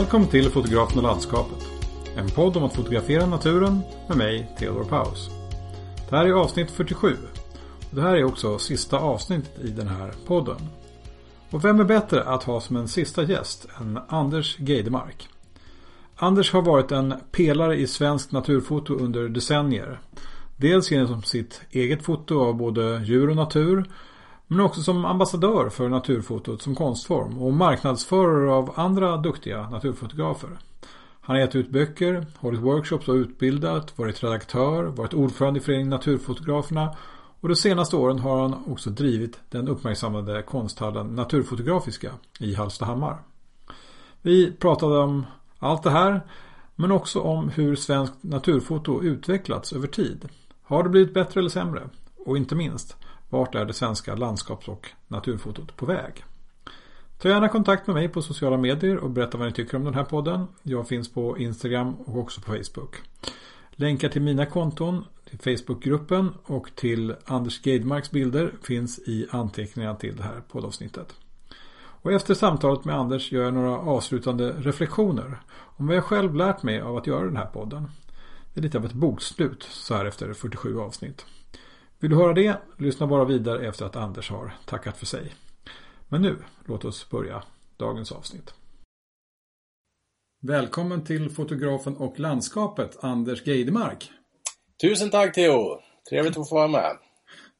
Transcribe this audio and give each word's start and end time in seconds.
Välkommen 0.00 0.28
till 0.28 0.50
Fotografen 0.50 0.98
och 0.98 1.02
landskapet. 1.02 1.66
En 2.16 2.28
podd 2.28 2.56
om 2.56 2.64
att 2.64 2.74
fotografera 2.74 3.26
naturen 3.26 3.80
med 4.08 4.16
mig, 4.16 4.56
Theodor 4.58 4.84
Paus. 4.84 5.30
Det 6.10 6.16
här 6.16 6.26
är 6.26 6.32
avsnitt 6.32 6.70
47. 6.70 7.16
Och 7.90 7.96
det 7.96 8.02
här 8.02 8.16
är 8.16 8.24
också 8.24 8.58
sista 8.58 8.98
avsnittet 8.98 9.64
i 9.64 9.68
den 9.68 9.88
här 9.88 10.12
podden. 10.26 10.56
Och 11.50 11.64
vem 11.64 11.80
är 11.80 11.84
bättre 11.84 12.24
att 12.24 12.42
ha 12.42 12.60
som 12.60 12.76
en 12.76 12.88
sista 12.88 13.22
gäst 13.22 13.68
än 13.80 13.98
Anders 14.08 14.58
Geidemark? 14.58 15.28
Anders 16.16 16.52
har 16.52 16.62
varit 16.62 16.92
en 16.92 17.14
pelare 17.32 17.76
i 17.76 17.86
svensk 17.86 18.32
naturfoto 18.32 18.94
under 18.94 19.28
decennier. 19.28 20.00
Dels 20.56 20.90
genom 20.90 21.22
sitt 21.22 21.60
eget 21.70 22.02
foto 22.02 22.40
av 22.40 22.54
både 22.54 23.02
djur 23.04 23.30
och 23.30 23.36
natur 23.36 23.84
men 24.52 24.60
också 24.60 24.82
som 24.82 25.04
ambassadör 25.04 25.68
för 25.68 25.88
naturfotot 25.88 26.62
som 26.62 26.74
konstform 26.74 27.38
och 27.38 27.52
marknadsförare 27.52 28.52
av 28.52 28.72
andra 28.76 29.16
duktiga 29.16 29.70
naturfotografer. 29.70 30.50
Han 31.20 31.36
har 31.36 31.40
gett 31.40 31.56
ut 31.56 31.70
böcker, 31.70 32.26
hållit 32.38 32.60
workshops 32.60 33.08
och 33.08 33.14
utbildat, 33.14 33.98
varit 33.98 34.22
redaktör, 34.22 34.84
varit 34.84 35.14
ordförande 35.14 35.60
i 35.60 35.62
föreningen 35.62 35.90
Naturfotograferna 35.90 36.96
och 37.40 37.48
de 37.48 37.54
senaste 37.54 37.96
åren 37.96 38.18
har 38.18 38.42
han 38.42 38.64
också 38.66 38.90
drivit 38.90 39.40
den 39.50 39.68
uppmärksammade 39.68 40.42
konsthallen 40.42 41.06
Naturfotografiska 41.06 42.12
i 42.40 42.54
Hallstahammar. 42.54 43.18
Vi 44.22 44.52
pratade 44.52 44.98
om 44.98 45.26
allt 45.58 45.82
det 45.82 45.90
här 45.90 46.20
men 46.74 46.92
också 46.92 47.20
om 47.20 47.48
hur 47.48 47.76
svenskt 47.76 48.22
naturfoto 48.22 49.02
utvecklats 49.02 49.72
över 49.72 49.86
tid. 49.86 50.28
Har 50.62 50.82
det 50.82 50.88
blivit 50.88 51.14
bättre 51.14 51.40
eller 51.40 51.50
sämre? 51.50 51.82
Och 52.26 52.36
inte 52.36 52.54
minst, 52.54 52.96
vart 53.30 53.54
är 53.54 53.64
det 53.64 53.72
svenska 53.72 54.14
landskaps 54.14 54.68
och 54.68 54.88
naturfotot 55.08 55.76
på 55.76 55.86
väg? 55.86 56.24
Ta 57.18 57.28
gärna 57.28 57.48
kontakt 57.48 57.86
med 57.86 57.94
mig 57.94 58.08
på 58.08 58.22
sociala 58.22 58.56
medier 58.56 58.96
och 58.96 59.10
berätta 59.10 59.38
vad 59.38 59.46
ni 59.46 59.52
tycker 59.52 59.76
om 59.76 59.84
den 59.84 59.94
här 59.94 60.04
podden. 60.04 60.46
Jag 60.62 60.88
finns 60.88 61.12
på 61.12 61.38
Instagram 61.38 61.94
och 61.94 62.18
också 62.18 62.40
på 62.40 62.52
Facebook. 62.52 62.96
Länkar 63.70 64.08
till 64.08 64.22
mina 64.22 64.46
konton, 64.46 65.04
till 65.24 65.38
Facebookgruppen 65.38 66.34
och 66.44 66.70
till 66.74 67.14
Anders 67.24 67.66
Geidmarks 67.66 68.10
bilder 68.10 68.54
finns 68.62 68.98
i 68.98 69.26
anteckningarna 69.30 69.94
till 69.94 70.16
det 70.16 70.22
här 70.22 70.42
poddavsnittet. 70.48 71.14
Och 72.02 72.12
efter 72.12 72.34
samtalet 72.34 72.84
med 72.84 72.94
Anders 72.94 73.32
gör 73.32 73.42
jag 73.42 73.54
några 73.54 73.78
avslutande 73.78 74.52
reflektioner 74.52 75.40
om 75.52 75.86
vad 75.86 75.96
jag 75.96 76.04
själv 76.04 76.34
lärt 76.34 76.62
mig 76.62 76.80
av 76.80 76.96
att 76.96 77.06
göra 77.06 77.24
den 77.24 77.36
här 77.36 77.46
podden. 77.46 77.90
Det 78.54 78.60
är 78.60 78.62
lite 78.62 78.78
av 78.78 78.84
ett 78.84 78.92
bokslut 78.92 79.62
så 79.62 79.94
här 79.94 80.04
efter 80.04 80.32
47 80.32 80.78
avsnitt. 80.78 81.26
Vill 82.00 82.10
du 82.10 82.16
höra 82.16 82.32
det? 82.32 82.56
Lyssna 82.78 83.06
bara 83.06 83.24
vidare 83.24 83.66
efter 83.66 83.84
att 83.84 83.96
Anders 83.96 84.30
har 84.30 84.52
tackat 84.66 84.96
för 84.96 85.06
sig. 85.06 85.34
Men 86.08 86.22
nu, 86.22 86.36
låt 86.64 86.84
oss 86.84 87.10
börja 87.10 87.42
dagens 87.76 88.12
avsnitt. 88.12 88.54
Välkommen 90.42 91.04
till 91.04 91.30
fotografen 91.30 91.96
och 91.96 92.20
landskapet, 92.20 93.04
Anders 93.04 93.46
Geidemark. 93.46 94.10
Tusen 94.82 95.10
tack 95.10 95.34
Theo! 95.34 95.80
Trevligt 96.10 96.36
att 96.36 96.48
få 96.48 96.54
vara 96.54 96.68
med. 96.68 96.96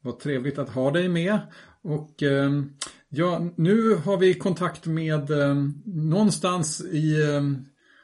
Vad 0.03 0.19
trevligt 0.19 0.59
att 0.59 0.69
ha 0.69 0.91
dig 0.91 1.09
med. 1.09 1.39
Och 1.83 2.23
eh, 2.23 2.51
ja, 3.09 3.49
nu 3.57 3.95
har 3.95 4.17
vi 4.17 4.35
kontakt 4.35 4.87
med 4.87 5.31
eh, 5.31 5.55
någonstans 5.85 6.81
i 6.81 7.23
eh, 7.23 7.43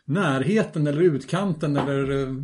närheten 0.05 0.87
eller 0.87 1.03
utkanten 1.03 1.77
eller 1.77 2.35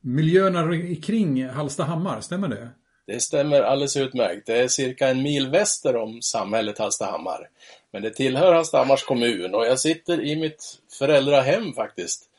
miljöerna 0.00 0.96
kring 1.02 1.48
Hallstahammar, 1.48 2.20
stämmer 2.20 2.48
det? 2.48 2.70
Det 3.06 3.20
stämmer 3.20 3.62
alldeles 3.62 3.96
utmärkt. 3.96 4.46
Det 4.46 4.62
är 4.62 4.68
cirka 4.68 5.08
en 5.08 5.22
mil 5.22 5.50
väster 5.50 5.96
om 5.96 6.22
samhället 6.22 6.78
Hallstahammar. 6.78 7.48
Men 7.90 8.02
det 8.02 8.10
tillhör 8.10 8.54
Hallstahammars 8.54 9.04
kommun 9.04 9.54
och 9.54 9.66
jag 9.66 9.80
sitter 9.80 10.20
i 10.20 10.36
mitt 10.36 10.78
föräldrahem 10.98 11.72
faktiskt. 11.72 12.30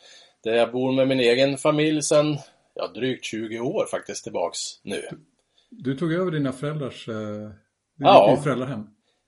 Där 0.43 0.53
jag 0.53 0.71
bor 0.71 0.91
med 0.91 1.07
min 1.07 1.19
egen 1.19 1.57
familj 1.57 2.01
sedan 2.01 2.37
ja, 2.73 2.87
drygt 2.87 3.25
20 3.25 3.59
år 3.59 3.85
faktiskt 3.91 4.23
tillbaks 4.23 4.59
nu. 4.83 5.01
Du 5.69 5.97
tog 5.97 6.13
över 6.13 6.31
dina 6.31 6.51
föräldrars 6.51 7.09
eh, 7.09 7.51
ja, 7.99 8.39
föräldrahem? 8.43 8.87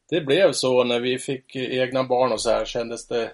Det 0.10 0.22
blev 0.22 0.52
så 0.52 0.84
när 0.84 1.00
vi 1.00 1.20
fick 1.20 1.56
egna 1.56 2.04
barn 2.04 2.32
och 2.32 2.42
så 2.42 2.50
här 2.50 2.66
kändes 2.66 3.08
det 3.08 3.32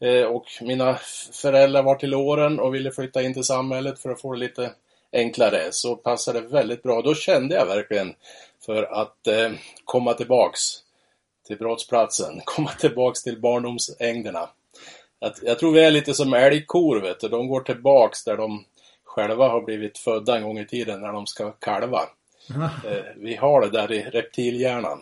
eh, 0.00 0.24
och 0.24 0.46
mina 0.60 0.98
föräldrar 1.32 1.82
var 1.82 1.94
till 1.94 2.14
åren 2.14 2.60
och 2.60 2.74
ville 2.74 2.90
flytta 2.90 3.22
in 3.22 3.34
till 3.34 3.44
samhället 3.44 3.98
för 3.98 4.10
att 4.10 4.20
få 4.20 4.32
det 4.32 4.38
lite 4.38 4.72
enklare 5.12 5.72
så 5.72 5.96
passade 5.96 6.40
det 6.40 6.48
väldigt 6.48 6.82
bra. 6.82 7.02
Då 7.02 7.14
kände 7.14 7.54
jag 7.54 7.66
verkligen 7.66 8.14
för 8.66 8.82
att 8.82 9.26
eh, 9.26 9.52
komma 9.84 10.14
tillbaks 10.14 10.60
till 11.46 11.58
brottsplatsen, 11.58 12.40
komma 12.44 12.70
tillbaks 12.70 13.22
till 13.22 13.40
barndomsängderna. 13.40 14.48
Att, 15.20 15.42
jag 15.42 15.58
tror 15.58 15.72
vi 15.72 15.84
är 15.84 15.90
lite 15.90 16.14
som 16.14 16.34
älgkor, 16.34 17.00
vet 17.00 17.20
du. 17.20 17.28
De 17.28 17.48
går 17.48 17.60
tillbaks 17.60 18.24
där 18.24 18.36
de 18.36 18.64
själva 19.04 19.48
har 19.48 19.62
blivit 19.62 19.98
födda 19.98 20.36
en 20.36 20.42
gång 20.42 20.58
i 20.58 20.66
tiden 20.66 21.00
när 21.00 21.12
de 21.12 21.26
ska 21.26 21.50
kalva. 21.50 22.00
Eh, 22.84 23.04
vi 23.16 23.36
har 23.36 23.60
det 23.60 23.70
där 23.70 23.92
i 23.92 24.02
reptilhjärnan. 24.02 24.98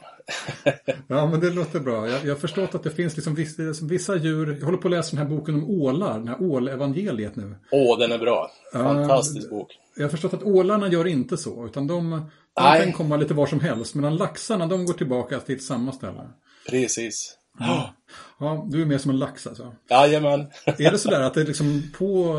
ja, 1.06 1.26
men 1.26 1.40
det 1.40 1.50
låter 1.50 1.80
bra. 1.80 2.08
Jag, 2.08 2.24
jag 2.24 2.34
har 2.34 2.40
förstått 2.40 2.74
att 2.74 2.82
det 2.82 2.90
finns 2.90 3.16
liksom 3.16 3.34
vissa, 3.34 3.62
liksom 3.62 3.88
vissa 3.88 4.16
djur. 4.16 4.56
Jag 4.58 4.66
håller 4.66 4.78
på 4.78 4.88
att 4.88 4.92
läsa 4.92 5.16
den 5.16 5.26
här 5.26 5.36
boken 5.36 5.54
om 5.54 5.70
ålar, 5.82 6.18
den 6.18 6.28
här 6.28 6.42
ålevangeliet 6.42 7.36
nu. 7.36 7.54
Åh, 7.70 7.98
den 7.98 8.12
är 8.12 8.18
bra. 8.18 8.50
Fantastisk 8.72 9.46
uh, 9.46 9.58
bok. 9.58 9.78
Jag 10.00 10.06
har 10.06 10.10
förstått 10.10 10.34
att 10.34 10.42
ålarna 10.42 10.88
gör 10.88 11.06
inte 11.06 11.36
så, 11.36 11.66
utan 11.66 11.86
de, 11.86 12.10
de 12.54 12.84
kan 12.84 12.92
komma 12.92 13.16
lite 13.16 13.34
var 13.34 13.46
som 13.46 13.60
helst. 13.60 13.94
Medan 13.94 14.16
laxarna, 14.16 14.66
de 14.66 14.86
går 14.86 14.94
tillbaka 14.94 15.40
till 15.40 15.66
samma 15.66 15.92
ställe. 15.92 16.28
Precis. 16.70 17.36
Ja. 17.58 17.94
ja, 18.38 18.66
du 18.70 18.82
är 18.82 18.86
mer 18.86 18.98
som 18.98 19.10
en 19.10 19.18
lax 19.18 19.46
alltså? 19.46 19.74
Jajamän. 19.90 20.40
är 20.64 20.90
det 20.90 20.98
sådär 20.98 21.20
att 21.20 21.34
det 21.34 21.44
liksom 21.44 21.82
på, 21.98 22.34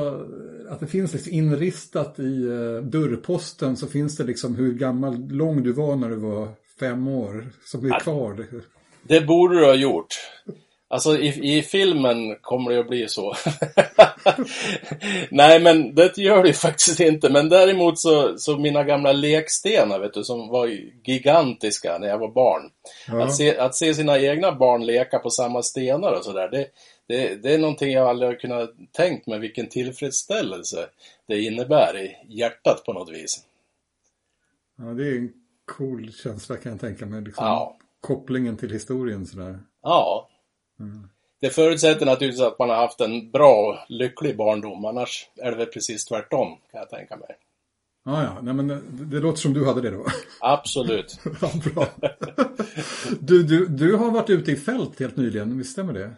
att 0.69 0.79
det 0.79 0.87
finns 0.87 1.13
liksom 1.13 1.33
inristat 1.33 2.19
i 2.19 2.23
uh, 2.23 2.83
dörrposten 2.83 3.77
så 3.77 3.87
finns 3.87 4.17
det 4.17 4.23
liksom 4.23 4.55
hur 4.55 4.73
gammal, 4.73 5.27
lång 5.29 5.63
du 5.63 5.71
var 5.71 5.95
när 5.95 6.09
du 6.09 6.15
var 6.15 6.47
fem 6.79 7.07
år 7.07 7.49
som 7.65 7.85
är 7.85 7.99
kvar? 7.99 8.47
Det 9.03 9.21
borde 9.21 9.59
du 9.59 9.65
ha 9.65 9.75
gjort. 9.75 10.07
Alltså 10.91 11.17
i, 11.17 11.57
i 11.57 11.61
filmen 11.61 12.35
kommer 12.41 12.71
det 12.71 12.79
att 12.79 12.87
bli 12.87 13.07
så. 13.07 13.35
Nej 15.31 15.59
men 15.59 15.95
det 15.95 16.17
gör 16.17 16.41
det 16.41 16.47
ju 16.47 16.53
faktiskt 16.53 16.99
inte. 16.99 17.29
Men 17.29 17.49
däremot 17.49 17.99
så, 17.99 18.37
så 18.37 18.57
mina 18.57 18.83
gamla 18.83 19.11
lekstenar 19.11 19.99
vet 19.99 20.13
du, 20.13 20.23
som 20.23 20.47
var 20.47 20.67
gigantiska 21.03 21.97
när 21.97 22.07
jag 22.07 22.17
var 22.17 22.31
barn. 22.31 22.69
Ja. 23.07 23.23
Att, 23.23 23.35
se, 23.35 23.57
att 23.57 23.75
se 23.75 23.93
sina 23.93 24.19
egna 24.19 24.51
barn 24.51 24.85
leka 24.85 25.19
på 25.19 25.29
samma 25.29 25.63
stenar 25.63 26.11
och 26.11 26.25
sådär. 26.25 26.49
Det, 26.49 26.67
det, 27.07 27.35
det 27.35 27.53
är 27.53 27.57
någonting 27.57 27.91
jag 27.91 28.09
aldrig 28.09 28.31
har 28.31 28.39
kunnat 28.39 28.69
tänkt 28.91 29.27
mig 29.27 29.39
vilken 29.39 29.67
tillfredsställelse 29.67 30.85
det 31.27 31.41
innebär 31.41 31.97
i 31.97 32.17
hjärtat 32.27 32.83
på 32.85 32.93
något 32.93 33.11
vis. 33.11 33.43
Ja, 34.77 34.83
det 34.83 35.07
är 35.07 35.15
en 35.15 35.33
cool 35.77 36.11
känsla 36.23 36.57
kan 36.57 36.71
jag 36.71 36.81
tänka 36.81 37.05
mig. 37.05 37.21
Liksom, 37.21 37.45
ja. 37.45 37.77
Kopplingen 38.01 38.57
till 38.57 38.71
historien 38.71 39.25
sådär. 39.25 39.59
Ja, 39.83 40.27
det 41.41 41.49
förutsätter 41.49 42.05
naturligtvis 42.05 42.41
att 42.41 42.59
man 42.59 42.69
har 42.69 42.75
haft 42.75 43.01
en 43.01 43.31
bra, 43.31 43.85
lycklig 43.89 44.37
barndom. 44.37 44.85
Annars 44.85 45.29
är 45.35 45.51
det 45.51 45.57
väl 45.57 45.67
precis 45.67 46.05
tvärtom, 46.05 46.57
kan 46.71 46.79
jag 46.79 46.89
tänka 46.89 47.15
mig. 47.15 47.37
Ah, 48.05 48.23
ja, 48.23 48.37
Nej, 48.41 48.53
men 48.53 48.67
det, 48.67 48.81
det 48.89 49.19
låter 49.19 49.39
som 49.39 49.53
du 49.53 49.65
hade 49.65 49.81
det 49.81 49.91
då. 49.91 50.05
Absolut. 50.39 51.19
ja, 51.41 51.51
bra. 51.73 51.87
Du, 53.19 53.43
du, 53.43 53.67
du 53.67 53.95
har 53.95 54.11
varit 54.11 54.29
ute 54.29 54.51
i 54.51 54.55
fält 54.55 54.99
helt 54.99 55.17
nyligen, 55.17 55.57
visst 55.57 55.71
stämmer 55.71 55.93
det? 55.93 56.11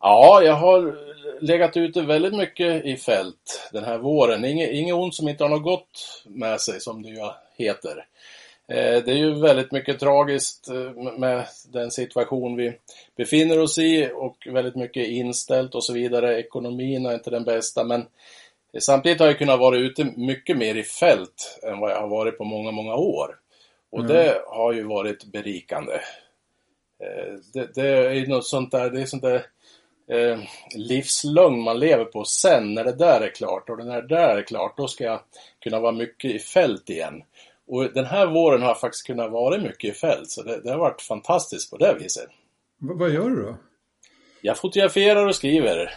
Ja, 0.00 0.42
jag 0.42 0.54
har 0.54 0.98
legat 1.40 1.76
ute 1.76 2.02
väldigt 2.02 2.34
mycket 2.34 2.84
i 2.84 2.96
fält 2.96 3.70
den 3.72 3.84
här 3.84 3.98
våren. 3.98 4.44
Inget, 4.44 4.70
inget 4.70 4.94
ont 4.94 5.14
som 5.14 5.28
inte 5.28 5.44
har 5.44 5.48
något 5.48 5.62
gott 5.62 6.24
med 6.26 6.60
sig, 6.60 6.80
som 6.80 7.02
det 7.02 7.08
ju 7.08 7.30
heter. 7.56 8.06
Eh, 8.68 9.04
det 9.04 9.12
är 9.12 9.16
ju 9.16 9.40
väldigt 9.40 9.72
mycket 9.72 10.00
tragiskt 10.00 10.68
eh, 10.68 11.12
med 11.18 11.46
den 11.72 11.90
situation 11.90 12.56
vi 12.56 12.78
befinner 13.16 13.60
oss 13.60 13.78
i 13.78 14.10
och 14.14 14.36
väldigt 14.50 14.76
mycket 14.76 15.08
inställt 15.08 15.74
och 15.74 15.84
så 15.84 15.92
vidare. 15.92 16.38
Ekonomin 16.38 17.06
är 17.06 17.14
inte 17.14 17.30
den 17.30 17.44
bästa 17.44 17.84
men 17.84 18.06
samtidigt 18.78 19.20
har 19.20 19.26
jag 19.26 19.38
kunnat 19.38 19.60
vara 19.60 19.76
ute 19.76 20.04
mycket 20.16 20.56
mer 20.56 20.74
i 20.74 20.82
fält 20.82 21.60
än 21.62 21.78
vad 21.78 21.90
jag 21.90 22.00
har 22.00 22.08
varit 22.08 22.38
på 22.38 22.44
många, 22.44 22.70
många 22.70 22.94
år. 22.94 23.36
Och 23.90 24.00
mm. 24.00 24.12
det 24.12 24.42
har 24.46 24.72
ju 24.72 24.82
varit 24.82 25.24
berikande. 25.24 25.94
Eh, 27.02 27.34
det, 27.52 27.74
det 27.74 27.88
är 27.88 28.12
ju 28.12 28.26
något 28.26 28.46
sånt 28.46 28.70
där, 28.70 28.90
det 28.90 29.00
är 29.00 29.06
sånt 29.06 29.22
där 29.22 29.46
eh, 30.08 30.38
livslögn 30.76 31.60
man 31.60 31.78
lever 31.78 32.04
på 32.04 32.24
sen 32.24 32.74
när 32.74 32.84
det 32.84 32.96
där 32.96 33.20
är 33.20 33.34
klart 33.34 33.70
och 33.70 33.86
när 33.86 34.02
det 34.02 34.08
där 34.08 34.36
är 34.36 34.42
klart 34.42 34.76
då 34.76 34.88
ska 34.88 35.04
jag 35.04 35.20
kunna 35.60 35.80
vara 35.80 35.92
mycket 35.92 36.30
i 36.30 36.38
fält 36.38 36.90
igen. 36.90 37.22
Och 37.66 37.92
den 37.94 38.04
här 38.04 38.26
våren 38.26 38.62
har 38.62 38.68
jag 38.68 38.80
faktiskt 38.80 39.06
kunnat 39.06 39.30
vara 39.30 39.58
mycket 39.58 39.90
i 39.90 39.92
fält, 39.92 40.30
så 40.30 40.42
det, 40.42 40.60
det 40.60 40.70
har 40.70 40.78
varit 40.78 41.02
fantastiskt 41.02 41.70
på 41.70 41.76
det 41.76 41.96
viset. 42.00 42.28
V 42.80 42.94
vad 42.94 43.10
gör 43.10 43.30
du 43.30 43.42
då? 43.42 43.56
Jag 44.46 44.58
fotograferar 44.58 45.26
och 45.26 45.34
skriver. 45.34 45.90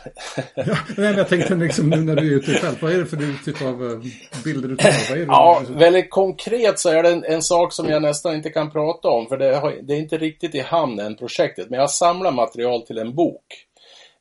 ja, 0.56 0.78
nej, 0.98 1.14
jag 1.18 1.30
tänkte 1.30 1.56
liksom 1.56 1.90
nu 1.90 1.98
när 1.98 2.16
du 2.16 2.34
är 2.34 2.38
ute 2.38 2.52
i 2.52 2.56
fält, 2.56 2.82
vad 2.82 2.92
är 2.92 2.98
det 2.98 3.06
för 3.06 3.46
typ 3.46 3.62
av 3.62 3.92
eh, 3.92 4.00
bilder 4.44 4.70
du 4.70 4.76
tar? 4.78 5.10
Vad 5.10 5.18
är 5.18 5.26
det 5.26 5.32
ja, 5.32 5.64
väldigt 5.70 6.10
konkret 6.10 6.80
så 6.80 6.90
är 6.90 7.04
det 7.04 7.10
en, 7.10 7.24
en, 7.24 7.42
sak 7.42 7.74
som 7.74 7.90
jag 7.90 8.02
nästan 8.02 8.36
inte 8.36 8.50
kan 8.50 8.72
prata 8.72 9.08
om, 9.08 9.28
för 9.28 9.38
det, 9.38 9.56
har, 9.56 9.76
det 9.82 9.94
är 9.94 9.98
inte 9.98 10.18
riktigt 10.18 10.56
i 10.56 10.60
hamn 10.60 11.00
än 11.00 11.16
projektet, 11.16 11.70
men 11.70 11.80
jag 11.80 11.90
samlar 11.90 12.32
material 12.32 12.82
till 12.82 12.98
en 12.98 13.16
bok. 13.16 13.46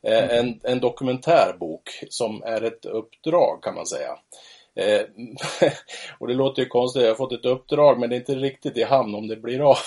Eh, 0.07 0.37
en, 0.37 0.59
en 0.63 0.79
dokumentärbok 0.79 2.03
som 2.09 2.43
är 2.43 2.61
ett 2.61 2.85
uppdrag 2.85 3.63
kan 3.63 3.75
man 3.75 3.85
säga. 3.85 4.17
Eh, 4.77 5.01
och 6.19 6.27
det 6.27 6.33
låter 6.33 6.61
ju 6.61 6.67
konstigt, 6.67 7.01
jag 7.01 7.09
har 7.09 7.15
fått 7.15 7.31
ett 7.31 7.45
uppdrag 7.45 7.99
men 7.99 8.09
det 8.09 8.15
är 8.15 8.19
inte 8.19 8.35
riktigt 8.35 8.77
i 8.77 8.83
hamn 8.83 9.15
om 9.15 9.27
det 9.27 9.35
blir 9.35 9.69
av. 9.69 9.77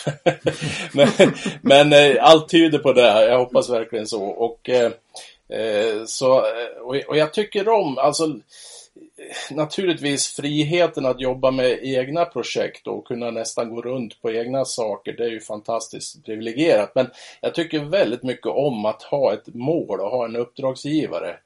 men 0.93 1.09
men 1.63 1.93
eh, 1.93 2.25
allt 2.25 2.49
tyder 2.49 2.79
på 2.79 2.93
det, 2.93 3.27
jag 3.27 3.39
hoppas 3.39 3.71
verkligen 3.71 4.07
så. 4.07 4.25
Och, 4.25 4.69
eh, 4.69 4.93
eh 5.49 6.05
så 6.07 6.37
eh, 6.39 6.81
och, 6.83 6.97
och, 7.09 7.17
jag 7.17 7.33
tycker 7.33 7.69
om, 7.69 7.99
alltså 7.99 8.39
naturligtvis 9.51 10.29
friheten 10.29 11.07
att 11.07 11.21
jobba 11.21 11.51
med 11.51 11.79
egna 11.83 12.25
projekt 12.25 12.87
och 12.87 13.07
kunna 13.07 13.31
nästan 13.31 13.75
gå 13.75 13.83
runt 13.83 14.23
på 14.23 14.31
egna 14.31 14.65
saker, 14.65 15.13
det 15.13 15.25
är 15.25 15.31
ju 15.31 15.41
fantastiskt 15.41 16.25
privilegierat. 16.25 16.93
Men 16.95 17.11
jag 17.41 17.55
tycker 17.55 17.79
väldigt 17.79 18.23
mycket 18.23 18.47
om 18.47 18.85
att 18.85 19.03
ha 19.03 19.33
ett 19.33 19.55
mål 19.55 20.01
och 20.01 20.11
ha 20.11 20.25
en 20.25 20.37
uppdragsgivare 20.37 21.37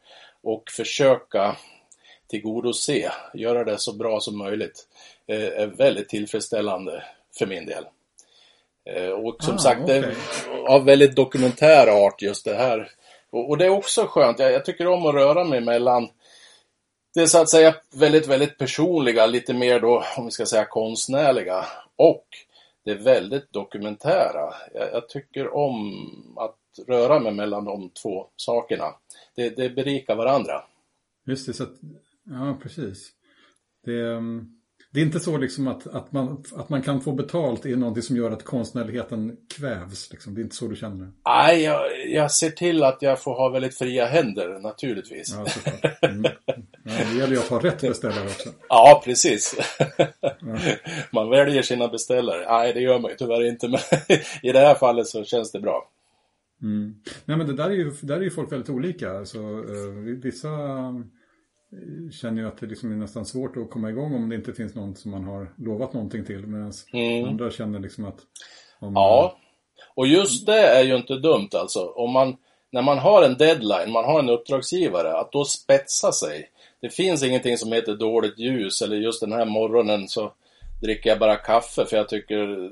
och 0.43 0.70
försöka 0.70 1.56
tillgodose, 2.34 3.12
göra 3.34 3.64
det 3.64 3.78
så 3.78 3.92
bra 3.92 4.20
som 4.20 4.38
möjligt, 4.38 4.86
eh, 5.26 5.62
är 5.62 5.66
väldigt 5.66 6.08
tillfredsställande 6.08 7.04
för 7.38 7.46
min 7.46 7.66
del. 7.66 7.84
Eh, 8.90 9.10
och 9.10 9.44
som 9.44 9.54
ah, 9.54 9.58
sagt, 9.58 9.82
okay. 9.82 10.00
det 10.00 10.06
är 10.06 10.14
av 10.66 10.84
väldigt 10.84 11.16
dokumentär 11.16 12.06
art 12.06 12.22
just 12.22 12.44
det 12.44 12.54
här. 12.54 12.90
Och, 13.31 13.50
och 13.50 13.58
det 13.58 13.64
är 13.64 13.69
också 13.69 14.06
skönt, 14.06 14.38
jag, 14.38 14.52
jag, 14.52 14.64
tycker 14.64 14.86
om 14.86 15.06
att 15.06 15.14
röra 15.14 15.44
mig 15.44 15.60
mellan 15.60 16.08
det 17.14 17.20
är 17.20 17.26
så 17.26 17.38
att 17.38 17.50
säga 17.50 17.75
väldigt, 17.92 18.26
väldigt 18.26 18.58
personliga, 18.58 19.26
lite 19.26 19.54
mer 19.54 19.81
då, 19.81 20.04
om 20.16 20.25
vi 20.25 20.31
ska 20.31 20.46
säga 20.46 20.64
konstnärliga, 20.64 21.64
och 21.96 22.26
det 22.84 22.94
väldigt 22.94 23.52
dokumentära. 23.52 24.54
Jag, 24.75 24.92
jag 24.92 25.08
tycker 25.08 25.54
om 25.54 26.08
att 26.36 26.86
röra 26.88 27.20
mig 27.20 27.32
mellan 27.32 27.64
de 27.64 27.90
två 28.02 28.26
sakerna. 28.36 28.94
Det, 29.34 29.56
det 29.56 29.70
berikar 29.70 30.14
varandra. 30.14 30.64
Just 31.26 31.46
det, 31.46 31.52
så 31.54 31.62
att 31.62 31.75
Ja, 32.24 32.58
precis. 32.62 33.10
Det, 33.84 34.12
ehm, 34.12 34.54
det 34.94 35.00
är 35.00 35.04
inte 35.04 35.20
så 35.20 35.36
liksom 35.38 35.68
att, 35.68 35.86
att, 35.86 36.12
man, 36.12 36.44
att 36.56 36.68
man 36.68 36.82
kan 36.82 37.00
få 37.00 37.12
betalt 37.12 37.66
är 37.66 37.76
någonting 37.76 38.02
som 38.02 38.16
gör 38.16 38.30
att 38.30 38.44
konstnärligheten 38.44 39.36
kvävs. 39.56 40.10
Liksom. 40.10 40.34
Det 40.34 40.40
är 40.40 40.42
inte 40.42 40.56
så 40.56 40.68
du 40.68 40.76
känner 40.76 41.04
det? 41.04 41.12
Nej, 41.26 41.62
jag, 41.62 42.08
jag 42.08 42.30
ser 42.30 42.50
till 42.50 42.82
att 42.82 43.02
jag 43.02 43.22
får 43.22 43.34
ha 43.34 43.48
väldigt 43.48 43.78
fria 43.78 44.06
händer 44.06 44.58
naturligtvis. 44.60 45.34
Ja, 45.34 45.46
såklart. 45.46 46.02
Mm. 46.02 46.22
Ja, 46.86 46.92
det 47.12 47.18
gäller 47.18 47.32
ju 47.32 47.38
att 47.38 47.48
ha 47.48 47.62
rätt 47.62 47.80
beställare 47.80 48.24
också. 48.24 48.48
Ja, 48.68 49.02
precis. 49.04 49.56
Ja. 49.98 50.58
Man 51.12 51.30
väljer 51.30 51.62
sina 51.62 51.88
beställare. 51.88 52.46
Nej, 52.48 52.72
det 52.72 52.80
gör 52.80 52.98
man 52.98 53.10
ju 53.10 53.16
tyvärr 53.16 53.48
inte, 53.48 53.68
men 53.68 53.80
i 54.42 54.52
det 54.52 54.58
här 54.58 54.74
fallet 54.74 55.06
så 55.06 55.24
känns 55.24 55.52
det 55.52 55.60
bra. 55.60 55.90
Mm. 56.62 56.94
Nej, 57.24 57.36
men 57.36 57.46
det 57.46 57.52
där 57.52 57.70
är 57.70 57.74
ju, 57.74 57.90
där 58.00 58.16
är 58.16 58.20
ju 58.20 58.30
folk 58.30 58.52
väldigt 58.52 58.70
olika. 58.70 59.10
Alltså, 59.10 59.38
uh, 59.38 60.20
vissa 60.22 60.48
känner 62.12 62.42
ju 62.42 62.48
att 62.48 62.58
det 62.58 62.66
liksom 62.66 62.92
är 62.92 62.96
nästan 62.96 63.26
svårt 63.26 63.56
att 63.56 63.70
komma 63.70 63.90
igång 63.90 64.14
om 64.14 64.28
det 64.28 64.34
inte 64.34 64.52
finns 64.52 64.74
någon 64.74 64.96
som 64.96 65.10
man 65.10 65.24
har 65.24 65.52
lovat 65.56 65.92
någonting 65.92 66.24
till. 66.24 66.46
Medan 66.46 66.72
mm. 66.92 67.28
andra 67.28 67.50
känner 67.50 67.78
liksom 67.78 68.04
att... 68.04 68.18
ja, 68.80 69.36
och 69.94 70.06
just 70.06 70.46
det 70.46 70.60
är 70.60 70.84
ju 70.84 70.96
inte 70.96 71.14
dumt 71.14 71.48
alltså. 71.52 71.86
Om 71.86 72.12
man, 72.12 72.36
när 72.70 72.82
man 72.82 72.98
har 72.98 73.22
en 73.22 73.36
deadline, 73.36 73.92
man 73.92 74.04
har 74.04 74.18
en 74.18 74.28
uppdragsgivare, 74.28 75.16
att 75.16 75.32
då 75.32 75.44
spetsa 75.44 76.12
sig. 76.12 76.50
Det 76.80 76.90
finns 76.90 77.22
ingenting 77.22 77.58
som 77.58 77.72
heter 77.72 77.94
dåligt 77.94 78.38
ljus 78.38 78.82
eller 78.82 78.96
just 78.96 79.20
den 79.20 79.32
här 79.32 79.44
morgonen 79.44 80.08
så 80.08 80.32
dricker 80.84 81.10
jag 81.10 81.19
bara 81.19 81.36
kaffe 81.36 81.84
för 81.84 81.96
jag 81.96 82.08
tycker 82.08 82.70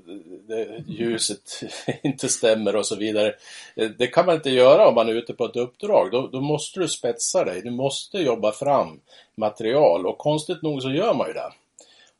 det, 0.48 0.84
ljuset 0.86 1.62
inte 2.02 2.28
stämmer 2.28 2.76
och 2.76 2.86
så 2.86 2.96
vidare. 2.96 3.34
Eh, 3.76 3.90
det 3.98 4.06
kan 4.06 4.26
man 4.26 4.34
inte 4.34 4.50
göra 4.50 4.88
om 4.88 4.94
man 4.94 5.08
är 5.08 5.14
ute 5.14 5.34
på 5.34 5.44
ett 5.44 5.56
uppdrag. 5.56 6.10
Då, 6.10 6.26
då, 6.26 6.40
måste 6.40 6.80
du 6.80 6.88
spetsa 6.88 7.44
dig. 7.44 7.62
Du 7.62 7.70
måste 7.70 8.18
jobba 8.18 8.52
fram 8.52 9.00
material 9.34 10.06
och 10.06 10.18
konstigt 10.18 10.62
nog 10.62 10.82
så 10.82 10.90
gör 10.90 11.14
man 11.14 11.26
ju 11.26 11.32
det. 11.32 11.52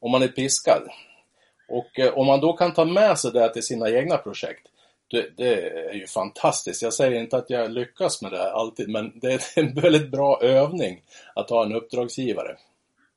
Om 0.00 0.10
man 0.10 0.22
är 0.22 0.28
piskad. 0.28 0.82
Och 1.68 1.98
eh, 1.98 2.18
om 2.18 2.26
man 2.26 2.40
då 2.40 2.52
kan 2.52 2.74
ta 2.74 2.84
med 2.84 3.18
sig 3.18 3.32
det 3.32 3.52
till 3.52 3.62
sina 3.62 3.90
egna 3.90 4.16
projekt. 4.16 4.66
Det, 5.10 5.36
det, 5.36 5.70
är 5.70 5.94
ju 5.94 6.06
fantastiskt. 6.06 6.82
Jag 6.82 6.92
säger 6.92 7.20
inte 7.20 7.36
att 7.36 7.50
jag 7.50 7.70
lyckas 7.70 8.22
med 8.22 8.32
det 8.32 8.52
alltid, 8.52 8.88
men 8.88 9.12
det 9.20 9.32
är 9.32 9.40
en 9.58 9.74
väldigt 9.74 10.10
bra 10.10 10.40
övning 10.42 11.02
att 11.34 11.50
ha 11.50 11.64
en 11.64 11.72
uppdragsgivare. 11.72 12.56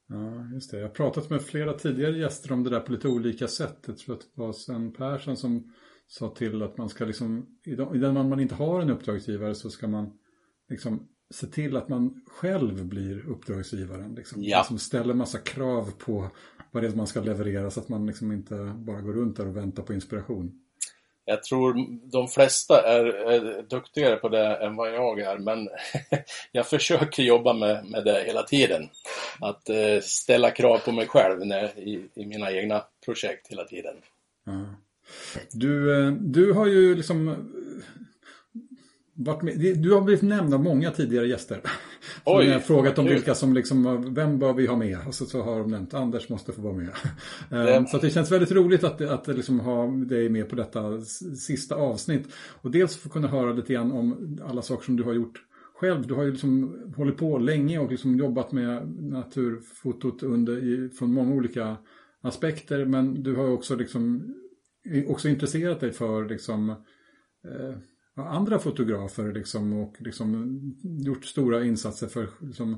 Ja, 0.08 0.50
just 0.54 0.72
det. 0.72 0.78
Jag 0.78 0.88
har 0.88 0.94
pratat 0.94 1.30
med 1.30 1.42
flera 1.42 1.74
tidigare 1.74 2.18
gäster 2.18 2.52
om 2.52 2.64
det 2.64 2.70
där 2.70 2.80
på 2.80 2.92
lite 2.92 3.08
olika 3.08 3.48
sätt. 3.48 3.78
Jag 3.88 3.98
tror 3.98 4.16
att 4.16 4.22
det 4.22 4.42
var 4.42 4.54
Sven 4.54 4.94
Persson 4.94 5.38
som 5.38 5.74
sa 6.08 6.30
till 6.30 6.62
att 6.62 6.78
man 6.78 6.90
ska 6.90 7.06
liksom, 7.06 7.46
i 7.66 7.76
den 7.76 8.14
mån 8.14 8.30
man 8.30 8.40
inte 8.40 8.56
har 8.56 8.82
en 8.82 8.90
uppdragsgivare 8.90 9.56
så 9.56 9.70
ska 9.70 9.88
man 9.88 10.14
liksom 10.70 11.08
se 11.34 11.48
till 11.48 11.78
att 11.78 11.90
man 11.90 12.22
själv 12.28 12.86
blir 12.86 13.30
uppdragsgivaren. 13.30 14.16
Liksom. 14.16 14.44
Ja. 14.44 14.64
Som 14.64 14.80
ställer 14.80 15.14
massa 15.14 15.38
krav 15.38 15.92
på 15.92 16.30
vad 16.72 16.84
det 16.84 16.88
är 16.90 16.96
man 16.96 17.08
ska 17.08 17.22
leverera 17.22 17.72
så 17.72 17.80
att 17.80 17.90
man 17.90 18.06
liksom 18.06 18.32
inte 18.32 18.76
bara 18.78 19.02
går 19.02 19.14
runt 19.14 19.38
där 19.38 19.48
och 19.48 19.58
väntar 19.58 19.84
på 19.84 19.94
inspiration. 19.94 20.65
Jag 21.26 21.44
tror 21.44 21.88
de 22.12 22.28
flesta 22.28 22.82
är, 22.88 23.06
är 23.06 23.62
duktigare 23.62 24.16
på 24.16 24.30
det 24.30 24.56
än 24.56 24.76
vad 24.76 24.94
jag 24.94 25.20
är, 25.20 25.38
men 25.38 25.70
jag 26.52 26.68
försöker 26.68 27.24
jobba 27.24 27.54
med, 27.54 27.86
med 27.86 28.04
det 28.04 28.24
hela 28.28 28.44
tiden. 28.44 28.90
Att 29.40 29.70
eh, 29.70 30.00
ställa 30.02 30.52
krav 30.52 30.78
på 30.78 30.92
mig 30.92 31.08
själv 31.08 31.46
när, 31.46 31.80
i, 31.80 32.10
i 32.16 32.26
mina 32.26 32.52
egna 32.52 32.84
projekt 33.06 33.48
hela 33.48 33.64
tiden. 33.64 33.96
Mm. 34.48 34.66
Du, 35.52 36.06
eh, 36.06 36.12
du 36.12 36.54
har 36.54 36.66
ju 36.66 36.96
liksom 36.96 37.52
du 39.76 39.94
har 39.94 40.02
blivit 40.02 40.22
nämnd 40.22 40.54
av 40.54 40.64
många 40.64 40.92
tidigare 40.92 41.28
gäster. 41.28 41.62
Oj, 42.26 42.46
jag 42.46 42.54
har 42.54 42.60
frågat 42.60 43.00
om 43.00 43.06
vilka 43.06 43.36
som 43.36 43.54
liksom, 43.54 44.14
vem 44.14 44.40
bör 44.40 44.54
vi 44.54 44.68
ha 44.68 44.76
med? 44.76 44.98
Och 45.08 45.16
så, 45.16 45.26
så 45.26 45.42
har 45.42 45.60
de 45.60 45.72
nämnt, 45.72 45.94
Anders 45.94 46.30
måste 46.30 46.52
få 46.52 46.62
vara 46.62 46.74
med. 46.74 46.90
Det... 47.50 47.88
Så 47.88 47.98
det 47.98 48.10
känns 48.10 48.32
väldigt 48.32 48.52
roligt 48.52 48.84
att, 48.84 49.02
att 49.02 49.28
liksom 49.28 49.60
ha 49.60 49.88
dig 49.88 50.30
med 50.30 50.50
på 50.50 50.56
detta 50.56 51.02
sista 51.38 51.76
avsnitt. 51.76 52.28
Och 52.62 52.72
dels 52.72 52.98
få 52.98 53.10
kunna 53.10 53.28
höra 53.28 53.54
lite 53.54 53.74
grann 53.74 53.92
om 53.92 54.40
alla 54.46 54.62
saker 54.62 54.86
som 54.86 54.96
du 54.96 55.04
har 55.04 55.14
gjort 55.14 55.42
själv. 55.76 56.08
Du 56.08 56.14
har 56.14 56.24
ju 56.24 56.32
liksom 56.32 56.78
hållit 56.98 57.18
på 57.18 57.38
länge 57.38 57.80
och 57.80 57.92
liksom 57.92 58.16
jobbat 58.16 58.52
med 58.52 58.90
naturfotot 59.02 60.24
under, 60.24 60.90
från 60.98 61.14
många 61.14 61.36
olika 61.36 61.78
aspekter. 62.22 62.86
Men 62.86 63.24
du 63.24 63.36
har 63.36 63.50
också 63.50 63.76
liksom 63.76 64.36
också 65.08 65.30
intresserat 65.30 65.80
dig 65.80 65.92
för 65.92 66.30
liksom 66.30 66.70
eh, 66.70 67.76
andra 68.16 68.60
fotografer 68.60 69.34
liksom, 69.34 69.74
och 69.74 69.96
liksom 70.00 70.60
gjort 70.84 71.26
stora 71.26 71.66
insatser 71.66 72.08
för 72.08 72.30
liksom, 72.42 72.78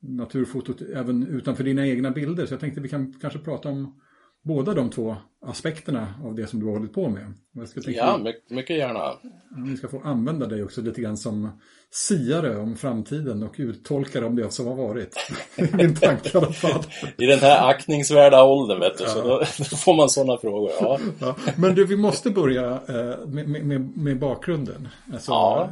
naturfotot 0.00 0.82
även 0.82 1.26
utanför 1.26 1.64
dina 1.64 1.86
egna 1.86 2.10
bilder. 2.10 2.46
Så 2.46 2.52
jag 2.52 2.60
tänkte 2.60 2.80
vi 2.80 2.88
kan 2.88 3.12
kanske 3.12 3.38
prata 3.38 3.68
om 3.68 4.00
båda 4.44 4.74
de 4.74 4.90
två 4.90 5.16
aspekterna 5.46 6.14
av 6.24 6.34
det 6.34 6.46
som 6.46 6.60
du 6.60 6.66
har 6.66 6.72
hållit 6.72 6.92
på 6.92 7.08
med. 7.08 7.32
ja, 7.86 8.20
mycket 8.48 8.76
gärna. 8.76 9.12
Vi 9.66 9.76
ska 9.76 9.88
få 9.88 10.00
använda 10.00 10.46
dig 10.46 10.62
också 10.62 10.80
lite 10.80 11.00
grann 11.00 11.16
som 11.16 11.60
siare 11.90 12.58
om 12.58 12.76
framtiden 12.76 13.42
och 13.42 13.54
uttolkare 13.58 14.26
om 14.26 14.36
det 14.36 14.50
som 14.50 14.66
har 14.66 14.74
varit. 14.74 15.16
Min 15.72 15.96
tanke 15.96 16.28
i 16.28 16.36
alla 16.36 16.52
fall. 16.52 16.82
I 17.16 17.26
den 17.26 17.38
här 17.38 17.68
aktningsvärda 17.68 18.44
åldern, 18.44 18.80
vet 18.80 18.98
du, 18.98 19.04
ja. 19.04 19.10
så 19.10 19.22
då, 19.22 19.38
då, 19.58 19.76
får 19.76 19.94
man 19.94 20.08
sådana 20.08 20.38
frågor. 20.38 20.70
Ja. 20.80 20.98
ja. 21.20 21.36
Men 21.56 21.74
du, 21.74 21.84
vi 21.84 21.96
måste 21.96 22.30
börja 22.30 22.72
eh, 22.88 23.26
med, 23.26 23.48
med, 23.48 23.96
med 23.96 24.18
bakgrunden. 24.18 24.88
Alltså, 25.12 25.30
ja. 25.30 25.70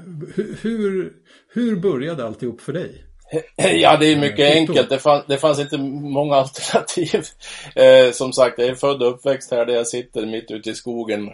hur, 0.61 1.13
hur 1.49 1.77
började 1.77 2.27
alltihop 2.27 2.61
för 2.61 2.73
dig? 2.73 3.05
Ja, 3.57 3.97
det 3.97 4.13
är 4.13 4.17
mycket 4.17 4.55
enkelt. 4.55 4.89
Det, 4.89 4.99
fann, 4.99 5.23
det 5.29 5.39
fanns 5.39 5.61
inte 5.61 5.79
många 5.79 6.35
alternativ. 6.37 7.25
Eh, 7.75 8.13
som 8.13 8.33
sagt, 8.33 8.59
jag 8.59 8.69
är 8.69 8.75
född 8.75 9.03
och 9.03 9.11
uppväxt 9.11 9.51
här 9.51 9.67
där 9.67 9.75
jag 9.75 9.87
sitter 9.87 10.27
mitt 10.27 10.51
ute 10.51 10.71
i 10.71 10.75
skogen. 10.75 11.29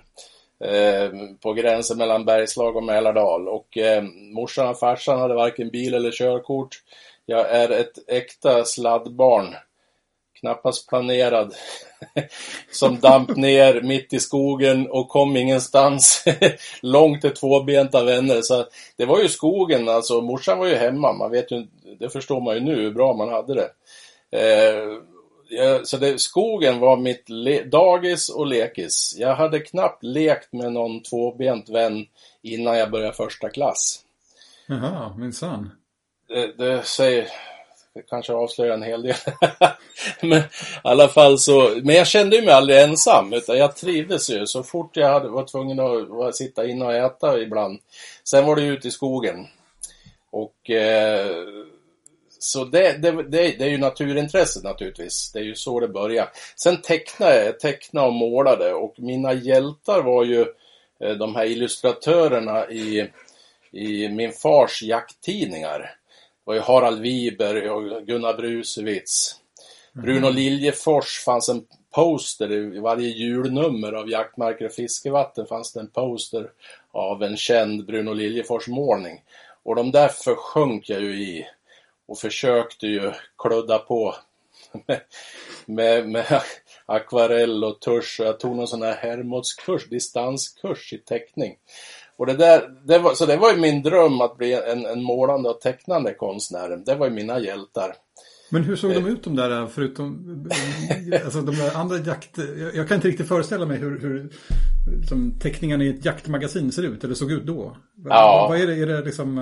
Eh, 0.65 1.11
på 1.43 1.53
gränsen 1.53 1.99
mellan 1.99 2.25
Bergslag 2.25 2.77
och 2.77 2.85
Mälardal. 2.85 3.49
Och 3.49 3.79
eh, 3.79 4.03
morsan 4.35 4.69
och 4.69 4.79
farsan 4.79 5.21
hade 5.21 5.35
varken 5.35 5.71
bil 5.71 5.95
eller 5.95 6.11
körkort. 6.11 6.77
Jag 7.27 7.51
är 7.51 7.71
ett 7.71 8.09
äkta 8.09 8.65
sladdbarn. 8.65 9.55
Knappast 10.43 10.89
planerad. 10.89 11.55
som 12.71 13.01
damp 13.01 13.37
ner 13.37 13.83
mitt 13.83 14.13
i 14.13 14.21
skogen 14.21 14.91
och 14.91 15.09
kom 15.09 15.37
ingenstans. 15.37 16.25
Långt 16.83 17.21
till 17.21 17.35
tvåbenta 17.35 18.05
vänner. 18.05 18.41
Så 18.43 18.65
det 18.97 19.05
var 19.05 19.21
ju 19.21 19.29
skogen, 19.29 19.89
alltså 19.89 20.21
morsan 20.21 20.59
var 20.59 20.67
ju 20.67 20.75
hemma. 20.75 21.13
Man 21.13 21.31
vet 21.31 21.51
ju, 21.51 21.67
det 21.99 22.11
förstår 22.11 22.41
man 22.41 22.55
ju 22.55 22.61
nu 22.61 22.75
hur 22.75 22.91
bra 22.91 23.13
man 23.13 23.29
hade 23.29 23.55
det. 23.55 23.71
Eh, 24.39 25.83
så 25.85 25.97
det, 25.97 26.21
skogen 26.21 26.81
var 26.81 26.97
mitt 26.97 27.27
dagis 27.71 28.29
och 28.29 28.47
lekis. 28.47 29.15
Jag 29.19 29.35
hade 29.35 29.61
knappt 29.61 30.03
lekt 30.03 30.53
med 30.53 30.73
någon 30.73 31.03
tvåbent 31.03 31.69
vän 31.69 32.07
innan 32.43 32.79
jag 32.79 32.91
började 32.91 33.13
första 33.13 33.49
klass. 33.49 34.01
Jaha, 34.67 35.15
minsann. 35.17 35.71
Det, 36.29 36.53
det 36.59 36.83
säger 36.83 37.29
kanske 38.11 38.33
avslöjar 38.33 38.75
en 38.75 38.83
hel 38.83 39.03
del. 39.03 39.15
men 40.21 40.39
i 40.39 40.43
alla 40.83 41.09
fall 41.09 41.39
så, 41.39 41.81
men 41.83 41.95
jag 41.95 42.07
kände 42.07 42.43
mig 42.43 42.55
aldrig 42.55 42.81
ensam 42.81 43.33
utan 43.33 43.59
jag 43.59 43.77
trivdes 43.77 44.31
ju 44.31 44.47
så 44.47 44.63
fort 44.63 44.97
jag 44.97 45.09
hade, 45.09 45.29
var 45.29 45.45
tvungen 45.45 45.81
att 45.81 46.37
sitta 46.37 46.67
inne 46.67 46.85
och 46.85 46.95
äta 46.95 47.41
ibland. 47.41 47.81
Sen 48.25 48.47
var 48.47 48.57
det 48.57 48.63
ut 48.63 48.85
i 48.85 48.91
skogen. 48.91 49.47
Och 50.31 50.71
eh, 50.71 51.37
så 52.39 52.65
det, 52.65 52.93
det, 53.03 53.11
det, 53.11 53.59
det, 53.59 53.65
är 53.65 53.69
ju 53.69 53.79
naturintresset 53.79 54.65
naturligtvis. 54.65 55.33
Det 55.33 55.39
är 55.39 55.45
ju 55.45 55.55
så 55.55 55.81
det 55.81 55.89
börjar. 55.89 56.31
Sen 56.57 56.83
tecknade 56.83 57.45
jag, 57.45 57.61
tecknade 57.61 58.07
och 58.07 58.13
målade 58.13 58.73
och 58.73 58.95
mina 58.99 59.33
hjältar 59.33 60.03
var 60.03 60.25
ju 60.25 60.41
eh, 61.01 61.17
de 61.17 61.35
här 61.35 61.45
illustratörerna 61.45 62.71
i, 62.71 63.11
i 63.73 64.09
min 64.09 64.33
fars 64.33 64.83
jakttidningar. 64.83 65.95
Var 66.45 66.55
ju 66.55 66.61
Harald 66.61 67.01
Wiberg 67.01 67.71
och 67.71 68.07
Gunnar 68.07 68.35
Brusewitz. 68.35 69.37
Bruno 69.93 70.31
Liljefors 70.31 71.25
fanns 71.25 71.49
en 71.49 71.67
poster 71.91 72.53
i 72.53 72.79
varje 72.79 73.09
julnummer 73.09 73.93
av 73.93 74.11
Jaktmarker 74.11 74.65
och 74.65 74.73
fiskevatten 74.73 75.47
fanns 75.47 75.73
det 75.73 75.81
en 75.81 75.91
poster 75.91 76.51
av 76.93 77.23
en 77.23 77.37
känd 77.37 77.87
Bruno 77.87 78.13
Liljefors 78.13 78.69
målning. 78.69 79.23
Och 79.63 79.77
de 79.77 79.91
där 79.91 80.09
försjönk 80.09 80.89
jag 80.89 81.01
ju 81.01 81.23
i 81.23 81.47
och 82.07 82.19
försökte 82.19 82.87
ju 82.87 83.13
kludda 83.39 83.79
på 83.79 84.15
med, 84.87 85.01
med, 85.67 86.09
med 86.09 86.43
akvarell 86.87 87.65
och 87.65 87.81
tusch. 87.81 88.21
Jag 88.21 88.41
tog 88.41 88.57
någon 88.57 88.69
sån 88.69 88.83
här 88.83 88.95
Hermodskurs, 88.95 89.89
distanskurs 89.89 90.93
i 90.93 90.99
teckning. 90.99 91.57
Och 92.17 92.27
det 92.27 92.35
där, 92.35 92.63
det 92.87 92.99
var, 92.99 93.15
så 93.15 93.27
det 93.27 93.37
var 93.37 93.53
ju 93.53 93.61
min 93.61 93.83
dröm 93.83 94.21
att 94.21 94.37
bli 94.37 94.55
en, 94.55 94.87
en 94.87 95.03
målande 95.03 95.49
och 95.49 95.61
tecknande 95.61 96.15
konstnär. 96.15 96.83
Det 96.87 96.95
var 96.95 97.07
ju 97.07 97.13
mina 97.13 97.39
hjältar. 97.39 97.95
Men 98.51 98.65
hur 98.65 98.77
såg 98.77 98.95
de 98.95 99.07
ut 99.07 99.25
de 99.25 99.37
där, 99.37 99.67
förutom 99.67 100.27
alltså 101.25 101.41
de 101.41 101.57
där 101.57 101.77
andra 101.77 101.99
jakt... 101.99 102.39
Jag 102.75 102.89
kan 102.89 102.95
inte 102.95 103.09
riktigt 103.09 103.29
föreställa 103.29 103.67
mig 103.67 103.79
hur, 103.79 104.01
hur 104.01 104.33
som 105.09 105.39
teckningarna 105.39 105.85
i 105.85 105.89
ett 105.89 106.05
jaktmagasin 106.05 106.73
ser 106.73 106.83
ut, 106.83 107.05
eller 107.05 107.15
såg 107.15 107.33
ut 107.33 107.47
då. 107.47 107.77
Ja. 108.05 108.47
Vad 108.49 108.61
är 108.61 108.67
det, 108.67 108.75
är 108.75 108.87
det 108.87 109.03
liksom... 109.03 109.39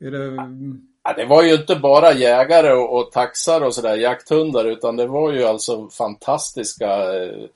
Är 0.00 0.10
det... 0.10 0.36
Ja, 1.04 1.12
det 1.16 1.24
var 1.24 1.42
ju 1.42 1.54
inte 1.54 1.76
bara 1.76 2.12
jägare 2.12 2.72
och, 2.72 2.98
och 2.98 3.12
taxar 3.12 3.60
och 3.60 3.74
sådär, 3.74 3.96
jakthundar, 3.96 4.64
utan 4.64 4.96
det 4.96 5.06
var 5.06 5.32
ju 5.32 5.44
alltså 5.44 5.88
fantastiska 5.88 7.14
eh, 7.24 7.48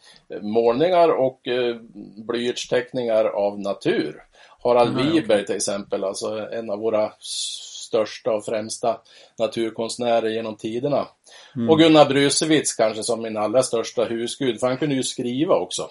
målningar 0.42 1.08
och 1.08 1.49
eh, 1.49 1.76
blyertsteckningar 2.26 3.25
av 3.25 3.61
natur. 3.61 4.23
Harald 4.64 5.00
mm, 5.00 5.12
Wiberg 5.12 5.37
okay. 5.37 5.47
till 5.47 5.56
exempel, 5.56 6.04
alltså 6.04 6.49
en 6.52 6.71
av 6.71 6.78
våra 6.78 7.12
största 7.18 8.33
och 8.33 8.44
främsta 8.44 9.00
naturkonstnärer 9.38 10.30
genom 10.30 10.56
tiderna. 10.56 11.06
Mm. 11.56 11.71
Och 11.71 11.78
Gunnar 11.78 12.06
Brusewitz 12.06 12.75
kanske 12.75 13.02
som 13.02 13.23
min 13.23 13.37
allra 13.37 13.62
största 13.62 14.04
husgud, 14.04 14.61
för 14.61 14.66
han 14.66 14.78
kunde 14.78 14.94
ju 14.94 15.02
skriva 15.02 15.54
också. 15.54 15.90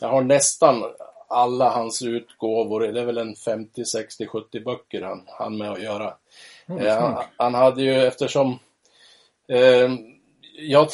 Jag 0.00 0.08
har 0.08 0.22
nästan 0.22 0.84
alla 1.28 1.70
hans 1.70 2.02
utgåvor, 2.02 2.80
det 2.80 3.00
är 3.00 3.04
väl 3.04 3.18
en 3.18 3.36
50, 3.36 3.84
60, 3.84 4.26
70 4.26 4.60
böcker 4.60 5.02
han, 5.02 5.22
han 5.26 5.58
med 5.58 5.70
att 5.70 5.82
göra. 5.82 6.14
Mm, 6.68 6.86
eh, 6.86 7.00
han, 7.00 7.24
han, 7.36 7.54
hade 7.54 7.82
ju 7.82 8.06
eftersom 8.06 8.58
eh, 9.48 9.90
jag, 10.58 10.88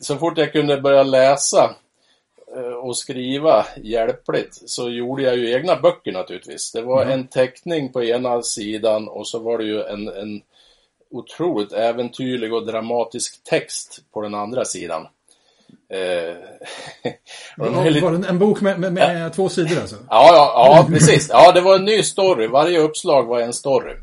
så 0.00 0.16
fort 0.16 0.38
jag 0.38 0.52
kunde 0.52 0.80
börja 0.80 1.02
läsa 1.02 1.74
och 2.82 2.96
skriva 2.96 3.66
hjälpligt 3.82 4.62
så 4.66 4.90
gjorde 4.90 5.22
jag 5.22 5.36
ju 5.36 5.52
egna 5.52 5.76
böcker 5.76 6.12
naturligtvis. 6.12 6.72
Det 6.72 6.82
var 6.82 7.02
mm. 7.02 7.14
en 7.14 7.26
teckning 7.26 7.92
på 7.92 8.04
ena 8.04 8.42
sidan 8.42 9.08
och 9.08 9.28
så 9.28 9.38
var 9.38 9.58
det 9.58 9.64
ju 9.64 9.82
en, 9.82 10.08
en 10.08 10.42
otroligt 11.10 11.72
äventyrlig 11.72 12.52
och 12.52 12.66
dramatisk 12.66 13.44
text 13.44 14.00
på 14.12 14.22
den 14.22 14.34
andra 14.34 14.64
sidan. 14.64 15.06
Eh, 15.88 16.36
var, 17.56 17.90
lite... 17.90 18.04
var 18.04 18.12
det 18.12 18.28
en 18.28 18.38
bok 18.38 18.60
med, 18.60 18.80
med, 18.80 18.92
med 18.92 19.32
två 19.32 19.48
sidor 19.48 19.80
alltså? 19.80 19.96
Ja, 20.10 20.28
ja, 20.32 20.52
ja, 20.54 20.86
precis. 20.88 21.28
Ja, 21.32 21.52
det 21.52 21.60
var 21.60 21.74
en 21.74 21.84
ny 21.84 22.02
story. 22.02 22.46
Varje 22.46 22.78
uppslag 22.78 23.26
var 23.26 23.40
en 23.40 23.52
story. 23.52 23.94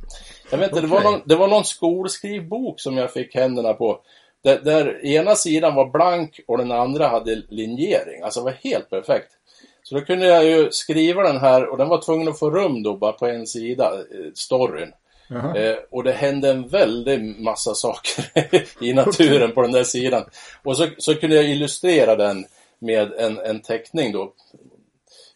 Jag 0.51 0.57
vet 0.57 0.71
inte, 0.71 0.85
okay. 0.85 0.89
det, 0.89 0.95
var 0.95 1.12
någon, 1.12 1.21
det 1.25 1.35
var 1.35 1.47
någon 1.47 1.65
skolskrivbok 1.65 2.79
som 2.79 2.97
jag 2.97 3.13
fick 3.13 3.35
händerna 3.35 3.73
på. 3.73 4.00
Där, 4.43 4.59
där, 4.59 5.05
ena 5.05 5.35
sidan 5.35 5.75
var 5.75 5.89
blank 5.89 6.39
och 6.47 6.57
den 6.57 6.71
andra 6.71 7.07
hade 7.07 7.35
linjering. 7.50 8.21
Alltså 8.21 8.39
det 8.39 8.43
var 8.43 8.57
helt 8.63 8.89
perfekt. 8.89 9.31
Så 9.83 9.95
då 9.95 10.01
kunde 10.01 10.25
jag 10.25 10.45
ju 10.45 10.71
skriva 10.71 11.23
den 11.23 11.38
här 11.38 11.65
och 11.65 11.77
den 11.77 11.89
var 11.89 12.01
tvungen 12.01 12.27
att 12.27 12.39
få 12.39 12.50
rum 12.50 12.83
då 12.83 12.97
bara 12.97 13.12
på 13.12 13.27
en 13.27 13.47
sida, 13.47 13.93
eh, 13.93 14.31
storyn. 14.33 14.91
Eh, 15.55 15.75
och 15.89 16.03
det 16.03 16.12
hände 16.12 16.50
en 16.50 16.67
väldig 16.67 17.39
massa 17.39 17.73
saker 17.73 18.25
i 18.83 18.93
naturen 18.93 19.51
på 19.51 19.62
den 19.62 19.71
där 19.71 19.83
sidan. 19.83 20.23
Och 20.63 20.77
så, 20.77 20.88
så 20.97 21.15
kunde 21.15 21.35
jag 21.35 21.45
illustrera 21.45 22.15
den 22.15 22.45
med 22.79 23.13
en, 23.13 23.38
en 23.38 23.62
teckning 23.62 24.12
då, 24.12 24.33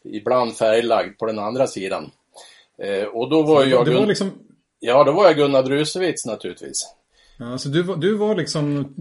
ibland 0.04 0.56
färglagd 0.56 1.18
på 1.20 1.26
den 1.26 1.40
andra 1.40 1.68
sidan. 1.68 2.12
Eh, 2.82 3.04
och 3.04 3.30
då 3.30 3.42
var 3.42 3.64
så 3.64 3.70
jag... 3.70 3.86
Det 3.86 3.94
var 3.94 4.06
liksom... 4.06 4.32
Ja, 4.80 5.04
då 5.04 5.12
var 5.12 5.26
jag 5.26 5.36
Gunnar 5.36 5.64
Brusewitz 5.64 6.26
naturligtvis. 6.26 6.94
Ja, 7.40 7.58
så 7.58 7.70
du, 7.70 7.84
var, 7.84 7.96
du 7.96 8.18
var 8.18 8.36
liksom 8.36 8.96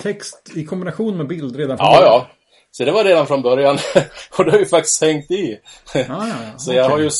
text 0.00 0.52
i 0.54 0.64
kombination 0.64 1.16
med 1.16 1.26
bild 1.26 1.56
redan 1.56 1.78
från 1.78 1.86
början? 1.86 2.02
Ja, 2.02 2.26
ja. 2.28 2.36
Så 2.70 2.84
det 2.84 2.92
var 2.92 3.04
redan 3.04 3.26
från 3.26 3.42
början. 3.42 3.78
och 4.38 4.44
det 4.44 4.50
har 4.50 4.58
ju 4.58 4.66
faktiskt 4.66 5.02
hängt 5.02 5.30
i. 5.30 5.60
Ja, 5.94 6.00
ja, 6.08 6.26
ja. 6.28 6.52
så 6.58 6.72
jag 6.72 6.88
har 6.88 6.98
ju 6.98 7.10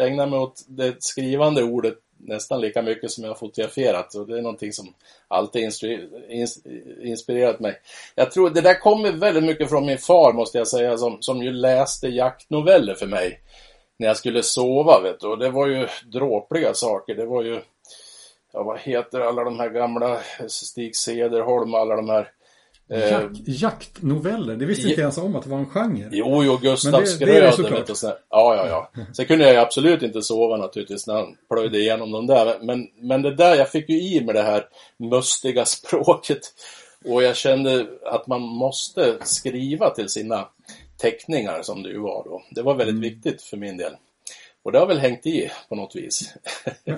ägnat 0.00 0.30
mig 0.30 0.38
åt 0.38 0.64
det 0.68 0.96
skrivande 0.98 1.62
ordet 1.62 1.94
nästan 2.18 2.60
lika 2.60 2.82
mycket 2.82 3.10
som 3.10 3.24
jag 3.24 3.30
har 3.30 3.36
fotograferat. 3.36 4.14
Och 4.14 4.26
det 4.26 4.38
är 4.38 4.42
någonting 4.42 4.72
som 4.72 4.94
alltid 5.28 5.72
inspirerat 7.02 7.60
mig. 7.60 7.76
Jag 8.14 8.30
tror 8.30 8.50
det 8.50 8.60
där 8.60 8.80
kommer 8.80 9.12
väldigt 9.12 9.44
mycket 9.44 9.68
från 9.68 9.86
min 9.86 9.98
far 9.98 10.32
måste 10.32 10.58
jag 10.58 10.68
säga, 10.68 10.96
som, 10.98 11.16
som 11.20 11.42
ju 11.42 11.52
läste 11.52 12.08
jaktnoveller 12.08 12.94
för 12.94 13.06
mig. 13.06 13.40
När 13.98 14.06
jag 14.06 14.16
skulle 14.16 14.42
sova, 14.42 15.00
vet 15.00 15.20
du. 15.20 15.26
Och 15.26 15.38
det 15.38 15.50
var 15.50 15.66
ju 15.66 15.88
dråpliga 16.12 16.74
saker. 16.74 17.14
Det 17.14 17.26
var 17.26 17.42
ju 17.42 17.60
ja 18.54 18.62
vad 18.62 18.78
heter 18.78 19.20
alla 19.20 19.44
de 19.44 19.60
här 19.60 19.68
gamla 19.68 20.20
Stig 20.48 20.96
Cederholm, 20.96 21.74
alla 21.74 21.96
de 21.96 22.08
här 22.08 22.30
eh, 22.90 23.10
Jak 23.10 23.30
jaktnoveller, 23.44 24.56
det 24.56 24.66
visste 24.66 24.88
inte 24.88 25.00
ens 25.00 25.18
om 25.18 25.36
att 25.36 25.44
det 25.44 25.50
var 25.50 25.58
en 25.58 25.66
genre. 25.66 26.08
Jo, 26.12 26.44
jo, 26.44 26.56
Gustav 26.56 27.04
Skröder. 27.04 27.70
Det 27.70 27.90
och 27.90 27.96
sådär. 27.96 28.16
Ja, 28.30 28.56
ja, 28.56 28.90
ja. 28.94 29.04
Sen 29.12 29.26
kunde 29.26 29.44
jag 29.44 29.54
ju 29.54 29.60
absolut 29.60 30.02
inte 30.02 30.22
sova 30.22 30.56
naturligtvis 30.56 31.06
när 31.06 31.14
han 31.14 31.36
plöjde 31.48 31.78
igenom 31.78 32.10
de 32.10 32.26
där. 32.26 32.58
Men, 32.62 32.88
men 33.00 33.22
det 33.22 33.34
där, 33.34 33.56
jag 33.56 33.70
fick 33.70 33.88
ju 33.88 34.00
i 34.00 34.24
med 34.24 34.34
det 34.34 34.42
här 34.42 34.66
mustiga 34.96 35.64
språket. 35.64 36.40
Och 37.04 37.22
jag 37.22 37.36
kände 37.36 37.86
att 38.04 38.26
man 38.26 38.40
måste 38.40 39.16
skriva 39.22 39.90
till 39.90 40.08
sina 40.08 40.48
teckningar 40.96 41.62
som 41.62 41.82
det 41.82 41.88
ju 41.88 42.00
var 42.00 42.24
då. 42.24 42.42
Det 42.50 42.62
var 42.62 42.74
väldigt 42.74 42.96
mm. 42.96 43.10
viktigt 43.10 43.42
för 43.42 43.56
min 43.56 43.76
del. 43.76 43.92
Och 44.64 44.72
det 44.72 44.78
har 44.78 44.86
väl 44.86 44.98
hängt 44.98 45.26
i 45.26 45.50
på 45.68 45.74
något 45.74 45.96
vis. 45.96 46.34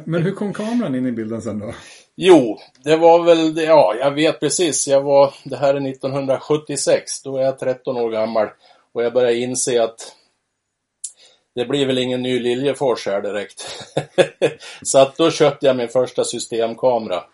Men 0.04 0.23
hur 0.23 0.32
kom 0.32 0.52
kameran 0.52 0.94
in 0.94 1.06
i 1.06 1.12
bilden 1.12 1.42
sen 1.42 1.58
då? 1.58 1.75
Jo, 2.14 2.58
det 2.85 2.96
var 2.96 3.23
väl, 3.23 3.56
ja, 3.56 3.94
jag 4.00 4.11
vet 4.11 4.40
precis. 4.40 4.88
Jag 4.88 5.02
var, 5.02 5.35
det 5.44 5.56
här 5.56 5.75
är 5.75 5.90
1976, 5.90 7.23
då 7.23 7.37
är 7.37 7.42
jag 7.42 7.58
13 7.58 7.96
år 7.96 8.11
gammal. 8.11 8.49
Och 8.92 9.02
jag 9.02 9.12
börjar 9.12 9.30
inse 9.30 9.82
att 9.82 10.16
det 11.54 11.64
blir 11.64 11.87
väl 11.87 11.99
ingen 11.99 12.23
ny 12.23 12.38
Liljefors 12.38 13.06
här 13.06 13.23
direkt. 13.23 13.85
Så 14.82 14.99
att 14.99 15.16
då 15.16 15.30
köpte 15.30 15.66
jag 15.66 15.76
min 15.76 15.88
första 15.88 16.25
systemkamera. 16.25 17.25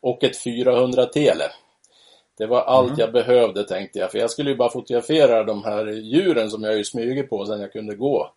Och 0.00 0.24
ett 0.24 0.36
400 0.36 1.06
tele. 1.06 1.44
Det 2.38 2.46
var 2.46 2.60
allt 2.60 2.88
mm. 2.88 3.00
jag 3.00 3.12
behövde 3.12 3.64
tänkte 3.64 3.98
jag, 3.98 4.10
för 4.10 4.18
jag 4.18 4.30
skulle 4.30 4.50
ju 4.50 4.56
bara 4.56 4.70
fotografera 4.70 5.44
de 5.44 5.64
här 5.64 5.86
djuren 5.86 6.50
som 6.50 6.62
jag 6.62 6.76
ju 6.76 6.84
smyger 6.84 7.22
på 7.22 7.46
sen 7.46 7.60
jag 7.60 7.72
kunde 7.72 7.94
gå. 7.94 8.32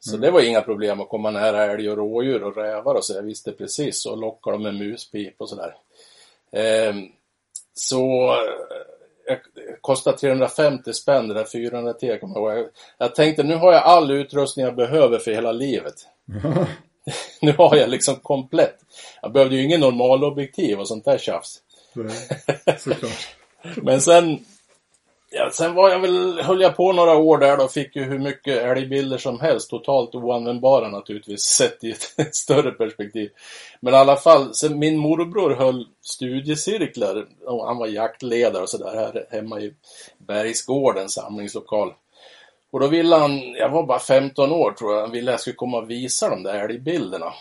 Så 0.00 0.10
mm. 0.10 0.20
det 0.20 0.30
var 0.30 0.40
inga 0.40 0.60
problem 0.60 1.00
att 1.00 1.08
komma 1.08 1.30
nära 1.30 1.64
älg 1.64 1.90
och 1.90 1.96
rådjur 1.96 2.42
och 2.42 2.56
rävar 2.56 2.94
och 2.94 3.04
så. 3.04 3.14
Jag 3.14 3.22
visste 3.22 3.52
precis 3.52 4.06
och 4.06 4.18
lockade 4.18 4.54
dem 4.54 4.62
med 4.62 4.74
muspip 4.74 5.34
och 5.38 5.48
sådär. 5.48 5.74
Eh, 6.52 6.94
så 7.74 8.32
eh, 9.28 9.38
kostade 9.80 10.18
350 10.18 10.92
spänn 10.92 11.28
det 11.28 11.34
där 11.34 11.44
400 11.44 11.92
T 11.92 12.18
kommer 12.18 12.40
jag 12.40 12.58
ihåg. 12.58 12.68
Jag 12.98 13.14
tänkte 13.14 13.42
nu 13.42 13.54
har 13.54 13.72
jag 13.72 13.82
all 13.82 14.10
utrustning 14.10 14.66
jag 14.66 14.76
behöver 14.76 15.18
för 15.18 15.30
hela 15.30 15.52
livet. 15.52 15.94
Mm. 16.28 16.64
nu 17.40 17.52
har 17.52 17.76
jag 17.76 17.88
liksom 17.88 18.16
komplett. 18.16 18.76
Jag 19.22 19.32
behövde 19.32 19.56
ju 19.56 19.64
ingen 19.64 19.80
normalobjektiv 19.80 20.80
och 20.80 20.88
sånt 20.88 21.04
där 21.04 21.18
tjafs. 21.18 21.58
Nej, 21.92 22.78
såklart. 22.78 23.36
Men 23.76 24.00
sen 24.00 24.44
Ja, 25.32 25.50
sen 25.52 25.74
var 25.74 25.90
jag 25.90 25.98
väl, 26.00 26.40
höll 26.40 26.60
jag 26.60 26.76
på 26.76 26.92
några 26.92 27.16
år 27.16 27.38
där 27.38 27.56
då, 27.56 27.68
fick 27.68 27.96
ju 27.96 28.04
hur 28.04 28.18
mycket 28.18 28.62
älgbilder 28.62 29.18
som 29.18 29.40
helst, 29.40 29.70
totalt 29.70 30.14
oanvändbara 30.14 30.88
naturligtvis, 30.88 31.40
sett 31.42 31.84
i 31.84 31.90
ett, 31.90 32.14
ett 32.16 32.34
större 32.34 32.70
perspektiv. 32.70 33.30
Men 33.80 33.94
i 33.94 33.96
alla 33.96 34.16
fall, 34.16 34.54
sen 34.54 34.78
min 34.78 34.98
morbror 34.98 35.54
höll 35.54 35.86
studiecirklar, 36.02 37.26
och 37.46 37.66
han 37.66 37.76
var 37.76 37.86
jaktledare 37.86 38.62
och 38.62 38.68
sådär 38.68 38.94
här 38.94 39.26
hemma 39.30 39.60
i 39.60 39.74
Bergsgården, 40.18 41.08
samlingslokal. 41.08 41.92
Och 42.70 42.80
då 42.80 42.86
ville 42.86 43.16
han, 43.16 43.40
jag 43.52 43.68
var 43.68 43.82
bara 43.82 43.98
15 43.98 44.52
år 44.52 44.72
tror 44.72 44.94
jag, 44.94 45.00
han 45.00 45.10
ville 45.10 45.30
jag 45.30 45.40
skulle 45.40 45.56
komma 45.56 45.78
och 45.78 45.90
visa 45.90 46.30
de 46.30 46.42
där 46.42 46.68
älgbilderna. 46.68 47.32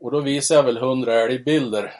Och 0.00 0.10
då 0.10 0.20
visade 0.20 0.58
jag 0.58 0.64
väl 0.64 0.76
100 0.76 1.14
älgbilder. 1.14 1.94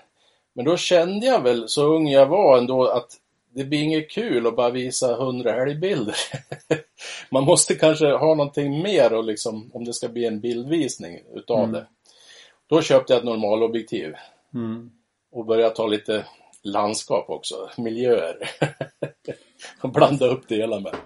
Men 0.53 0.65
då 0.65 0.77
kände 0.77 1.27
jag 1.27 1.43
väl, 1.43 1.69
så 1.69 1.87
ung 1.87 2.09
jag 2.09 2.27
var 2.27 2.59
ändå, 2.59 2.89
att 2.89 3.11
det 3.59 3.65
blir 3.65 3.83
inget 3.83 4.11
kul 4.11 4.47
att 4.47 4.57
bara 4.57 4.71
visa 4.71 5.15
hundra 5.15 5.63
älgbilder. 5.63 6.17
Man 7.31 7.45
måste 7.45 7.75
kanske 7.75 8.07
ha 8.07 8.35
någonting 8.35 8.83
mer 8.83 9.13
och 9.13 9.25
liksom, 9.25 9.71
om 9.75 9.85
det 9.85 9.95
ska 9.95 10.09
bli 10.09 10.27
en 10.27 10.41
bildvisning 10.41 11.21
utav 11.35 11.59
mm. 11.59 11.73
det. 11.73 11.87
Då 12.69 12.83
köpte 12.83 13.13
jag 13.13 13.19
ett 13.19 13.25
normalobjektiv 13.25 14.15
Mm. 14.55 14.91
och 15.33 15.47
började 15.47 15.75
ta 15.75 15.87
lite 15.87 16.25
landskap 16.63 17.31
också, 17.31 17.71
miljöer. 17.77 18.51
och 19.83 19.91
blanda 19.91 20.27
upp 20.27 20.49
det 20.49 20.57
hela 20.57 20.81
med. 20.81 20.97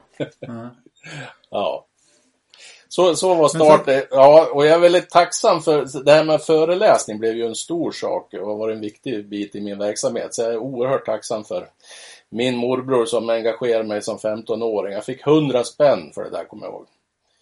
Ja. 0.40 0.70
Ja. 1.50 1.86
Så, 2.88 3.16
så 3.16 3.34
var 3.34 3.48
starten. 3.48 4.02
Ja, 4.10 4.48
och 4.52 4.66
jag 4.66 4.74
är 4.74 4.78
väldigt 4.78 5.10
tacksam 5.10 5.62
för 5.62 6.04
det 6.04 6.12
här 6.12 6.24
med 6.24 6.42
föreläsning 6.42 7.18
blev 7.18 7.36
ju 7.36 7.46
en 7.46 7.54
stor 7.54 7.90
sak 7.92 8.34
och 8.34 8.46
har 8.46 8.56
varit 8.56 8.74
en 8.74 8.80
viktig 8.80 9.28
bit 9.28 9.54
i 9.54 9.60
min 9.60 9.78
verksamhet. 9.78 10.34
Så 10.34 10.42
jag 10.42 10.52
är 10.52 10.58
oerhört 10.58 11.06
tacksam 11.06 11.44
för 11.44 11.68
min 12.32 12.56
morbror 12.56 13.04
som 13.04 13.30
engagerade 13.30 13.88
mig 13.88 14.02
som 14.02 14.18
15-åring. 14.18 14.92
Jag 14.92 15.04
fick 15.04 15.26
100 15.26 15.64
spänn 15.64 16.10
för 16.14 16.24
det 16.24 16.30
där, 16.30 16.44
kommer 16.44 16.66
jag 16.66 16.72
ihåg. 16.72 16.86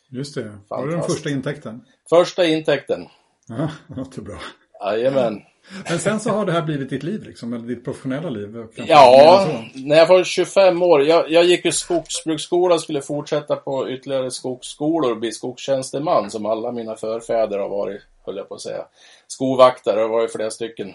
Just 0.08 0.34
det. 0.34 0.58
Var 0.68 0.86
det 0.86 0.92
den 0.92 1.02
första 1.02 1.30
intäkten? 1.30 1.84
Första 2.08 2.46
intäkten. 2.46 3.08
Ja, 3.48 3.70
det 3.86 3.94
låter 3.94 4.22
bra. 4.22 4.38
Jajamän. 4.80 5.42
Men 5.88 5.98
sen 5.98 6.20
så 6.20 6.30
har 6.30 6.46
det 6.46 6.52
här 6.52 6.62
blivit 6.62 6.90
ditt 6.90 7.02
liv 7.02 7.22
liksom, 7.22 7.52
eller 7.52 7.66
ditt 7.66 7.84
professionella 7.84 8.30
liv? 8.30 8.68
Ja, 8.74 9.48
när 9.74 9.96
jag 9.96 10.06
var 10.06 10.24
25 10.24 10.82
år. 10.82 11.02
Jag, 11.02 11.30
jag 11.30 11.44
gick 11.44 11.66
i 11.66 11.72
skogsbruksskola 11.72 12.74
och 12.74 12.80
skulle 12.80 13.02
fortsätta 13.02 13.56
på 13.56 13.90
ytterligare 13.90 14.30
skogsskolor 14.30 15.10
och 15.10 15.18
bli 15.18 15.32
skogstjänsteman 15.32 16.30
som 16.30 16.46
alla 16.46 16.72
mina 16.72 16.96
förfäder 16.96 17.58
har 17.58 17.68
varit, 17.68 18.00
höll 18.26 18.36
jag 18.36 18.48
på 18.48 18.54
att 18.54 18.60
säga. 18.60 18.84
Skovaktare 19.26 20.00
har 20.00 20.08
varit 20.08 20.32
flera 20.32 20.50
stycken. 20.50 20.94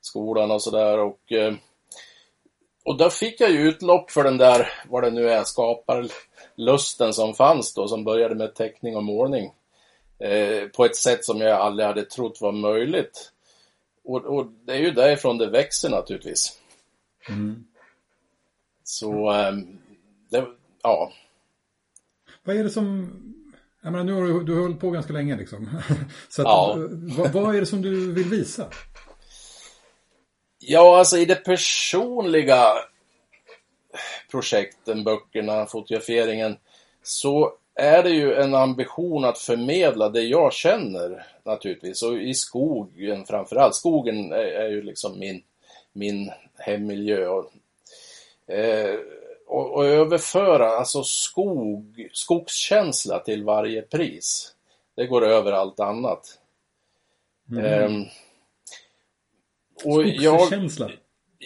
skolan 0.00 0.50
och 0.50 0.62
sådär. 0.62 0.98
Och, 0.98 1.32
eh, 1.32 1.54
och 2.84 2.96
där 2.96 3.10
fick 3.10 3.40
jag 3.40 3.50
ju 3.50 3.68
utlopp 3.68 4.10
för 4.10 4.24
den 4.24 4.38
där, 4.38 4.68
vad 4.88 5.02
det 5.02 5.10
nu 5.10 5.30
är, 5.30 5.44
skaparlusten 5.44 7.12
som 7.12 7.34
fanns 7.34 7.74
då, 7.74 7.88
som 7.88 8.04
började 8.04 8.34
med 8.34 8.54
teckning 8.54 8.96
och 8.96 9.04
målning. 9.04 9.52
Eh, 10.18 10.68
på 10.68 10.84
ett 10.84 10.96
sätt 10.96 11.24
som 11.24 11.40
jag 11.40 11.60
aldrig 11.60 11.86
hade 11.86 12.02
trott 12.02 12.40
var 12.40 12.52
möjligt. 12.52 13.30
Och, 14.04 14.24
och 14.24 14.46
det 14.66 14.72
är 14.72 14.78
ju 14.78 14.90
därifrån 14.90 15.38
det 15.38 15.50
växer 15.50 15.88
naturligtvis. 15.90 16.58
Så, 18.84 19.30
ehm, 19.30 19.78
det, 20.30 20.46
ja. 20.82 21.12
Vad 22.44 22.56
är 22.56 22.64
det 22.64 22.70
som, 22.70 23.10
jag 23.82 23.92
menar 23.92 24.04
nu 24.04 24.12
har 24.12 24.22
du, 24.22 24.44
du 24.44 24.54
har 24.54 24.62
hållit 24.62 24.80
på 24.80 24.90
ganska 24.90 25.12
länge 25.12 25.36
liksom. 25.36 25.80
Så 26.28 26.42
att, 26.42 26.48
Ja. 26.48 26.76
vad, 27.16 27.32
vad 27.32 27.56
är 27.56 27.60
det 27.60 27.66
som 27.66 27.82
du 27.82 28.12
vill 28.12 28.28
visa? 28.28 28.66
Ja, 30.58 30.98
alltså 30.98 31.16
i 31.18 31.24
det 31.24 31.34
personliga 31.44 32.72
projekten, 34.30 35.04
böckerna, 35.04 35.66
fotograferingen, 35.66 36.56
så 37.02 37.52
är 37.74 38.02
det 38.02 38.10
ju 38.10 38.34
en 38.34 38.54
ambition 38.54 39.24
att 39.24 39.38
förmedla 39.38 40.08
det 40.08 40.22
jag 40.22 40.52
känner 40.52 41.26
naturligtvis. 41.44 42.02
Och 42.02 42.18
i 42.18 42.34
skogen 42.34 43.26
framförallt. 43.26 43.74
Skogen 43.74 44.32
är, 44.32 44.36
är 44.36 44.68
ju 44.68 44.82
liksom 44.82 45.18
min, 45.18 45.42
min 45.92 46.30
hemmiljö. 46.58 47.26
Och, 47.28 47.52
eh, 48.54 48.98
och, 49.46 49.72
och 49.72 49.86
överföra 49.86 50.68
alltså 50.68 51.02
skog, 51.02 52.08
skogskänsla 52.12 53.18
till 53.18 53.44
varje 53.44 53.82
pris. 53.82 54.54
Det 54.94 55.06
går 55.06 55.24
över 55.24 55.52
allt 55.52 55.80
annat. 55.80 56.38
Ehm, 57.58 58.04
och 59.84 60.04
jag. 60.06 60.48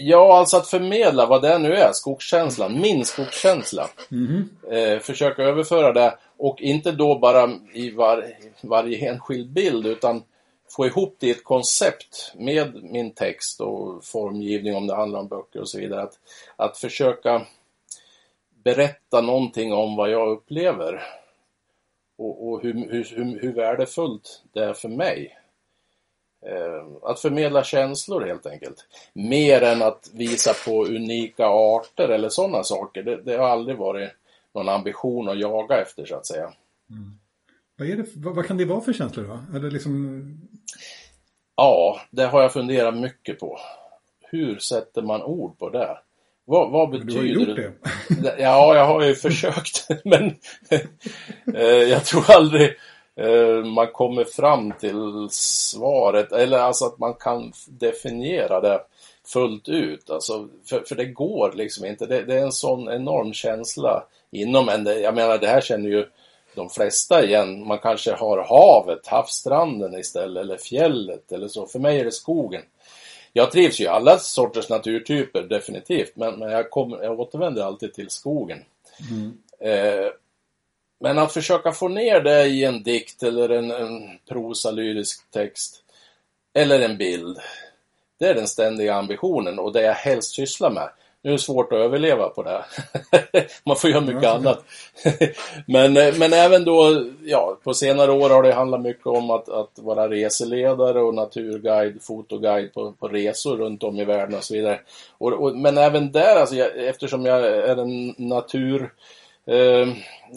Ja, 0.00 0.38
alltså 0.38 0.56
att 0.56 0.66
förmedla 0.66 1.26
vad 1.26 1.42
det 1.42 1.58
nu 1.58 1.74
är, 1.74 1.92
skogskänslan, 1.92 2.80
min 2.80 3.04
skogskänsla. 3.04 3.88
Mhm. 4.08 4.50
Eh, 4.70 4.98
försöka 4.98 5.42
överföra 5.42 5.92
det 5.92 6.18
och 6.36 6.60
inte 6.60 6.92
då 6.92 7.18
bara 7.18 7.50
i 7.72 7.90
var, 7.90 8.26
varje 8.62 9.10
enskild 9.10 9.52
bild 9.52 9.86
utan 9.86 10.22
få 10.70 10.86
ihop 10.86 11.16
det 11.18 11.26
i 11.26 11.30
ett 11.30 11.44
koncept 11.44 12.32
med 12.36 12.82
min 12.82 13.10
text 13.10 13.60
och 13.60 14.04
formgivning 14.04 14.76
om 14.76 14.86
det 14.86 14.94
handlar 14.94 15.20
om 15.20 15.28
böcker 15.28 15.60
och 15.60 15.68
så 15.68 15.78
vidare. 15.78 16.02
Att, 16.02 16.18
att 16.56 16.78
försöka 16.78 17.46
berätta 18.64 19.20
någonting 19.20 19.72
om 19.72 19.96
vad 19.96 20.10
jag 20.10 20.28
upplever 20.28 21.02
och, 22.18 22.48
och 22.48 22.62
hur, 22.62 22.74
hur, 22.74 23.08
hur, 23.16 23.40
hur 23.40 23.52
värdefullt 23.52 24.42
det 24.52 24.64
är 24.64 24.72
för 24.72 24.88
mig. 24.88 25.38
Eh, 26.46 26.86
Att 27.02 27.20
förmedla 27.20 27.64
känslor 27.64 28.26
helt 28.26 28.46
enkelt. 28.46 28.86
Mer 29.12 29.62
än 29.62 29.82
att 29.82 30.10
visa 30.14 30.54
på 30.64 30.84
unika 30.84 31.46
arter 31.46 32.08
eller 32.08 32.28
sådana 32.28 32.64
saker. 32.64 33.02
Det, 33.02 33.22
det 33.22 33.36
har 33.36 33.48
aldrig 33.48 33.76
varit 33.76 34.10
någon 34.54 34.68
ambition 34.68 35.28
att 35.28 35.40
jaga 35.40 35.82
efter 35.82 36.04
så 36.04 36.14
att 36.14 36.26
säga. 36.26 36.52
Vad, 37.78 37.88
är 37.90 37.96
det, 37.96 38.06
vad, 38.16 38.34
vad 38.34 38.46
kan 38.46 38.56
det 38.56 38.64
vara 38.64 38.80
för 38.80 38.92
känslor 38.92 39.24
då? 39.24 39.58
Eller 39.58 39.70
liksom, 39.70 40.22
Ja, 41.56 42.00
det 42.10 42.24
har 42.24 42.42
jag 42.42 42.52
funderat 42.52 42.96
mycket 42.96 43.38
på. 43.40 43.58
Hur 44.30 44.58
sätter 44.58 45.02
man 45.02 45.22
ord 45.22 45.58
på 45.58 45.70
det? 45.70 45.98
Vad, 46.44 46.70
vad 46.70 46.92
du 46.92 46.98
betyder 46.98 47.18
har 47.18 47.24
ju 47.26 47.32
gjort 47.32 47.56
det. 47.56 47.72
Ja, 48.38 48.74
jag 48.76 48.86
har 48.86 49.04
ju 49.04 49.14
försökt, 49.14 49.88
men 50.04 50.34
eh, 51.54 51.60
jag 51.70 52.04
tror 52.04 52.30
aldrig 52.30 52.76
man 53.64 53.86
kommer 53.92 54.24
fram 54.24 54.72
till 54.72 55.28
svaret, 55.30 56.32
eller 56.32 56.58
alltså 56.58 56.84
att 56.84 56.98
man 56.98 57.14
kan 57.14 57.52
definiera 57.66 58.60
det 58.60 58.80
fullt 59.26 59.68
ut. 59.68 60.10
Alltså, 60.10 60.48
för, 60.68 60.80
för 60.80 60.94
det 60.94 61.04
går 61.04 61.52
liksom 61.54 61.84
inte. 61.84 62.06
Det, 62.06 62.22
det 62.22 62.34
är 62.34 62.42
en 62.42 62.52
sån 62.52 62.88
enorm 62.88 63.32
känsla 63.32 64.04
inom 64.30 64.68
en. 64.68 64.86
Jag 64.86 65.14
menar, 65.14 65.38
det 65.38 65.46
här 65.46 65.60
känner 65.60 65.88
ju 65.88 66.06
de 66.54 66.70
flesta 66.70 67.24
igen. 67.24 67.66
Man 67.66 67.78
kanske 67.78 68.12
har 68.12 68.38
havet, 68.38 69.06
havsstranden 69.06 69.98
istället, 69.98 70.42
eller 70.42 70.56
fjället 70.56 71.32
eller 71.32 71.48
så. 71.48 71.66
För 71.66 71.78
mig 71.78 72.00
är 72.00 72.04
det 72.04 72.12
skogen. 72.12 72.62
Jag 73.32 73.52
trivs 73.52 73.80
ju 73.80 73.84
i 73.84 73.88
alla 73.88 74.18
sorters 74.18 74.68
naturtyper, 74.68 75.42
definitivt. 75.42 76.12
Men, 76.16 76.38
men 76.38 76.50
jag, 76.50 76.70
kommer, 76.70 77.02
jag 77.02 77.20
återvänder 77.20 77.62
alltid 77.62 77.94
till 77.94 78.10
skogen. 78.10 78.58
Eh, 79.60 80.12
men 81.00 81.18
att 81.18 81.32
försöka 81.32 81.72
få 81.72 81.88
ner 81.88 82.20
det 82.20 82.46
i 82.46 82.64
en 82.64 82.82
dikt 82.82 83.22
eller 83.22 83.48
en, 83.48 83.70
en 83.70 84.18
prosalyrisk 84.28 85.30
text. 85.30 85.82
Eller 86.54 86.80
en 86.80 86.96
bild. 86.96 87.38
Det 88.18 88.26
är 88.26 88.34
den 88.34 88.48
ständiga 88.48 88.94
ambitionen 88.94 89.58
och 89.58 89.72
det 89.72 89.82
jag 89.82 89.94
helst 89.94 90.34
sysslar 90.34 90.70
med. 90.70 90.90
Nu 91.22 91.30
är 91.30 91.32
det 91.32 91.42
svårt 91.42 91.72
att 91.72 91.78
överleva 91.78 92.28
på 92.28 92.42
det. 92.42 92.64
Man 93.64 93.76
får 93.76 93.90
göra 93.90 94.00
mycket 94.00 94.30
annat. 94.30 94.64
men, 95.66 95.96
eh, 95.96 96.14
men 96.18 96.32
även 96.32 96.64
då, 96.64 97.04
ja, 97.24 97.58
på 97.64 97.74
senare 97.74 98.12
år 98.12 98.30
har 98.30 98.42
det 98.42 98.52
handlat 98.52 98.80
mycket 98.80 99.06
om 99.06 99.30
att, 99.30 99.48
att 99.48 99.70
vara 99.78 100.08
reseledare 100.08 101.00
och 101.00 101.14
naturguide, 101.14 102.02
fotoguide 102.02 102.74
på, 102.74 102.92
på 102.92 103.08
resor 103.08 103.56
runt 103.56 103.82
om 103.82 104.00
i 104.00 104.04
världen 104.04 104.38
och 104.38 104.44
så 104.44 104.54
vidare. 104.54 104.80
Och, 105.18 105.32
och, 105.32 105.56
men 105.56 105.78
även 105.78 106.12
där, 106.12 106.36
alltså, 106.36 106.54
jag, 106.54 106.86
eftersom 106.88 107.26
jag 107.26 107.40
är 107.44 107.76
en 107.76 108.14
natur 108.18 108.92
eh, 109.48 109.88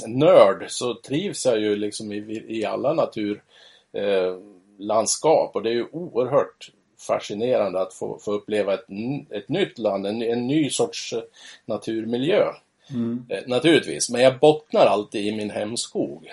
nörd 0.07 0.65
så 0.71 0.93
trivs 0.93 1.45
jag 1.45 1.59
ju 1.59 1.75
liksom 1.75 2.11
i, 2.11 2.45
i 2.47 2.65
alla 2.65 2.93
naturlandskap 2.93 5.55
eh, 5.55 5.57
och 5.57 5.63
det 5.63 5.69
är 5.69 5.73
ju 5.73 5.87
oerhört 5.91 6.71
fascinerande 7.07 7.81
att 7.81 7.93
få, 7.93 8.19
få 8.19 8.33
uppleva 8.33 8.73
ett, 8.73 8.85
ett 9.29 9.49
nytt 9.49 9.77
land, 9.77 10.07
en, 10.07 10.21
en 10.21 10.47
ny 10.47 10.69
sorts 10.69 11.13
eh, 11.13 11.21
naturmiljö. 11.65 12.51
Mm. 12.89 13.25
Eh, 13.29 13.43
naturligtvis, 13.47 14.09
men 14.09 14.21
jag 14.21 14.39
bottnar 14.39 14.85
alltid 14.85 15.25
i 15.25 15.35
min 15.35 15.49
hemskog. 15.49 16.27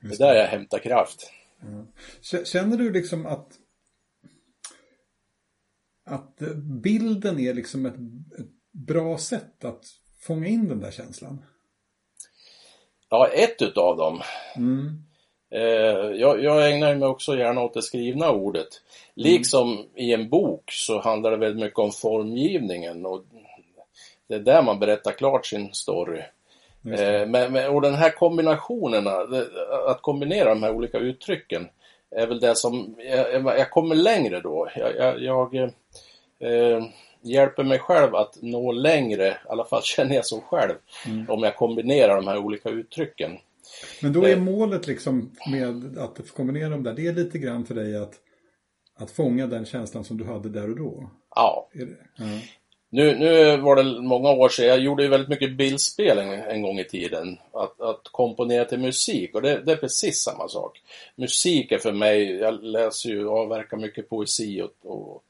Det 0.00 0.14
är 0.14 0.18
där 0.18 0.34
jag 0.34 0.46
hämtar 0.46 0.78
kraft. 0.78 1.30
K- 2.30 2.44
Känner 2.44 2.76
du 2.76 2.92
liksom 2.92 3.26
att 3.26 3.48
att 6.04 6.38
bilden 6.82 7.40
är 7.40 7.54
liksom 7.54 7.86
ett, 7.86 7.94
ett 8.40 8.50
bra 8.72 9.18
sätt 9.18 9.64
att 9.64 9.84
fånga 10.20 10.46
in 10.46 10.68
den 10.68 10.80
där 10.80 10.90
känslan? 10.90 11.44
Ja, 13.12 13.28
ett 13.28 13.62
utav 13.62 13.96
dem. 13.96 14.20
Mm. 14.56 15.02
Eh, 15.50 16.20
jag, 16.20 16.42
jag 16.42 16.72
ägnar 16.72 16.94
mig 16.94 17.08
också 17.08 17.36
gärna 17.36 17.62
åt 17.62 17.74
det 17.74 17.82
skrivna 17.82 18.30
ordet. 18.30 18.68
Liksom 19.14 19.86
i 19.94 20.12
en 20.12 20.28
bok 20.28 20.62
så 20.72 21.00
handlar 21.00 21.30
det 21.30 21.36
väldigt 21.36 21.64
mycket 21.64 21.78
om 21.78 21.90
formgivningen 21.90 23.06
och 23.06 23.22
det 24.28 24.34
är 24.34 24.38
där 24.38 24.62
man 24.62 24.78
berättar 24.78 25.12
klart 25.12 25.46
sin 25.46 25.72
story. 25.72 26.18
Eh, 26.84 27.26
men, 27.26 27.52
men, 27.52 27.70
och 27.70 27.82
den 27.82 27.94
här 27.94 28.10
kombinationerna, 28.10 29.24
det, 29.24 29.46
att 29.88 30.02
kombinera 30.02 30.48
de 30.48 30.62
här 30.62 30.74
olika 30.74 30.98
uttrycken 30.98 31.68
är 32.10 32.26
väl 32.26 32.40
det 32.40 32.56
som, 32.56 32.96
jag, 32.98 33.44
jag 33.58 33.70
kommer 33.70 33.94
längre 33.94 34.40
då. 34.40 34.68
Jag, 34.76 34.96
jag, 34.96 35.22
jag 35.22 35.54
eh, 36.40 36.84
hjälper 37.22 37.64
mig 37.64 37.78
själv 37.78 38.14
att 38.14 38.38
nå 38.42 38.72
längre, 38.72 39.28
i 39.28 39.48
alla 39.48 39.64
fall 39.64 39.82
känner 39.82 40.14
jag 40.14 40.26
så 40.26 40.40
själv, 40.40 40.74
om 41.28 41.42
jag 41.42 41.56
kombinerar 41.56 42.16
de 42.16 42.26
här 42.26 42.38
olika 42.38 42.68
uttrycken. 42.68 43.38
Men 44.00 44.12
då 44.12 44.24
är 44.24 44.32
eh. 44.32 44.38
målet 44.38 44.86
liksom 44.86 45.30
med 45.50 45.98
att 45.98 46.30
kombinera 46.30 46.68
dem 46.68 46.82
där, 46.82 46.92
det 46.92 47.06
är 47.06 47.12
lite 47.12 47.38
grann 47.38 47.66
för 47.66 47.74
dig 47.74 47.96
att, 47.96 48.14
att 48.96 49.10
fånga 49.10 49.46
den 49.46 49.64
känslan 49.64 50.04
som 50.04 50.18
du 50.18 50.24
hade 50.24 50.48
där 50.48 50.70
och 50.70 50.76
då? 50.76 51.10
Ja, 51.34 51.68
det? 51.72 51.86
Ja. 52.16 52.24
Nu, 52.94 53.16
nu 53.16 53.56
var 53.56 53.76
det 53.76 54.00
många 54.00 54.30
år 54.30 54.48
sedan, 54.48 54.66
jag 54.66 54.78
gjorde 54.80 55.02
ju 55.02 55.08
väldigt 55.08 55.28
mycket 55.28 55.56
bildspel 55.56 56.18
en, 56.18 56.32
en 56.32 56.62
gång 56.62 56.78
i 56.78 56.84
tiden. 56.84 57.38
Att, 57.52 57.80
att 57.80 58.00
komponera 58.04 58.64
till 58.64 58.78
musik 58.78 59.34
och 59.34 59.42
det, 59.42 59.62
det 59.64 59.72
är 59.72 59.76
precis 59.76 60.22
samma 60.22 60.48
sak. 60.48 60.82
Musik 61.16 61.72
är 61.72 61.78
för 61.78 61.92
mig, 61.92 62.36
jag 62.36 62.62
läser 62.62 63.08
ju 63.08 63.28
avverkar 63.28 63.76
mycket 63.76 64.08
poesi 64.08 64.62
och, 64.62 64.90
och, 64.90 65.24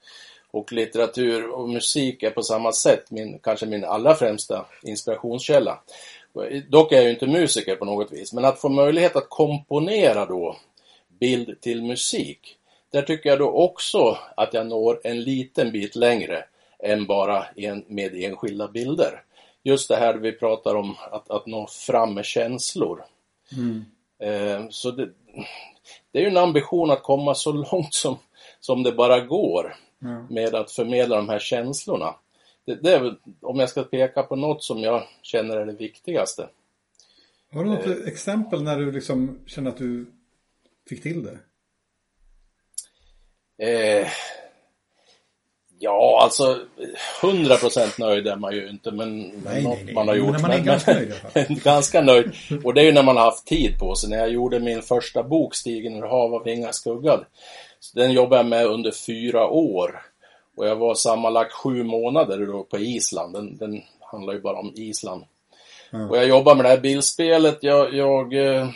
och 0.53 0.73
litteratur 0.73 1.51
och 1.51 1.69
musik 1.69 2.23
är 2.23 2.31
på 2.31 2.43
samma 2.43 2.73
sätt 2.73 3.11
min, 3.11 3.39
kanske 3.39 3.67
min 3.67 3.85
allra 3.85 4.15
främsta 4.15 4.67
inspirationskälla. 4.83 5.79
Dock 6.69 6.93
är 6.93 6.97
jag 6.97 7.05
ju 7.05 7.11
inte 7.11 7.27
musiker 7.27 7.77
på 7.77 7.85
något 7.85 8.13
vis, 8.13 8.33
men 8.33 8.45
att 8.45 8.61
få 8.61 8.69
möjlighet 8.69 9.17
att 9.17 9.29
komponera 9.29 10.27
då 10.27 10.57
bild 11.21 11.61
till 11.61 11.83
musik. 11.83 12.57
Där 12.91 13.03
tycker 13.03 13.31
jag 13.31 13.39
då 13.39 13.51
också 13.51 14.19
att 14.37 14.55
jag 14.55 14.67
når 14.67 15.01
en 15.05 15.23
liten 15.23 15.73
bit 15.73 15.97
längre 15.97 16.45
än 16.79 17.07
bara 17.07 17.45
en, 17.57 17.85
med 17.89 18.15
enskilda 18.15 18.69
bilder. 18.69 19.23
Just 19.63 19.89
det 19.89 19.97
här 19.97 20.15
vi 20.15 20.33
pratar 20.33 20.75
om 20.75 20.97
att, 21.11 21.31
att 21.31 21.47
nå 21.47 21.67
fram 21.67 22.15
med 22.15 22.25
känslor. 22.25 23.05
Mm. 23.53 23.85
Eh, 24.19 24.69
så 24.71 24.91
det, 24.91 25.09
det 26.13 26.19
är 26.19 26.23
ju 26.23 26.29
en 26.29 26.37
ambition 26.37 26.91
att 26.91 27.03
komma 27.03 27.35
så 27.35 27.53
långt 27.53 27.95
som, 27.95 28.19
som 28.61 28.83
det 28.83 28.93
bara 28.93 29.21
går 29.21 29.77
Med 30.31 30.55
att 30.55 30.71
förmedla 30.71 31.17
de 31.17 31.29
här 31.29 31.39
känslorna. 31.39 32.15
Det, 32.67 32.75
det 32.75 32.93
är 32.95 33.01
väl, 33.01 33.17
om 33.41 33.59
jag 33.61 33.69
ska 33.69 33.83
peka 33.83 34.23
på 34.23 34.37
något 34.37 34.65
som 34.65 34.79
jag 34.81 35.03
känner 35.23 35.57
är 35.57 35.67
det 35.67 35.73
viktigaste. 35.73 36.49
Har 37.53 37.65
du 37.65 37.71
något 37.71 38.07
exempel 38.07 38.63
när 38.63 38.79
du 38.79 38.93
liksom 38.93 39.39
känner 39.47 39.71
att 39.71 39.77
du 39.77 40.07
fick 40.89 41.03
till 41.03 41.23
det? 41.23 41.39
Eh, 43.59 44.09
ja, 45.79 46.21
alltså 46.23 46.59
100% 47.23 48.01
nöjd 48.01 48.27
är 48.27 48.37
man 48.37 48.55
ju 48.55 48.69
inte, 48.69 48.91
men 48.91 49.19
Nej, 49.45 49.63
något 49.63 49.77
nej, 49.77 49.85
nej. 49.85 49.95
man 49.95 50.09
har 50.09 50.15
Men 50.15 50.25
gjort. 50.27 50.33
när 50.33 50.41
man 50.43 50.51
är 50.51 50.59
ganska 50.59 50.95
nöjd 50.95 51.15
ganska 51.63 52.01
nöjd. 52.01 52.33
Och 52.65 52.75
det 52.75 52.81
är 52.81 52.85
ju 52.85 52.93
när 52.93 53.03
man 53.03 53.17
har 53.17 53.25
haft 53.25 53.47
tid 53.47 53.79
på 53.79 53.95
sig. 53.95 54.11
När 54.11 54.19
jag 54.19 54.31
gjorde 54.31 54.61
min 54.61 54.83
första 54.83 55.23
bok, 55.23 55.55
Stigen 55.55 55.97
ur 55.97 56.03
hav 56.03 56.35
av 56.35 56.45
vingar 56.45 56.73
skuggad. 56.73 57.25
Så 57.83 57.99
den 57.99 58.13
jobbade 58.13 58.37
jag 58.37 58.47
med 58.47 58.67
under 58.67 58.91
fyra 58.91 59.47
år. 59.47 60.03
Och 60.57 60.67
jag 60.67 60.77
var 60.77 60.95
sammanlagt 60.95 61.53
sju 61.53 61.83
månader 61.83 62.47
då 62.47 62.65
på 62.65 62.79
Island. 62.79 63.35
Den, 63.35 63.57
den 63.57 63.83
handlar 64.01 64.35
ju 64.35 64.41
bara 64.41 64.59
om 64.59 64.73
Island. 64.77 65.25
Mm. 65.93 66.11
Och 66.11 66.17
jag 66.17 66.29
jobbade 66.29 66.57
med 66.57 66.65
det 66.65 66.69
här 66.69 66.81
bildspelet. 66.81 67.59
Jag, 67.61 67.95
jag 67.95 68.35
eh, 68.35 68.69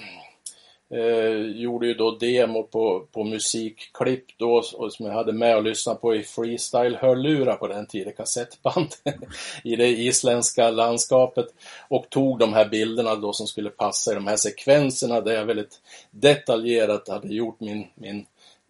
eh, 0.91 1.37
gjorde 1.37 1.87
ju 1.87 1.95
då 1.95 2.11
demo 2.11 2.63
på, 2.63 3.07
på 3.13 3.25
musikklipp 3.25 4.39
då 4.39 4.63
och 4.75 4.93
som 4.93 5.07
jag 5.07 5.13
hade 5.13 5.33
med 5.33 5.57
och 5.57 5.63
lyssnade 5.63 5.99
på 5.99 6.15
i 6.15 6.23
freestyle-hörlurar 6.23 7.57
på 7.57 7.69
den 7.69 7.87
tiden, 7.87 8.13
kassettband 8.17 8.89
i 9.65 9.77
det 9.77 9.89
isländska 9.89 10.71
landskapet 10.71 11.47
och 11.89 12.11
tog 12.11 12.39
de 12.39 12.53
här 12.53 12.69
bilderna 12.69 13.15
då 13.15 13.33
som 13.33 13.47
skulle 13.47 13.71
passa 13.71 14.13
i 14.13 14.15
de 14.15 14.27
här 14.27 14.37
sekvenserna 14.37 15.21
där 15.21 15.35
jag 15.35 15.45
väldigt 15.45 15.81
detaljerat 16.11 17.09
hade 17.09 17.35
gjort 17.35 17.61
min, 17.61 17.87
min 17.95 18.27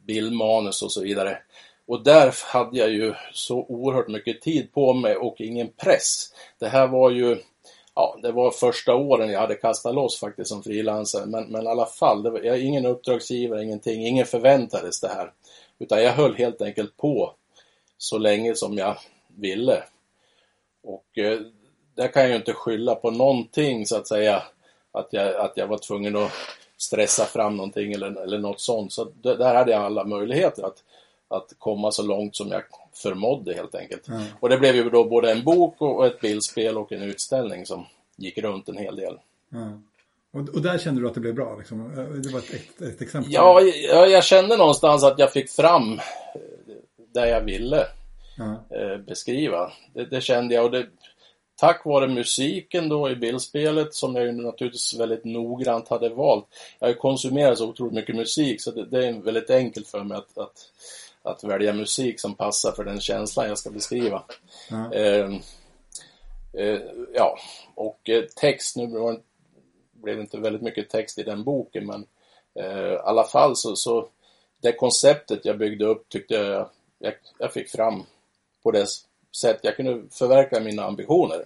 bildmanus 0.07 0.83
och 0.83 0.92
så 0.92 1.01
vidare. 1.01 1.38
Och 1.87 2.05
där 2.05 2.35
hade 2.53 2.79
jag 2.79 2.90
ju 2.90 3.14
så 3.33 3.66
oerhört 3.69 4.09
mycket 4.09 4.40
tid 4.40 4.73
på 4.73 4.92
mig 4.92 5.16
och 5.16 5.40
ingen 5.40 5.69
press. 5.69 6.33
Det 6.59 6.69
här 6.69 6.87
var 6.87 7.11
ju 7.11 7.37
Ja, 7.99 8.19
det 8.23 8.33
var 8.33 8.51
första 8.51 8.95
åren 8.95 9.31
jag 9.31 9.40
hade 9.40 9.55
kastat 9.55 9.95
loss 9.95 10.21
faktiskt 10.21 10.49
som 10.49 10.62
frilansare. 10.62 11.27
Men, 11.27 11.45
men 11.45 11.64
i 11.64 11.69
alla 11.69 11.87
fall, 11.87 12.23
det 12.23 12.31
var, 12.31 12.40
jag 12.40 12.61
ingen 12.61 12.87
uppdragsgivare, 12.87 13.62
ingenting. 13.62 14.07
Ingen 14.07 14.27
förväntades 14.27 15.01
det 15.01 15.09
här. 15.09 15.33
Utan 15.79 16.03
jag 16.03 16.12
höll 16.12 16.35
helt 16.35 16.62
enkelt 16.62 16.97
på 16.97 17.33
så 17.99 18.19
länge 18.19 18.55
som 18.55 18.79
jag 18.79 18.97
ville. 19.37 19.83
Och 20.83 21.19
eh, 21.19 21.40
där 21.95 22.09
kan 22.09 22.23
jag 22.23 22.31
ju 22.31 22.37
inte 22.37 22.53
skylla 22.53 22.95
på 22.95 23.11
någonting 23.11 23.87
så 23.87 23.97
att 23.97 24.09
säga. 24.09 24.42
Att 24.92 25.09
jag, 25.11 25.35
att 25.37 25.53
jag 25.57 25.66
var 25.66 25.79
tvungen 25.79 26.16
att 26.16 26.33
stressa 26.79 27.25
fram 27.25 27.57
någonting 27.57 27.93
eller, 27.93 28.23
eller 28.23 28.39
något 28.39 28.61
sånt. 28.61 28.93
Så 28.93 29.09
det, 29.23 29.37
där 29.37 29.55
hade 29.55 29.73
jag 29.73 29.83
alla 29.83 30.05
möjligheter 30.05 30.62
att, 30.62 30.83
att 31.29 31.53
komma 31.59 31.93
så 31.93 32.03
långt 32.03 32.37
som 32.37 32.49
jag 32.49 32.62
förmådde 32.95 33.55
helt 33.55 33.75
enkelt. 33.75 34.09
Mm. 34.09 34.23
Och 34.41 34.49
det 34.49 34.59
blev 34.59 34.77
ju 34.77 34.91
då 34.91 35.05
både 35.05 35.33
en 35.33 35.45
bok 35.45 35.75
och 35.79 36.07
ett 36.07 36.21
bildspel 36.21 36.79
och 36.79 36.93
en 36.93 37.03
utställning 37.03 37.67
som 37.67 37.87
gick 38.17 38.39
runt 38.39 38.69
en 38.69 38.77
hel 38.77 38.97
del. 38.97 39.19
Ja. 39.49 39.81
Och, 40.31 40.49
och 40.49 40.62
där 40.62 40.79
kände 40.79 41.01
du 41.01 41.09
att 41.09 41.15
det 41.15 41.21
blev 41.21 41.35
bra? 41.35 41.57
Liksom. 41.59 41.91
Det 42.23 42.33
var 42.33 42.39
ett, 42.39 42.83
ett, 42.83 43.03
exempel. 43.03 43.33
Ja, 43.33 43.61
jag, 43.61 44.11
jag 44.11 44.25
kände 44.25 44.57
någonstans 44.57 45.05
att 45.05 45.19
jag 45.19 45.33
fick 45.33 45.51
fram 45.51 45.93
eh, 45.93 46.01
det 47.12 47.29
jag 47.29 47.41
ville 47.41 47.87
Ja. 48.37 48.77
eh, 48.77 48.99
beskriva. 48.99 49.73
Det, 49.95 50.05
det 50.05 50.21
kände 50.21 50.55
jag 50.55 50.65
och 50.65 50.71
det, 50.71 50.87
tack 51.57 51.85
vare 51.85 52.09
musiken 52.09 52.88
då 52.88 53.11
i 53.11 53.16
bildspelet 53.16 53.95
som 53.95 54.16
jag 54.16 54.25
ju 54.25 54.33
naturligtvis 54.33 54.95
väldigt 54.95 55.25
noggrant 55.25 55.88
hade 55.88 56.09
valt. 56.09 56.47
Jag 56.79 56.99
konsumerat 56.99 57.59
så 57.59 57.69
otroligt 57.69 57.95
mycket 57.95 58.16
musik 58.16 58.61
så 58.61 58.71
det, 58.71 58.85
det 58.87 59.07
är 59.07 59.12
väldigt 59.12 59.51
enkelt 59.51 59.88
för 59.88 60.05
mig 60.05 60.19
att, 60.19 60.38
att, 60.38 60.71
att 61.23 61.45
välja 61.45 61.73
musik 61.73 62.21
som 62.21 62.35
passar 62.35 62.73
för 62.73 62.85
den 62.85 63.01
känslan 63.01 63.49
jag 63.49 63.59
ska 63.59 63.71
beskriva. 63.71 64.23
Ja. 64.71 64.92
Eh, 64.92 65.31
eh, 66.53 66.81
ja, 67.14 67.38
och 67.75 68.09
eh, 68.09 68.23
text, 68.23 68.77
nu 68.77 68.87
var 68.87 69.21
blev 69.92 70.16
det 70.16 70.23
inte 70.23 70.38
väldigt 70.38 70.62
mycket 70.62 70.90
text 70.90 71.19
i 71.19 71.23
den 71.23 71.45
boken 71.45 71.87
men 71.87 72.07
eh, 72.55 72.92
i 72.92 72.99
alla 73.05 73.25
fall 73.25 73.57
så, 73.57 73.77
så 73.77 74.09
det 74.62 74.73
konceptet 74.73 75.45
jag 75.45 75.59
byggde 75.59 75.85
upp 75.85 76.09
tyckte 76.09 76.35
jag, 76.35 76.69
jag 76.99 77.14
jag 77.38 77.53
fick 77.53 77.71
fram 77.71 78.03
på 78.62 78.71
det 78.71 78.87
sätt 79.37 79.59
jag 79.62 79.77
kunde 79.77 80.03
förverkliga 80.12 80.61
mina 80.61 80.85
ambitioner. 80.85 81.38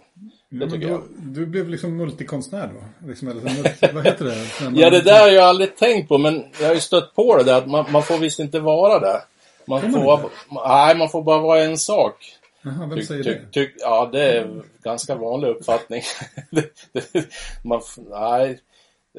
Det 0.48 0.70
tycker 0.70 0.86
då, 0.88 0.92
jag. 0.94 1.02
Du 1.18 1.46
blev 1.46 1.68
liksom 1.68 1.96
multikonstnär 1.96 2.70
då? 3.00 3.08
Liksom, 3.08 3.28
eller, 3.28 3.40
multi, 3.42 3.86
vad 3.94 4.04
heter 4.04 4.24
det? 4.24 4.64
Man- 4.64 4.76
Ja, 4.76 4.90
det 4.90 5.00
där 5.00 5.20
har 5.20 5.28
jag 5.28 5.44
aldrig 5.44 5.76
tänkt 5.76 6.08
på, 6.08 6.18
men 6.18 6.44
jag 6.60 6.66
har 6.66 6.74
ju 6.74 6.80
stött 6.80 7.14
på 7.14 7.36
det 7.36 7.44
där 7.44 7.58
att 7.58 7.66
man, 7.68 7.84
man 7.92 8.02
får 8.02 8.18
visst 8.18 8.38
inte 8.40 8.60
vara 8.60 8.98
det. 8.98 9.22
Man 9.66 9.80
Får 9.80 9.88
får, 9.88 9.96
man 9.98 10.06
vara, 10.06 10.20
inte? 10.22 10.34
nej, 10.68 10.96
man 10.96 11.08
får 11.08 11.22
bara 11.22 11.38
vara 11.38 11.62
en 11.62 11.78
sak. 11.78 12.36
Jaha, 12.62 12.86
vem 12.86 13.02
säger 13.02 13.24
tyck- 13.24 13.46
det? 13.52 13.60
tyck- 13.60 13.74
ja, 13.78 14.08
det 14.12 14.24
är 14.24 14.42
en 14.44 14.62
ganska 14.82 15.14
vanlig 15.14 15.48
uppfattning. 15.48 16.02
Det- 16.50 16.70
det- 17.12 17.26
man, 17.64 17.80
nej. 18.10 18.60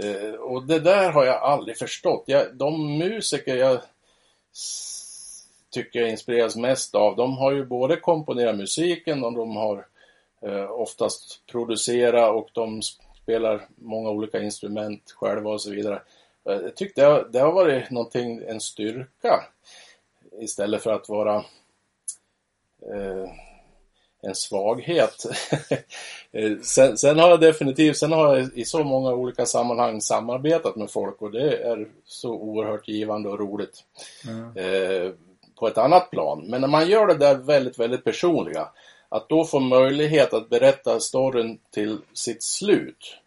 Eh, 0.04 0.32
Och 0.40 0.64
det 0.68 0.80
där 0.80 1.12
har 1.12 1.26
jag 1.26 1.36
aldrig 1.36 1.78
förstått. 1.78 2.24
Jag, 2.28 2.56
de 2.58 2.98
musiker 2.98 3.56
jag 3.56 3.80
tycker 5.72 6.00
jag 6.00 6.10
inspireras 6.10 6.56
mest 6.56 6.96
av. 6.96 7.16
De 7.16 7.38
har 7.38 7.52
ju 7.52 7.66
både 7.66 7.96
komponerat 7.96 8.58
musiken 8.58 9.24
och 9.24 9.34
de 9.34 9.56
har 9.56 9.88
eh, 10.42 10.72
oftast 10.72 11.44
producerat 11.52 12.36
och 12.36 12.50
de 12.54 12.82
spelar 13.24 13.68
många 13.76 14.10
olika 14.10 14.42
instrument 14.42 15.12
själva 15.12 15.50
och 15.50 15.62
så 15.62 15.72
vidare. 15.72 16.02
Eh, 16.50 16.56
jag 16.56 16.76
tyckte 16.76 17.02
det 17.02 17.08
har, 17.08 17.28
det 17.32 17.40
har 17.40 17.52
varit 17.52 17.92
någonting, 17.92 18.42
en 18.48 18.62
styrka 18.62 19.46
istället 20.40 20.84
för 20.84 20.94
att 20.94 21.10
vara 21.10 21.36
eh, 22.94 23.30
en 24.22 24.36
svaghet. 24.36 25.26
Eh, 26.34 26.58
sen, 26.62 26.98
sen, 26.98 27.20
har 27.20 27.30
jag 27.30 27.42
definitivt, 27.42 27.98
sen 27.98 28.12
har 28.12 28.38
jag 28.38 28.50
i 28.56 28.66
så 28.66 28.84
många 28.84 29.14
olika 29.14 29.46
sammanhang 29.46 30.02
samarbetat 30.02 30.76
med 30.76 30.92
folk 30.92 31.22
och 31.22 31.32
det 31.32 31.58
är 31.58 31.88
så 32.06 32.32
oerhört 32.32 32.88
givande 32.88 33.30
och 33.30 33.40
roligt. 33.40 33.84
Mm. 34.28 34.58
Eh, 34.58 35.12
på 35.62 35.68
ett 35.68 35.78
annat 35.78 36.12
plan. 36.12 36.44
Men 36.48 36.62
när 36.62 36.68
man 36.68 36.90
gör 36.90 37.08
det 37.08 37.18
där 37.18 37.36
väldigt, 37.36 37.80
väldigt 37.80 38.04
personliga, 38.04 38.68
att 39.10 39.30
då 39.30 39.46
få 39.46 39.60
möjlighet 39.60 40.34
att 40.34 40.50
berätta 40.50 41.00
storyn 41.00 41.60
till 41.74 41.98
sitt 42.14 42.44
slut. 42.44 43.18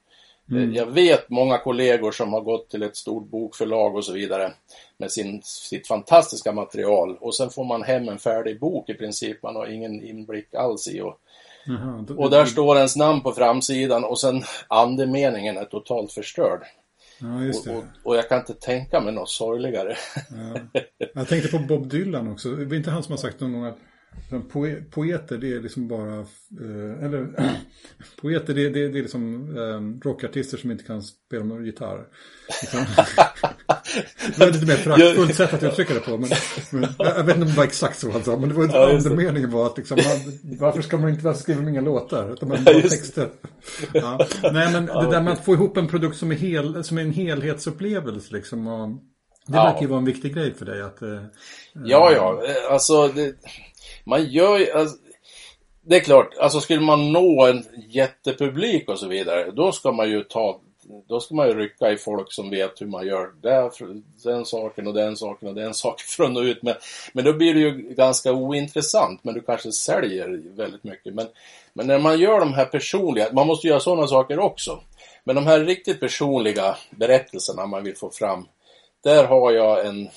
Mm. 0.50 0.74
Jag 0.74 0.86
vet 0.86 1.30
många 1.30 1.58
kollegor 1.58 2.12
som 2.12 2.32
har 2.32 2.40
gått 2.40 2.70
till 2.70 2.82
ett 2.82 2.96
stort 2.96 3.30
bokförlag 3.30 3.96
och 3.96 4.04
så 4.04 4.12
vidare 4.12 4.52
med 4.96 5.12
sin, 5.12 5.40
sitt 5.44 5.86
fantastiska 5.86 6.52
material 6.52 7.16
och 7.20 7.34
sen 7.34 7.50
får 7.50 7.64
man 7.64 7.82
hem 7.82 8.08
en 8.08 8.18
färdig 8.18 8.60
bok 8.60 8.88
i 8.88 8.94
princip. 8.94 9.42
Man 9.42 9.56
har 9.56 9.66
ingen 9.66 10.04
inblick 10.04 10.54
alls 10.54 10.88
i. 10.88 11.00
Och, 11.00 11.18
då, 12.06 12.14
och 12.14 12.30
där 12.30 12.44
står 12.44 12.76
ens 12.76 12.96
namn 12.96 13.20
på 13.20 13.32
framsidan 13.32 14.04
och 14.04 14.20
sen 14.20 14.42
andemeningen 14.68 15.56
är 15.56 15.64
totalt 15.64 16.12
förstörd. 16.12 16.60
Ja, 17.20 17.26
och, 17.26 17.76
och, 17.76 17.84
och, 18.02 18.16
jag 18.16 18.28
kan 18.28 18.38
inte 18.38 18.54
tänka 18.54 19.00
mig 19.00 19.14
något 19.14 19.30
sorgligare. 19.30 19.96
Ja. 20.30 20.80
Jag 21.14 21.28
tänkte 21.28 21.48
på 21.48 21.58
Bob 21.58 21.88
Dylan 21.88 22.32
också. 22.32 22.50
Det 22.50 22.74
är 22.74 22.78
inte 22.78 22.90
han 22.90 23.02
som 23.02 23.12
har 23.12 23.18
sagt 23.18 23.40
någon 23.40 23.52
gång 23.52 23.64
att 23.64 23.78
poeter 24.90 25.38
det 25.38 25.52
är 25.52 25.60
liksom 25.60 25.88
bara, 25.88 26.18
eh, 26.60 27.04
eller 27.04 27.28
poeter 28.20 28.54
det, 28.54 28.68
det, 28.68 28.88
det 28.88 28.98
är 28.98 29.02
liksom 29.02 29.48
eh, 29.56 30.08
rockartister 30.08 30.58
som 30.58 30.70
inte 30.70 30.84
kan 30.84 31.02
spela 31.02 31.44
någon 31.44 31.64
gitarr. 31.64 32.06
Liksom. 32.62 32.80
det 34.26 34.38
var 34.38 34.46
lite 34.46 34.66
mer 34.66 34.76
praktfullt 34.76 35.34
sätt 35.34 35.54
att 35.54 35.62
uttrycka 35.62 35.94
det 35.94 36.00
på. 36.00 36.18
Men, 36.18 36.30
men, 36.70 36.94
jag 36.98 37.24
vet 37.24 37.36
inte 37.36 37.46
om 37.46 37.50
det 37.52 37.56
var 37.56 37.64
exakt 37.64 37.98
så 37.98 38.20
sa, 38.22 38.36
men 38.36 38.48
det 38.48 38.54
var 38.54 38.68
ja, 38.72 38.94
andemeningen 38.94 39.50
var 39.50 39.66
att 39.66 39.78
liksom, 39.78 39.96
man, 39.96 40.38
varför 40.58 40.82
ska 40.82 40.96
man 40.98 41.10
inte, 41.10 41.24
varför 41.24 41.40
skriver 41.40 41.62
man 41.62 41.70
inga 41.70 41.80
låtar? 41.80 42.32
Utan 42.32 42.48
man 42.48 42.64
bara 42.64 42.80
texter. 42.80 43.28
Ja. 43.92 44.26
Nej 44.42 44.72
men 44.72 44.86
det 44.86 45.10
där 45.10 45.22
med 45.22 45.32
att 45.32 45.44
få 45.44 45.54
ihop 45.54 45.76
en 45.76 45.88
produkt 45.88 46.16
som 46.16 46.32
är, 46.32 46.36
hel, 46.36 46.84
som 46.84 46.98
är 46.98 47.02
en 47.02 47.12
helhetsupplevelse 47.12 48.34
liksom. 48.34 48.66
Och, 48.66 48.90
det 49.46 49.52
verkar 49.52 49.80
ju 49.80 49.86
vara 49.86 49.98
en 49.98 50.04
viktig 50.04 50.34
grej 50.34 50.54
för 50.54 50.64
dig 50.64 50.82
att... 50.82 51.02
Eh, 51.02 51.22
ja, 51.72 52.12
ja, 52.12 52.42
alltså 52.70 53.08
det, 53.08 53.34
man 54.04 54.24
gör 54.24 54.58
ju, 54.58 54.70
alltså, 54.70 54.96
det 55.82 55.96
är 55.96 56.00
klart, 56.00 56.36
alltså 56.38 56.60
skulle 56.60 56.80
man 56.80 57.12
nå 57.12 57.46
en 57.46 57.64
jättepublik 57.88 58.88
och 58.88 58.98
så 58.98 59.08
vidare, 59.08 59.50
då 59.50 59.72
ska 59.72 59.92
man 59.92 60.10
ju 60.10 60.24
ta, 60.24 60.60
då 61.08 61.20
ska 61.20 61.34
man 61.34 61.48
ju 61.48 61.54
rycka 61.54 61.90
i 61.90 61.96
folk 61.96 62.32
som 62.32 62.50
vet 62.50 62.80
hur 62.80 62.86
man 62.86 63.06
gör 63.06 63.32
den 64.22 64.44
saken 64.44 64.86
och 64.86 64.94
den 64.94 65.16
saken 65.16 65.48
och 65.48 65.54
den 65.54 65.74
saken 65.74 66.04
från 66.08 66.36
och 66.36 66.42
ut. 66.42 66.62
Men, 66.62 66.74
men 67.12 67.24
då 67.24 67.32
blir 67.32 67.54
det 67.54 67.60
ju 67.60 67.94
ganska 67.94 68.32
ointressant, 68.32 69.24
men 69.24 69.34
du 69.34 69.40
kanske 69.40 69.72
säljer 69.72 70.40
väldigt 70.56 70.84
mycket. 70.84 71.14
Men, 71.14 71.26
men 71.72 71.86
när 71.86 71.98
man 71.98 72.18
gör 72.18 72.40
de 72.40 72.52
här 72.52 72.64
personliga, 72.64 73.32
man 73.32 73.46
måste 73.46 73.68
göra 73.68 73.80
sådana 73.80 74.06
saker 74.06 74.38
också. 74.38 74.80
Men 75.24 75.36
de 75.36 75.46
här 75.46 75.60
riktigt 75.60 76.00
personliga 76.00 76.76
berättelserna 76.90 77.66
man 77.66 77.84
vill 77.84 77.96
få 77.96 78.10
fram, 78.10 78.46
där 79.02 79.24
har 79.24 79.52
jag 79.52 79.86
en, 79.86 80.08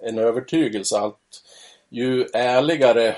en 0.00 0.18
övertygelse 0.18 0.98
att 0.98 1.18
ju 1.92 2.26
ärligare 2.32 3.16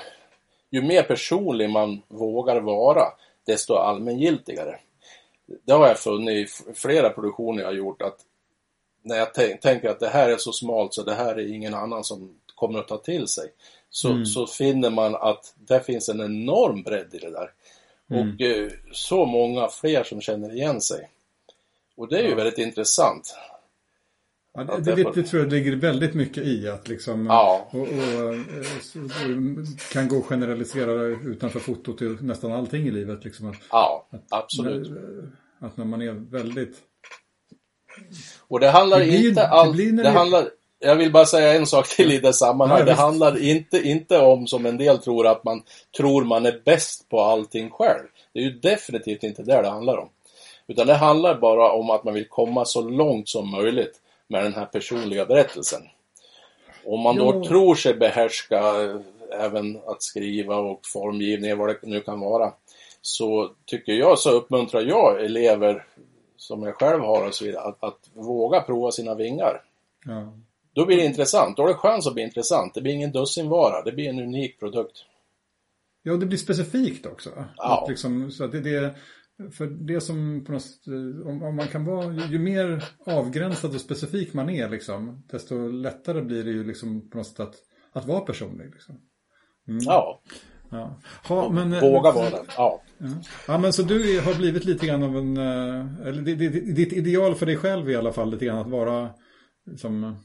ju 0.71 0.83
mer 0.83 1.03
personlig 1.03 1.71
man 1.71 2.03
vågar 2.09 2.61
vara, 2.61 3.05
desto 3.47 3.75
allmängiltigare. 3.75 4.79
Det 5.65 5.73
har 5.73 5.89
jag 5.89 5.99
funnit 5.99 6.63
i 6.69 6.75
flera 6.75 7.11
produktioner 7.11 7.63
jag 7.63 7.69
har 7.69 7.75
gjort 7.75 8.03
att 8.03 8.19
när 9.03 9.17
jag 9.17 9.35
tänker 9.61 9.89
att 9.89 10.01
det 10.01 10.09
här 10.09 10.29
är 10.29 10.37
så 10.37 10.53
smalt 10.53 10.95
så 10.95 11.03
det 11.03 11.15
här 11.15 11.35
är 11.35 11.55
ingen 11.55 11.75
annan 11.75 12.05
som 12.05 12.35
kommer 12.55 12.79
att 12.79 12.89
ta 12.89 12.99
till 12.99 13.29
sig. 13.29 13.53
Så, 13.91 14.11
mm. 14.11 14.27
så 14.27 14.47
finner 14.47 14.91
man 14.91 15.15
att 15.15 15.55
det 15.57 15.81
finns 15.81 16.09
en 16.09 16.21
enorm 16.21 16.83
bredd 16.83 17.15
i 17.15 17.19
det 17.19 17.31
där. 17.31 17.51
Mm. 18.11 18.35
Och 18.35 18.41
eh, 18.41 18.71
så 18.93 19.25
många 19.25 19.69
fler 19.69 20.05
som 20.05 20.21
känner 20.21 20.55
igen 20.55 20.81
sig. 20.81 21.11
Och 21.97 22.09
det 22.09 22.19
är 22.19 22.23
ju 22.23 22.31
ja. 22.31 22.37
väldigt 22.37 22.59
intressant. 22.59 23.37
Ja, 24.57 24.65
det, 24.65 24.95
det, 24.95 25.13
det, 25.15 25.23
tror 25.23 25.43
jag 25.43 25.53
ligger 25.53 25.77
väldigt 25.77 26.15
mycket 26.15 26.45
i 26.45 26.69
att 26.69 26.89
liksom 26.89 27.27
ja. 27.27 27.69
och, 27.71 27.81
och, 27.81 27.87
och, 27.87 28.35
kan 29.93 30.09
gå 30.09 30.17
och 30.17 30.27
generalisera 30.27 30.93
utanför 31.03 31.61
fotot 31.61 31.99
till 31.99 32.17
nästan 32.21 32.53
allting 32.53 32.87
i 32.87 32.91
livet. 32.91 33.25
Liksom 33.25 33.51
att, 33.51 33.57
ja, 33.71 34.09
absolut. 34.31 34.89
Att, 35.59 35.67
att 35.67 35.77
när 35.77 35.85
man 35.85 36.03
är 36.03 36.13
väldigt... 36.13 36.77
Och 38.49 38.61
det 38.61 38.71
handlar 38.71 38.99
det 38.99 39.07
blir, 39.07 39.29
inte 39.29 39.49
alls... 39.49 39.77
Det, 39.77 40.03
det 40.03 40.11
handlar... 40.11 40.49
Jag 40.79 40.97
vill 40.97 41.13
bara 41.13 41.27
säga 41.27 41.55
en 41.55 41.67
sak 41.67 41.89
till 41.89 42.13
i 42.13 42.19
det 42.19 42.33
sammanhanget. 42.33 42.89
Ja, 42.89 42.95
det 42.95 43.01
handlar 43.01 43.43
inte, 43.43 43.89
inte 43.89 44.19
om, 44.19 44.47
som 44.47 44.67
en 44.67 44.77
del 44.77 44.99
tror, 44.99 45.27
att 45.27 45.45
man 45.45 45.63
tror 45.97 46.25
man 46.25 46.47
är 46.47 46.61
bäst 46.65 47.09
på 47.09 47.21
allting 47.21 47.71
själv. 47.71 48.05
Det 48.33 48.41
är 48.41 48.45
ju 48.45 48.51
definitivt 48.51 49.23
inte 49.23 49.43
det 49.43 49.63
det 49.63 49.71
handlar 49.71 49.97
om. 49.97 50.09
Utan 50.69 50.87
det 50.87 50.95
handlar 50.95 51.41
bara 51.41 51.73
om 51.73 51.91
att 51.91 52.05
man 52.05 52.15
vill 52.15 52.29
komma 52.29 52.65
så 52.65 52.89
långt 52.89 53.29
som 53.29 53.51
möjligt 53.51 54.01
med 54.29 54.45
den 54.45 54.55
här 54.55 54.67
personliga 54.67 55.27
berättelsen. 55.27 55.83
Om 56.85 57.01
man 57.01 57.17
då 57.17 57.33
jo. 57.35 57.45
tror 57.45 57.75
sig 57.75 57.95
behärska 57.95 58.63
även 59.33 59.77
att 59.87 60.03
skriva 60.03 60.57
och 60.57 60.81
formgivning, 60.93 61.59
vad 61.59 61.69
det 61.69 61.79
nu 61.83 62.01
kan 62.01 62.21
vara, 62.21 62.53
så 63.01 63.51
tycker 63.65 63.93
jag, 63.93 64.19
så 64.19 64.31
uppmuntrar 64.31 64.81
jag 64.81 65.25
elever 65.25 65.87
som 66.37 66.63
jag 66.63 66.75
själv 66.75 67.01
har 67.01 67.27
och 67.27 67.35
så 67.35 67.45
vidare, 67.45 67.63
att, 67.63 67.85
att 67.85 68.11
våga 68.15 68.61
prova 68.61 68.91
sina 68.91 69.15
vingar. 69.15 69.63
Ja. 70.05 70.33
Då 70.73 70.87
blir 70.87 70.97
det 70.97 71.05
intressant, 71.05 71.57
då 71.57 71.63
har 71.63 71.69
det 71.69 71.75
chans 71.75 72.07
att 72.07 72.15
bli 72.15 72.23
intressant. 72.23 72.75
Det 72.75 72.81
blir 72.81 72.93
ingen 72.93 73.13
dussinvara, 73.13 73.83
det 73.83 73.93
blir 73.93 74.09
en 74.09 74.21
unik 74.21 74.59
produkt. 74.59 75.05
Ja, 76.03 76.13
och 76.13 76.19
det 76.19 76.27
blir 76.27 76.39
specifikt 76.39 77.07
också. 77.07 77.31
Ja. 77.57 77.83
Att 77.83 77.89
liksom, 77.89 78.31
så 78.31 78.45
att 78.45 78.53
det, 78.53 78.61
det, 78.61 78.95
för 79.53 79.67
det 79.67 80.01
som 80.01 80.45
på 80.45 80.53
något 80.53 80.87
om, 81.27 81.43
om, 81.43 81.57
man 81.57 81.69
kan 81.69 81.85
vara, 81.85 82.13
ju, 82.13 82.27
ju, 82.27 82.39
mer 82.39 82.85
avgränsad 83.07 83.75
och 83.75 83.81
specifik 83.81 84.35
man 84.35 84.51
är 84.51 84.69
liksom, 84.69 85.25
desto 85.31 85.69
lättare 85.69 86.23
blir 86.23 86.45
det 86.45 86.51
ju 86.51 86.65
liksom 86.65 87.11
på 87.11 87.19
något 87.19 87.27
sätt 87.27 87.41
att, 87.41 87.55
att 87.93 88.07
vara 88.07 88.21
personlig. 88.21 88.71
Liksom. 88.71 89.01
Mm. 89.69 89.81
Ja. 89.83 90.21
ja. 90.71 91.01
Ha, 91.29 91.51
men, 91.51 91.73
eh, 91.73 91.81
Våga 91.81 92.13
vara 92.13 92.31
det, 92.31 92.43
ja. 92.57 92.83
ja. 92.99 93.09
ja. 93.49 93.59
men 93.59 93.73
så 93.73 93.83
du 93.83 94.21
har 94.21 94.35
blivit 94.35 94.65
lite 94.65 94.87
grann 94.87 95.03
av 95.03 95.17
en, 95.17 95.37
eh, 95.37 96.07
eller 96.07 96.23
ditt 96.75 96.93
ideal 96.93 97.35
för 97.35 97.47
dig 97.47 97.57
själv 97.57 97.91
i 97.91 97.97
alla 97.97 98.13
fall 98.13 98.31
lite 98.31 98.45
grann 98.45 98.59
att 98.59 98.71
vara 98.71 99.11
liksom 99.67 100.17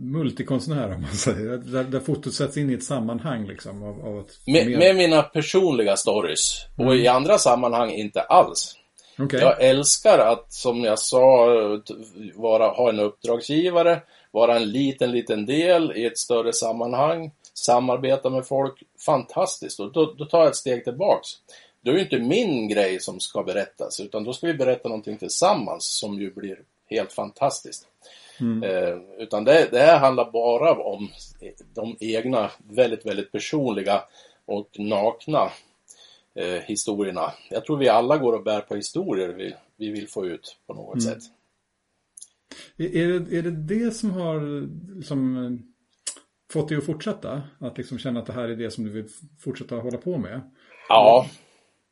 multikonstnär 0.00 0.94
om 0.94 1.02
man 1.02 1.10
säger. 1.10 1.56
Där, 1.56 1.84
där 1.84 2.00
fotot 2.00 2.34
sätts 2.34 2.56
in 2.56 2.70
i 2.70 2.74
ett 2.74 2.84
sammanhang 2.84 3.46
liksom. 3.46 3.82
Av, 3.82 4.06
av 4.06 4.24
med, 4.46 4.78
med, 4.78 4.96
mina 4.96 5.22
personliga 5.22 5.96
stories. 5.96 6.66
Mm. 6.78 6.88
Och 6.88 6.96
i 6.96 7.08
andra 7.08 7.38
sammanhang 7.38 7.90
inte 7.90 8.20
alls. 8.20 8.76
Okay. 9.18 9.40
Jag 9.40 9.62
älskar 9.62 10.18
att, 10.18 10.52
som 10.52 10.84
jag 10.84 10.98
sa, 10.98 11.46
vara, 12.34 12.68
ha 12.68 12.88
en 12.88 13.00
uppdragsgivare, 13.00 14.02
vara 14.30 14.56
en 14.56 14.70
liten, 14.70 15.10
liten 15.10 15.46
del 15.46 15.92
i 15.96 16.06
ett 16.06 16.18
större 16.18 16.52
sammanhang, 16.52 17.30
samarbeta 17.54 18.30
med 18.30 18.46
folk. 18.46 18.82
Fantastiskt! 19.06 19.80
Och 19.80 19.92
då, 19.92 20.14
då 20.18 20.24
tar 20.24 20.38
jag 20.38 20.48
ett 20.48 20.56
steg 20.56 20.84
tillbaks. 20.84 21.28
Då 21.84 21.90
är 21.90 21.94
det 21.94 22.02
inte 22.02 22.18
min 22.18 22.68
grej 22.68 23.00
som 23.00 23.20
ska 23.20 23.42
berättas, 23.42 24.00
utan 24.00 24.24
då 24.24 24.32
ska 24.32 24.46
vi 24.46 24.54
berätta 24.54 24.88
någonting 24.88 25.16
tillsammans 25.16 25.98
som 25.98 26.20
ju 26.20 26.34
blir 26.34 26.58
helt 26.90 27.12
fantastiskt. 27.12 27.86
Mm. 28.40 28.62
Eh, 28.62 28.98
utan 29.18 29.44
det, 29.44 29.68
det 29.70 29.78
här 29.78 29.98
handlar 29.98 30.30
bara 30.30 30.72
om 30.72 31.08
de 31.74 31.96
egna, 32.00 32.50
väldigt, 32.58 33.06
väldigt 33.06 33.32
personliga 33.32 34.02
och 34.44 34.68
nakna 34.78 35.50
eh, 36.34 36.62
historierna. 36.62 37.32
Jag 37.50 37.64
tror 37.64 37.76
vi 37.76 37.88
alla 37.88 38.18
går 38.18 38.32
och 38.32 38.44
bär 38.44 38.60
på 38.60 38.74
historier 38.74 39.28
vi, 39.28 39.54
vi 39.76 39.90
vill 39.90 40.08
få 40.08 40.26
ut 40.26 40.56
på 40.66 40.74
något 40.74 41.04
mm. 41.04 41.14
sätt. 41.14 41.22
Är 42.76 43.08
det, 43.08 43.38
är 43.38 43.42
det 43.42 43.50
det 43.50 43.90
som 43.90 44.10
har 44.10 44.68
liksom, 44.96 45.58
fått 46.52 46.68
dig 46.68 46.78
att 46.78 46.86
fortsätta? 46.86 47.42
Att 47.58 47.78
liksom 47.78 47.98
känna 47.98 48.20
att 48.20 48.26
det 48.26 48.32
här 48.32 48.48
är 48.48 48.56
det 48.56 48.70
som 48.70 48.84
du 48.84 48.90
vill 48.90 49.08
fortsätta 49.40 49.76
hålla 49.76 49.98
på 49.98 50.18
med? 50.18 50.40
Ja, 50.88 51.26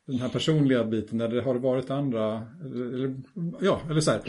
den 0.05 0.19
här 0.19 0.29
personliga 0.29 0.83
biten, 0.83 1.21
eller 1.21 1.41
har 1.41 1.53
det 1.53 1.59
varit 1.59 1.89
andra, 1.89 2.47
eller, 2.65 3.15
ja, 3.61 3.81
eller 3.89 4.01
så 4.01 4.11
här, 4.11 4.21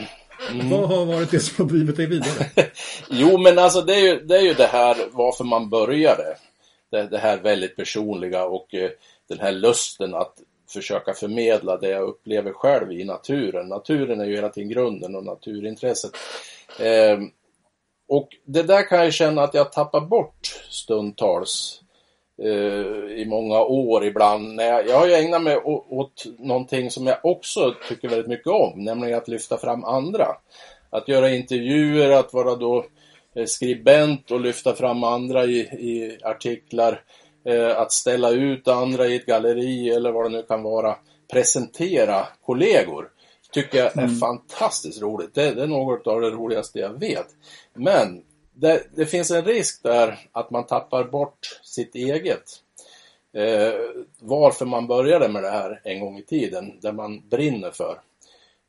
mm. 0.61 0.71
vad 0.71 0.89
har 0.89 1.05
varit 1.05 1.31
det 1.31 1.41
som 1.41 1.65
har 1.65 1.73
drivit 1.73 1.97
dig 1.97 2.07
vidare? 2.07 2.47
jo, 3.11 3.39
men 3.39 3.59
alltså 3.59 3.81
det 3.83 3.95
är, 3.95 4.01
ju, 4.01 4.21
det 4.21 4.37
är 4.37 4.43
ju 4.43 4.55
det 4.55 4.67
här 4.67 4.97
varför 5.13 5.45
man 5.45 5.71
började. 5.71 6.37
Det, 6.91 7.03
det 7.03 7.19
här 7.19 7.39
väldigt 7.39 7.77
personliga 7.77 8.45
och 8.45 8.75
eh, 8.75 8.91
den 9.29 9.41
här 9.41 9.53
lusten 9.53 10.15
att 10.15 10.35
försöka 10.73 11.15
förmedla 11.15 11.77
det 11.77 11.89
jag 11.89 12.03
upplever 12.03 12.53
själv 12.53 12.93
i 12.93 13.05
naturen. 13.05 13.69
Naturen 13.69 14.21
är 14.21 14.25
ju 14.25 14.35
hela 14.35 14.49
tiden 14.49 14.71
grunden 14.71 15.15
och 15.15 15.25
naturintresset. 15.25 16.11
Eh, 16.79 17.19
Och 18.09 18.29
det 18.45 18.63
där 18.63 18.89
kan 18.89 18.99
jag 18.99 19.13
känna 19.13 19.43
att 19.43 19.55
jag 19.55 19.73
tappar 19.73 20.01
bort 20.01 20.61
stundtals 20.71 21.82
i 23.17 23.25
många 23.27 23.61
år 23.61 24.05
ibland. 24.05 24.61
Jag, 24.61 24.89
jag 24.89 24.99
har 24.99 25.07
ju 25.07 25.15
ägnat 25.15 25.43
mig 25.43 25.57
åt, 25.57 25.87
åt 25.91 26.25
någonting 26.39 26.91
som 26.91 27.07
jag 27.07 27.19
också 27.23 27.75
tycker 27.89 28.09
väldigt 28.09 28.29
mycket 28.29 28.47
om, 28.47 28.73
nämligen 28.77 29.19
att 29.19 29.29
lyfta 29.29 29.59
fram 29.59 29.85
andra. 29.85 30.27
Att 30.91 31.09
göra 31.09 31.31
intervjuer, 31.31 32.11
att 32.11 32.33
vara 32.33 32.57
då 32.57 32.85
eh, 33.37 33.45
skribent 33.47 34.31
och 34.31 34.41
lyfta 34.41 34.75
fram 34.75 35.05
andra 35.05 35.45
i, 35.45 35.59
i 35.61 36.19
artiklar. 36.23 37.03
Eh, 37.45 37.79
att 37.79 37.93
ställa 37.93 38.31
ut 38.31 38.69
andra 38.69 39.07
i 39.07 39.17
ett 39.17 39.27
galleri 39.27 39.91
eller 39.91 40.13
vad 40.13 40.25
det 40.25 40.37
nu 40.37 40.43
kan 40.43 40.63
vara. 40.63 40.97
Presentera 41.33 42.27
kollegor 42.43 43.09
tycker 43.53 43.79
jag 43.79 43.87
är 43.87 44.03
mm. 44.03 44.17
fantastiskt 44.17 45.03
roligt. 45.03 45.35
Det, 45.35 45.51
det, 45.51 45.63
är 45.63 45.67
något 45.67 46.07
av 46.07 46.21
det 46.21 46.31
roligaste 46.31 46.79
jag 46.79 47.01
vet. 47.01 47.27
Men 47.75 48.23
det, 48.63 48.83
det, 48.95 49.07
finns 49.07 49.31
en 49.31 49.45
risk 49.45 49.83
där 49.83 50.19
att 50.33 50.51
man 50.51 50.67
tappar 50.67 51.05
bort 51.05 51.61
sitt 51.63 51.95
eget. 51.95 52.43
Eh, 53.35 53.73
varför 54.19 54.67
man 54.67 54.87
började 54.87 55.29
med 55.29 55.43
det 55.43 55.51
här 55.51 55.81
en 55.85 56.01
gång 56.01 56.19
i 56.19 56.23
tiden, 56.23 56.79
det 56.81 56.93
man 56.93 57.29
brinner 57.29 57.71
för. 57.71 58.01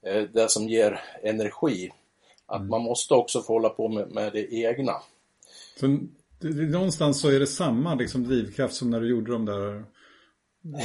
Eh, 0.06 0.24
det 0.34 0.52
som 0.52 0.70
ger 0.70 1.02
energi. 1.24 1.92
Att 2.46 2.58
mm. 2.58 2.70
man 2.70 2.82
måste 2.82 3.14
också 3.14 3.42
få 3.42 3.54
hålla 3.54 3.70
på 3.70 3.88
med, 3.88 4.12
med 4.12 4.34
det 4.34 4.54
egna. 4.54 4.94
Så, 5.80 5.98
någonstans 6.72 7.22
så 7.22 7.30
är 7.30 7.40
det 7.40 7.48
samma 7.48 7.96
liksom, 7.96 8.24
drivkraft 8.24 8.76
som 8.76 8.90
när 8.90 9.00
du 9.00 9.10
gjorde 9.10 9.32
de 9.32 9.46
där 9.46 9.84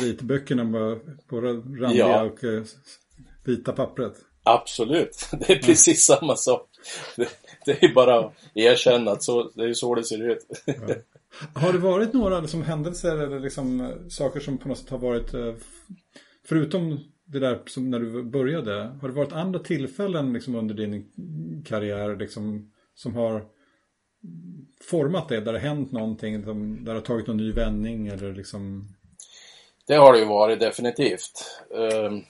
ritböckerna 0.01 0.65
med 0.65 1.01
bara 1.31 1.53
randiga 1.53 2.09
ja. 2.09 2.23
och 2.23 2.45
eh, 2.45 2.63
vita 3.45 3.73
pappret. 3.73 4.15
Absolut, 4.43 5.29
det 5.41 5.53
är 5.53 5.63
precis 5.63 6.11
mm. 6.11 6.19
samma 6.19 6.37
sak. 6.37 6.69
Det, 7.69 7.83
är 7.83 7.95
bara 7.95 8.19
att 8.19 8.33
erkänna 8.55 9.11
att 9.11 9.23
så, 9.23 9.51
det 9.55 9.65
är 9.65 9.73
så 9.73 9.95
det 9.95 10.05
ser 10.05 10.31
ut. 10.31 10.47
Ja. 10.65 10.75
Har 11.55 11.73
det 11.73 11.79
varit 11.79 12.13
några 12.13 12.41
liksom, 12.41 12.63
händelser 12.63 13.17
eller 13.17 13.41
liksom, 13.41 13.81
eh, 13.81 14.09
saker 14.09 14.41
som 14.41 14.59
på 14.59 14.69
något 14.69 14.79
sätt 14.79 14.91
har 14.91 14.99
varit, 14.99 15.35
eh, 15.35 15.55
förutom 16.45 17.01
det 17.25 17.39
där 17.39 17.63
som 17.67 17.91
när 17.91 17.99
du 17.99 18.23
började, 18.23 18.99
har 19.01 19.09
det 19.09 19.15
varit 19.15 19.33
andra 19.33 19.59
tillfällen 19.59 20.33
liksom, 20.33 20.55
under 20.55 20.75
din 20.75 21.13
karriär 21.65 22.17
liksom, 22.17 22.73
som 22.95 23.15
har 23.15 23.45
format 24.91 25.29
det, 25.29 25.41
där 25.41 25.53
det 25.53 25.59
hänt 25.59 25.93
någonting, 25.93 26.41
där 26.85 26.93
det 26.93 26.99
har 26.99 27.01
tagit 27.01 27.27
någon 27.27 27.37
ny 27.37 27.53
vändning 27.53 28.09
eller 28.09 28.35
liksom? 28.35 28.89
Det 29.87 29.95
har 29.95 30.13
det 30.13 30.19
ju 30.19 30.25
varit 30.25 30.61
definitivt. 30.61 31.63
Um 31.71 32.25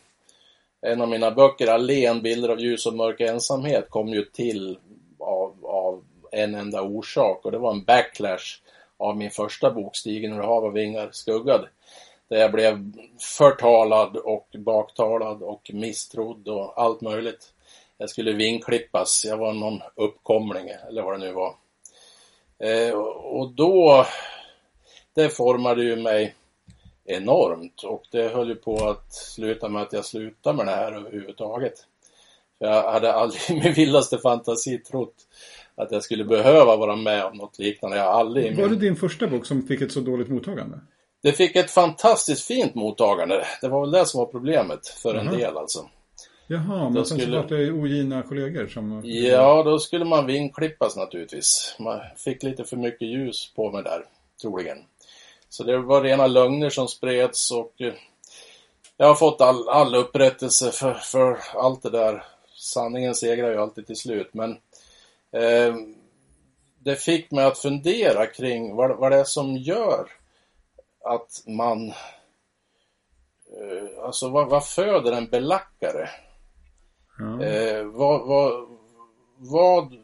en 0.80 1.00
av 1.00 1.08
mina 1.08 1.30
böcker, 1.30 1.66
Allén, 1.66 2.22
bilder 2.22 2.48
av 2.48 2.60
ljus 2.60 2.86
och 2.86 2.94
mörk 2.94 3.20
ensamhet, 3.20 3.90
kom 3.90 4.08
ju 4.08 4.24
till 4.24 4.78
av, 5.28 5.66
av 5.66 6.04
en 6.32 6.54
enda 6.54 6.82
orsak 6.82 7.44
och 7.44 7.52
det 7.52 7.58
var 7.58 7.72
en 7.72 7.84
backlash 7.84 8.60
av 8.96 9.16
min 9.16 9.30
första 9.30 9.70
bok, 9.70 9.96
Stigen 9.96 10.32
ur 10.32 10.42
hav 10.42 10.64
och 10.64 10.76
vingar 10.76 11.08
skuggad. 11.12 11.68
Där 12.28 12.36
jag 12.36 12.52
blev 12.52 12.92
förtalad 13.38 14.16
och 14.16 14.48
baktalad 14.58 15.42
och 15.42 15.70
misstrodd 15.74 16.48
och 16.48 16.82
allt 16.82 17.00
möjligt. 17.00 17.52
Jag 17.98 18.10
skulle 18.10 18.32
vinklippas, 18.32 19.24
jag 19.24 19.36
var 19.36 19.52
någon 19.52 19.80
uppkomling 19.94 20.68
eller 20.88 21.02
vad 21.02 21.14
det 21.14 21.26
nu 21.26 21.32
var. 21.32 21.54
Eh, 22.58 22.94
och 23.14 23.50
då, 23.50 24.06
det 25.14 25.28
formade 25.28 25.82
ju 25.82 25.96
mig 25.96 26.34
enormt 27.04 27.82
och 27.82 28.02
det 28.10 28.28
höll 28.28 28.48
ju 28.48 28.54
på 28.54 28.88
att 28.88 29.12
sluta 29.12 29.68
med 29.68 29.82
att 29.82 29.92
jag 29.92 30.04
slutade 30.04 30.56
med 30.56 30.66
det 30.66 30.72
här 30.72 30.92
överhuvudtaget. 30.92 31.86
Jag 32.58 32.92
hade 32.92 33.12
aldrig 33.12 33.42
i 33.48 33.62
min 33.64 33.72
vildaste 33.72 34.18
fantasi 34.18 34.78
trott 34.78 35.14
att 35.74 35.92
jag 35.92 36.02
skulle 36.02 36.24
behöva 36.24 36.76
vara 36.76 36.96
med 36.96 37.24
om 37.24 37.36
något 37.36 37.58
liknande. 37.58 37.96
Jag 37.96 38.06
aldrig 38.06 38.56
Var 38.56 38.68
det 38.68 38.76
din 38.76 38.96
första 38.96 39.26
bok 39.26 39.46
som 39.46 39.62
fick 39.62 39.80
ett 39.80 39.92
så 39.92 40.00
dåligt 40.00 40.28
mottagande? 40.28 40.80
Det 41.22 41.32
fick 41.32 41.56
ett 41.56 41.70
fantastiskt 41.70 42.44
fint 42.44 42.74
mottagande. 42.74 43.44
Det 43.60 43.68
var 43.68 43.80
väl 43.80 43.90
det 43.90 44.06
som 44.06 44.18
var 44.18 44.26
problemet 44.26 44.88
för 44.88 45.14
Jaha. 45.14 45.24
en 45.24 45.38
del 45.38 45.56
alltså. 45.56 45.88
Jaha, 46.46 46.90
men 46.90 47.04
sen 47.04 47.18
skulle... 47.18 47.42
så 47.42 47.42
var 47.42 47.58
det 47.58 47.72
ogina 47.72 48.22
kollegor 48.22 48.66
som... 48.66 49.02
Ja, 49.04 49.62
då 49.62 49.78
skulle 49.78 50.04
man 50.04 50.26
vinklippas 50.26 50.96
naturligtvis. 50.96 51.76
Man 51.78 52.00
fick 52.16 52.42
lite 52.42 52.64
för 52.64 52.76
mycket 52.76 53.08
ljus 53.08 53.52
på 53.56 53.72
mig 53.72 53.82
där, 53.82 54.04
troligen. 54.42 54.78
Så 55.48 55.64
det 55.64 55.78
var 55.78 56.02
rena 56.02 56.26
lögner 56.26 56.70
som 56.70 56.88
spreds 56.88 57.50
och 57.50 57.72
eh, 57.80 57.92
jag 58.96 59.06
har 59.06 59.14
fått 59.14 59.40
all, 59.40 59.68
all 59.68 59.94
upprättelse 59.94 60.70
för, 60.70 60.94
för 60.94 61.38
allt 61.54 61.82
det 61.82 61.90
där. 61.90 62.24
Sanningen 62.58 63.14
segrar 63.14 63.50
ju 63.50 63.58
alltid 63.58 63.86
till 63.86 63.96
slut, 63.96 64.34
men 64.34 64.50
eh, 65.32 65.74
det 66.78 66.96
fick 66.96 67.30
mig 67.30 67.44
att 67.44 67.58
fundera 67.58 68.26
kring 68.26 68.76
vad, 68.76 68.96
vad 68.96 69.12
det 69.12 69.18
är 69.18 69.24
som 69.24 69.56
gör 69.56 70.10
att 71.04 71.42
man... 71.46 71.88
Eh, 73.48 74.04
alltså 74.04 74.28
vad, 74.28 74.48
vad 74.48 74.66
föder 74.66 75.12
en 75.12 75.30
belackare? 75.30 76.08
Mm. 77.20 77.40
Eh, 77.40 77.84
vad, 77.84 78.26
vad, 78.26 78.68
vad 79.36 79.96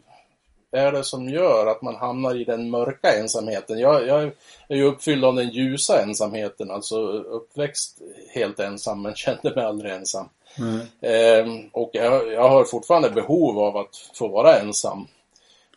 är 0.73 0.93
det 0.93 1.05
som 1.05 1.29
gör 1.29 1.67
att 1.67 1.83
man 1.83 1.97
hamnar 1.97 2.35
i 2.35 2.45
den 2.45 2.71
mörka 2.71 3.19
ensamheten? 3.19 3.79
Jag, 3.79 4.07
jag 4.07 4.23
är 4.69 4.77
ju 4.77 4.85
uppfylld 4.85 5.25
av 5.25 5.35
den 5.35 5.51
ljusa 5.51 6.03
ensamheten, 6.03 6.71
alltså 6.71 6.99
uppväxt 7.09 8.01
helt 8.35 8.61
ensam 8.61 9.03
men 9.03 9.14
kände 9.14 9.55
mig 9.55 9.64
aldrig 9.64 9.93
ensam. 9.93 10.29
Mm. 10.59 10.81
Eh, 11.01 11.64
och 11.73 11.90
jag, 11.93 12.33
jag, 12.33 12.49
har 12.49 12.64
fortfarande 12.64 13.11
behov 13.11 13.59
av 13.59 13.77
att 13.77 13.97
få 14.14 14.29
vara 14.29 14.59
ensam 14.59 15.07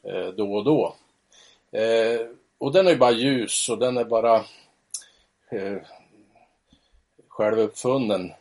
eh, 0.04 0.28
då 0.28 0.54
och 0.54 0.64
då. 0.64 0.96
Eh, 1.72 2.28
och 2.58 2.72
den 2.72 2.88
är 2.88 2.92
ju 2.92 2.98
bara 2.98 3.12
ljus 3.12 3.70
och 3.70 3.78
den 3.78 3.98
är 3.98 4.06
bara 4.06 4.36
eh, 5.50 5.78
självuppfunnen. 7.28 8.34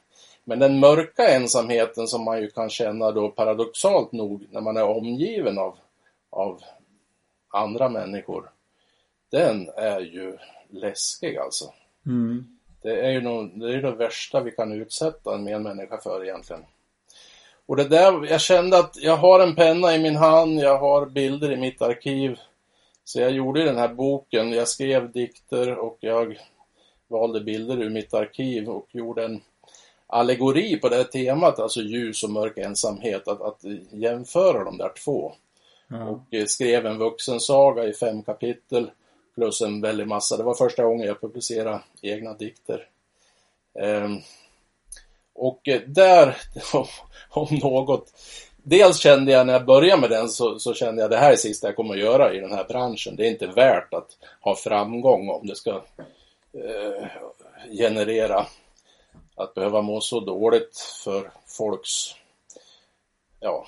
Men 0.44 0.58
den 0.58 0.80
mörka 0.80 1.28
ensamheten 1.28 2.06
som 2.08 2.24
man 2.24 2.40
ju 2.40 2.50
kan 2.50 2.70
känna 2.70 3.10
då 3.10 3.28
paradoxalt 3.28 4.12
nog 4.12 4.46
när 4.50 4.60
man 4.60 4.76
är 4.76 4.84
omgiven 4.84 5.58
av 5.58 5.78
av 6.36 6.62
andra 7.48 7.88
människor, 7.88 8.50
den 9.30 9.68
är 9.76 10.00
ju 10.00 10.38
läskig 10.70 11.36
alltså. 11.36 11.72
Mm. 12.06 12.55
Det 12.86 13.00
är 13.00 13.10
ju 13.10 13.20
nog, 13.20 13.60
det, 13.60 13.74
är 13.74 13.82
det 13.82 13.90
värsta 13.90 14.40
vi 14.40 14.50
kan 14.50 14.72
utsätta 14.72 15.34
en 15.34 15.44
medmänniska 15.44 15.98
för 15.98 16.24
egentligen. 16.24 16.64
Och 17.66 17.76
det 17.76 17.84
där, 17.84 18.26
jag 18.30 18.40
kände 18.40 18.78
att 18.78 18.96
jag 18.96 19.16
har 19.16 19.40
en 19.40 19.54
penna 19.54 19.94
i 19.94 19.98
min 19.98 20.16
hand, 20.16 20.60
jag 20.60 20.78
har 20.78 21.06
bilder 21.06 21.52
i 21.52 21.56
mitt 21.56 21.82
arkiv. 21.82 22.38
Så 23.04 23.20
jag 23.20 23.30
gjorde 23.30 23.64
den 23.64 23.76
här 23.76 23.88
boken, 23.88 24.52
jag 24.52 24.68
skrev 24.68 25.12
dikter 25.12 25.78
och 25.78 25.96
jag 26.00 26.38
valde 27.08 27.40
bilder 27.40 27.82
ur 27.82 27.90
mitt 27.90 28.14
arkiv 28.14 28.68
och 28.68 28.86
gjorde 28.90 29.24
en 29.24 29.40
allegori 30.06 30.76
på 30.76 30.88
det 30.88 31.04
temat, 31.04 31.58
alltså 31.58 31.80
ljus 31.80 32.22
och 32.22 32.30
mörk 32.30 32.58
ensamhet, 32.58 33.28
att, 33.28 33.40
att 33.40 33.60
jämföra 33.90 34.64
de 34.64 34.78
där 34.78 34.92
två. 35.04 35.32
Ja. 35.88 36.04
Och 36.04 36.34
eh, 36.34 36.44
skrev 36.44 36.86
en 36.86 36.98
vuxensaga 36.98 37.84
i 37.84 37.92
fem 37.92 38.22
kapitel 38.22 38.90
plus 39.36 39.60
en 39.60 39.80
väldig 39.80 40.06
massa. 40.08 40.36
Det 40.36 40.42
var 40.42 40.54
första 40.54 40.84
gången 40.84 41.06
jag 41.06 41.20
publicerade 41.20 41.80
egna 42.02 42.34
dikter. 42.34 42.88
Ehm, 43.78 44.18
och 45.34 45.68
eh, 45.68 45.80
där, 45.80 46.36
om 47.30 47.48
något, 47.62 48.12
dels 48.56 48.98
kände 48.98 49.32
jag 49.32 49.46
när 49.46 49.52
jag 49.52 49.66
började 49.66 50.00
med 50.00 50.10
den 50.10 50.28
så, 50.28 50.58
så 50.58 50.74
kände 50.74 51.02
jag 51.02 51.10
det 51.10 51.16
här 51.16 51.32
är 51.32 51.36
sista 51.36 51.66
jag 51.66 51.76
kommer 51.76 51.94
att 51.94 52.00
göra 52.00 52.34
i 52.34 52.40
den 52.40 52.52
här 52.52 52.64
branschen. 52.64 53.16
Det 53.16 53.26
är 53.26 53.30
inte 53.30 53.46
värt 53.46 53.94
att 53.94 54.18
ha 54.40 54.54
framgång 54.54 55.28
om 55.28 55.46
det 55.46 55.56
ska 55.56 55.70
eh, 56.52 57.06
generera 57.78 58.46
att 59.34 59.54
behöva 59.54 59.82
må 59.82 60.00
så 60.00 60.20
dåligt 60.20 60.78
för 61.04 61.30
folks 61.46 62.14
ja, 63.40 63.66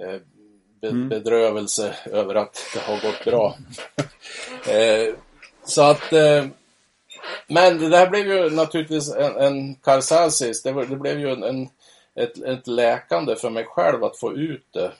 eh, 0.00 0.20
mm. 0.82 1.08
bedrövelse 1.08 1.94
över 2.04 2.34
att 2.34 2.64
det 2.74 2.80
har 2.80 3.00
gått 3.00 3.24
bra. 3.24 3.56
eh, 4.74 5.14
så 5.64 5.82
att 5.82 6.12
eh, 6.12 6.44
men 7.46 7.90
det 7.90 7.96
här 7.96 8.10
blev 8.10 8.26
ju 8.26 8.50
naturligtvis 8.50 9.14
en, 9.14 9.36
en 9.36 9.74
karsasis. 9.74 10.62
Det, 10.62 10.86
det, 10.86 10.96
blev 10.96 11.20
ju 11.20 11.30
en, 11.30 11.42
en, 11.42 11.68
ett, 12.14 12.42
ett 12.42 12.66
läkande 12.66 13.36
för 13.36 13.50
mig 13.50 13.64
själv 13.64 14.04
att 14.04 14.18
få 14.18 14.32
ut 14.36 14.66
det 14.70 14.92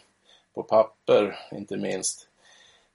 på 0.55 0.63
papper, 0.63 1.39
inte 1.53 1.77
minst. 1.77 2.29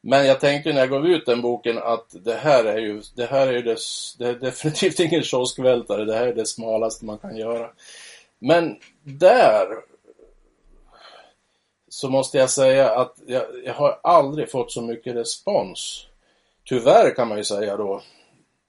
Men 0.01 0.25
jag 0.25 0.39
tänkte 0.39 0.73
när 0.73 0.79
jag 0.79 0.89
gav 0.89 1.07
ut 1.07 1.25
den 1.25 1.41
boken 1.41 1.77
att 1.77 2.05
det 2.11 2.33
här 2.35 2.65
är 2.65 2.77
ju, 2.77 3.01
det 3.15 3.25
här 3.25 3.47
är 3.47 3.51
ju 3.51 3.61
det, 3.61 3.77
det 4.17 4.27
är 4.27 4.33
definitivt 4.33 4.99
ingen 4.99 5.23
kioskvältare, 5.23 6.05
det 6.05 6.15
här 6.15 6.27
är 6.27 6.35
det 6.35 6.45
smalaste 6.45 7.05
man 7.05 7.17
kan 7.17 7.37
göra. 7.37 7.69
Men 8.39 8.79
där 9.03 9.67
så 11.91 12.09
måste 12.09 12.37
jag 12.37 12.49
säga 12.49 12.89
att 12.91 13.15
jag, 13.25 13.43
jag, 13.65 13.73
har 13.73 13.99
aldrig 14.03 14.51
fått 14.51 14.71
så 14.71 14.81
mycket 14.81 15.15
respons. 15.15 16.07
Tyvärr 16.65 17.15
kan 17.15 17.27
man 17.27 17.37
ju 17.37 17.43
säga 17.43 17.77
då, 17.77 18.01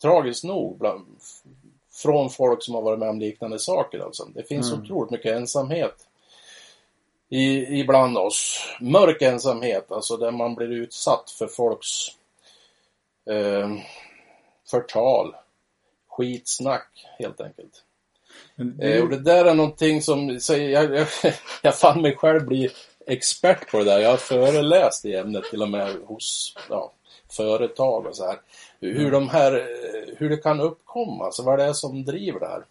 tragiskt 0.02 0.44
nog, 0.44 0.78
bland, 0.78 1.06
från 1.92 2.30
folk 2.30 2.62
som 2.62 2.74
har 2.74 2.82
varit 2.82 2.98
med 2.98 3.08
om 3.08 3.20
liknande 3.20 3.58
saker 3.58 3.98
alltså. 3.98 4.24
Det 4.24 4.42
finns 4.42 4.72
mm. 4.72 4.82
otroligt 4.82 5.10
mycket 5.10 5.36
ensamhet 5.36 5.94
i, 7.28 7.80
ibland 7.80 8.18
oss. 8.18 8.66
Mörk 8.80 9.22
ensamhet, 9.22 9.92
alltså 9.92 10.16
där 10.16 10.30
man 10.30 10.54
blir 10.54 10.72
utsatt 10.72 11.30
för 11.30 11.46
folks 11.46 11.88
eh, 13.30 13.70
förtal, 14.70 15.34
skitsnack 16.08 17.06
helt 17.18 17.40
enkelt. 17.40 17.84
Det... 18.56 18.96
Eh, 18.96 19.02
och 19.02 19.08
det 19.08 19.20
där 19.20 19.44
är 19.44 19.54
någonting 19.54 20.02
som, 20.02 20.40
jag, 20.48 20.60
jag, 20.94 21.06
jag 21.62 21.78
fann 21.78 22.02
mig 22.02 22.16
själv 22.16 22.46
bli 22.46 22.70
expert 23.06 23.70
på 23.70 23.78
det 23.78 23.84
där. 23.84 23.98
Jag 23.98 24.10
har 24.10 24.16
föreläst 24.16 25.04
i 25.04 25.16
ämnet 25.16 25.44
till 25.44 25.62
och 25.62 25.68
med 25.68 25.96
hos 26.04 26.54
ja, 26.70 26.92
företag 27.30 28.06
och 28.06 28.16
så 28.16 28.26
här. 28.26 28.36
Hur, 28.80 29.00
mm. 29.00 29.10
de 29.10 29.28
här, 29.28 29.68
hur 30.18 30.30
det 30.30 30.36
kan 30.36 30.60
uppkomma, 30.60 31.24
alltså 31.24 31.42
vad 31.42 31.58
det 31.58 31.64
är 31.64 31.72
som 31.72 32.04
driver 32.04 32.40
det 32.40 32.46
här. 32.46 32.64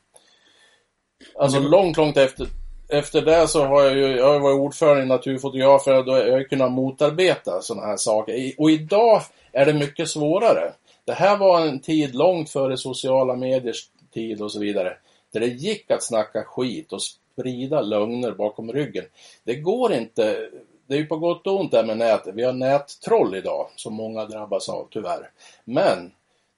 Alltså 1.39 1.57
mm. 1.57 1.71
långt, 1.71 1.97
långt 1.97 2.17
efter, 2.17 2.47
efter 2.89 3.21
det 3.21 3.47
så 3.47 3.65
har 3.65 3.83
jag 3.83 3.95
ju, 3.95 4.17
jag 4.17 4.33
har 4.33 4.39
varit 4.39 4.59
ordförande 4.59 5.03
i 5.03 5.05
Naturfotografer 5.05 5.97
och 5.97 6.05
då 6.05 6.11
har 6.11 6.19
jag 6.19 6.49
kunnat 6.49 6.71
motarbeta 6.71 7.61
sådana 7.61 7.87
här 7.87 7.97
saker. 7.97 8.53
Och 8.57 8.71
idag 8.71 9.21
är 9.51 9.65
det 9.65 9.73
mycket 9.73 10.09
svårare. 10.09 10.73
Det 11.05 11.13
här 11.13 11.37
var 11.37 11.61
en 11.61 11.79
tid 11.79 12.15
långt 12.15 12.49
före 12.49 12.77
sociala 12.77 13.35
mediers 13.35 13.87
tid 14.13 14.41
och 14.41 14.51
så 14.51 14.59
vidare. 14.59 14.97
Där 15.33 15.39
det 15.39 15.47
gick 15.47 15.91
att 15.91 16.03
snacka 16.03 16.43
skit 16.43 16.93
och 16.93 17.01
sprida 17.33 17.81
lögner 17.81 18.31
bakom 18.31 18.71
ryggen. 18.71 19.05
Det 19.43 19.55
går 19.55 19.93
inte, 19.93 20.49
det 20.87 20.95
är 20.95 20.99
ju 20.99 21.05
på 21.05 21.17
gott 21.17 21.47
och 21.47 21.59
ont 21.59 21.71
det 21.71 21.85
med 21.85 21.97
nätet. 21.97 22.35
Vi 22.35 22.43
har 22.43 22.53
nättroll 22.53 23.35
idag 23.35 23.67
som 23.75 23.93
många 23.93 24.25
drabbas 24.25 24.69
av 24.69 24.87
tyvärr. 24.91 25.31
Men 25.63 26.11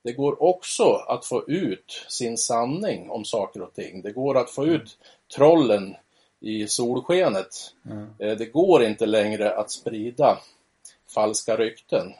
det 0.03 0.13
går 0.13 0.43
också 0.43 0.83
att 0.93 1.25
få 1.25 1.43
ut 1.47 2.05
sin 2.09 2.37
sanning 2.37 3.09
om 3.09 3.25
saker 3.25 3.61
och 3.61 3.73
ting. 3.73 4.01
Det 4.01 4.11
går 4.11 4.37
att 4.37 4.49
få 4.49 4.65
ut 4.65 4.97
trollen 5.35 5.95
i 6.39 6.67
solskenet. 6.67 7.73
Mm. 7.89 8.37
Det 8.37 8.45
går 8.45 8.83
inte 8.83 9.05
längre 9.05 9.55
att 9.55 9.71
sprida 9.71 10.37
falska 11.13 11.57
rykten. 11.57 12.13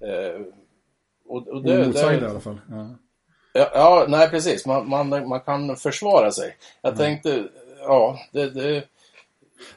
Eh, 0.00 0.40
och, 1.26 1.48
och 1.48 1.62
det, 1.62 1.84
det, 1.86 2.00
i 2.00 2.24
alla 2.24 2.40
fall. 2.40 2.60
Ja. 2.70 2.88
Ja, 3.54 3.70
ja, 3.74 4.06
nej 4.08 4.30
precis. 4.30 4.66
Man, 4.66 4.88
man, 4.88 5.28
man 5.28 5.40
kan 5.40 5.76
försvara 5.76 6.30
sig. 6.30 6.56
Jag 6.82 6.92
mm. 6.92 6.98
tänkte, 6.98 7.48
ja, 7.82 8.18
det, 8.32 8.50
det... 8.50 8.84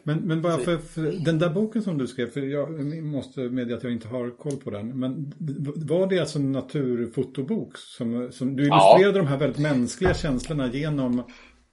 Men, 0.03 0.17
men 0.17 0.41
bara 0.41 0.57
för, 0.57 0.77
för, 0.77 1.01
den 1.25 1.39
där 1.39 1.49
boken 1.49 1.81
som 1.81 1.97
du 1.97 2.07
skrev, 2.07 2.27
för 2.27 2.41
jag 2.41 2.85
måste 3.03 3.39
medge 3.39 3.75
att 3.75 3.83
jag 3.83 3.91
inte 3.91 4.07
har 4.07 4.37
koll 4.37 4.57
på 4.57 4.69
den. 4.71 4.99
Men 4.99 5.33
var 5.75 6.07
det 6.07 6.19
alltså 6.19 6.39
en 6.39 6.51
naturfotobok? 6.51 7.77
Som, 7.77 8.31
som 8.31 8.55
du 8.55 8.63
illustrerade 8.63 9.17
ja. 9.17 9.23
de 9.23 9.27
här 9.27 9.37
väldigt 9.37 9.59
mänskliga 9.61 10.13
känslorna 10.13 10.73
genom 10.73 11.23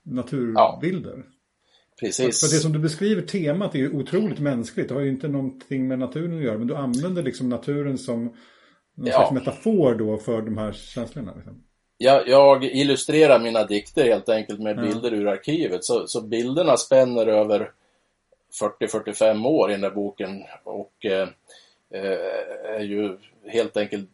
naturbilder? 0.05 1.17
Ja. 1.17 1.25
Precis. 2.01 2.41
För, 2.41 2.47
för 2.47 2.57
det 2.57 2.61
som 2.61 2.73
du 2.73 2.79
beskriver, 2.79 3.23
temat 3.23 3.75
är 3.75 3.79
ju 3.79 3.93
otroligt 3.93 4.39
mänskligt. 4.39 4.89
Det 4.89 4.95
har 4.95 5.01
ju 5.01 5.11
inte 5.11 5.29
någonting 5.29 5.89
med 5.89 5.99
naturen 5.99 6.37
att 6.39 6.45
göra. 6.45 6.59
Men 6.59 6.67
du 6.67 6.75
använder 6.75 7.23
liksom 7.23 7.49
naturen 7.49 7.99
som 7.99 8.25
någon 8.25 9.07
ja. 9.07 9.13
slags 9.13 9.33
metafor 9.33 9.95
då 9.95 10.17
för 10.17 10.43
de 10.43 10.59
här 10.59 10.73
känslorna. 10.73 11.35
Liksom 11.35 11.63
jag, 12.03 12.29
jag, 12.29 12.65
illustrerar 12.65 13.39
mina 13.39 13.65
dikter 13.65 14.05
helt 14.05 14.29
enkelt 14.29 14.61
med 14.61 14.79
mm. 14.79 14.89
bilder 14.89 15.15
ur 15.15 15.29
arkivet. 15.29 15.85
Så, 15.85 16.07
så 16.07 16.21
bilderna 16.21 16.77
spänner 16.77 17.27
över 17.27 17.71
40-45 18.61 19.47
år 19.47 19.71
i 19.71 19.73
den 19.73 19.81
där 19.81 19.91
boken 19.91 20.43
och 20.65 21.05
eh, 21.05 21.29
eh, 21.95 22.77
är 22.77 22.83
ju 22.83 23.19
helt 23.47 23.77
enkelt 23.77 24.09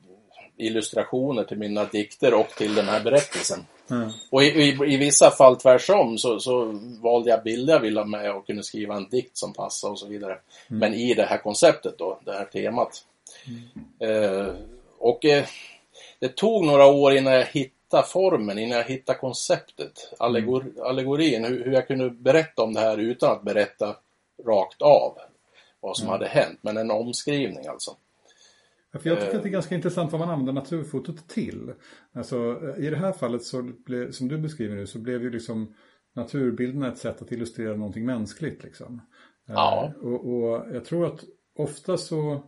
illustrationer 0.56 1.44
till 1.44 1.58
mina 1.58 1.84
dikter 1.84 2.34
och 2.34 2.48
till 2.48 2.74
den 2.74 2.88
här 2.88 3.04
berättelsen. 3.04 3.66
Mm. 3.90 4.10
Och 4.30 4.42
i, 4.42 4.46
i, 4.46 4.94
i, 4.94 4.96
vissa 4.96 5.30
fall 5.30 5.56
tvärsom 5.56 6.18
så, 6.18 6.40
så 6.40 6.80
valde 7.02 7.30
jag 7.30 7.42
bilder 7.42 7.72
jag 7.72 7.80
ville 7.80 8.00
ha 8.00 8.06
med 8.06 8.32
och 8.32 8.46
kunde 8.46 8.62
skriva 8.62 8.96
en 8.96 9.08
dikt 9.08 9.36
som 9.36 9.52
passade 9.52 9.90
och 9.90 9.98
så 9.98 10.06
vidare. 10.06 10.38
Mm. 10.70 10.80
Men 10.80 10.94
i 10.94 11.14
det 11.14 11.24
här 11.24 11.38
konceptet 11.38 11.98
då, 11.98 12.18
det 12.24 12.32
här 12.32 12.44
temat. 12.44 13.04
Mm. 13.46 14.24
Eh, 14.24 14.54
och 14.98 15.24
eh, 15.24 15.44
det 16.18 16.36
tog 16.36 16.64
några 16.64 16.86
år 16.86 17.16
innan 17.16 17.32
jag 17.32 17.44
hittade 17.44 17.77
hitta 17.88 18.02
formen, 18.02 18.58
innan 18.58 18.78
jag 18.78 18.84
hittade 18.84 19.18
konceptet, 19.18 20.12
allegor, 20.18 20.62
mm. 20.62 20.74
allegorin, 20.82 21.44
hur, 21.44 21.64
hur, 21.64 21.72
jag 21.72 21.86
kunde 21.86 22.10
berätta 22.10 22.62
om 22.62 22.74
det 22.74 22.80
här 22.80 22.98
utan 22.98 23.32
att 23.32 23.42
berätta 23.42 23.96
rakt 24.46 24.82
av 24.82 25.18
vad 25.80 25.96
som 25.96 26.08
mm. 26.08 26.12
hade 26.12 26.26
hänt, 26.26 26.58
men 26.62 26.76
en 26.76 26.90
omskrivning 26.90 27.66
alltså. 27.66 27.90
Ja, 28.92 28.98
för 28.98 29.08
jag 29.10 29.20
tycker 29.20 29.36
att 29.36 29.42
det 29.42 29.48
är 29.48 29.50
ganska 29.50 29.74
intressant 29.74 30.12
vad 30.12 30.20
man 30.20 30.30
använder 30.30 30.52
naturfotot 30.52 31.28
till. 31.28 31.72
Alltså, 32.12 32.36
I 32.78 32.90
det 32.90 32.96
här 32.96 33.12
fallet, 33.12 33.44
så 33.44 33.62
ble, 33.62 34.12
som 34.12 34.28
du 34.28 34.38
beskriver 34.38 34.76
nu, 34.76 34.86
så 34.86 34.98
blev 34.98 35.22
ju 35.22 35.30
liksom 35.30 35.74
naturbilderna 36.14 36.88
ett 36.88 36.98
sätt 36.98 37.22
att 37.22 37.32
illustrera 37.32 37.76
någonting 37.76 38.06
mänskligt. 38.06 38.64
Liksom. 38.64 39.00
Ja. 39.46 39.84
Eh, 39.84 40.06
och, 40.06 40.26
och 40.26 40.66
jag 40.74 40.84
tror 40.84 41.06
att 41.06 41.24
ofta 41.58 41.96
så 41.96 42.42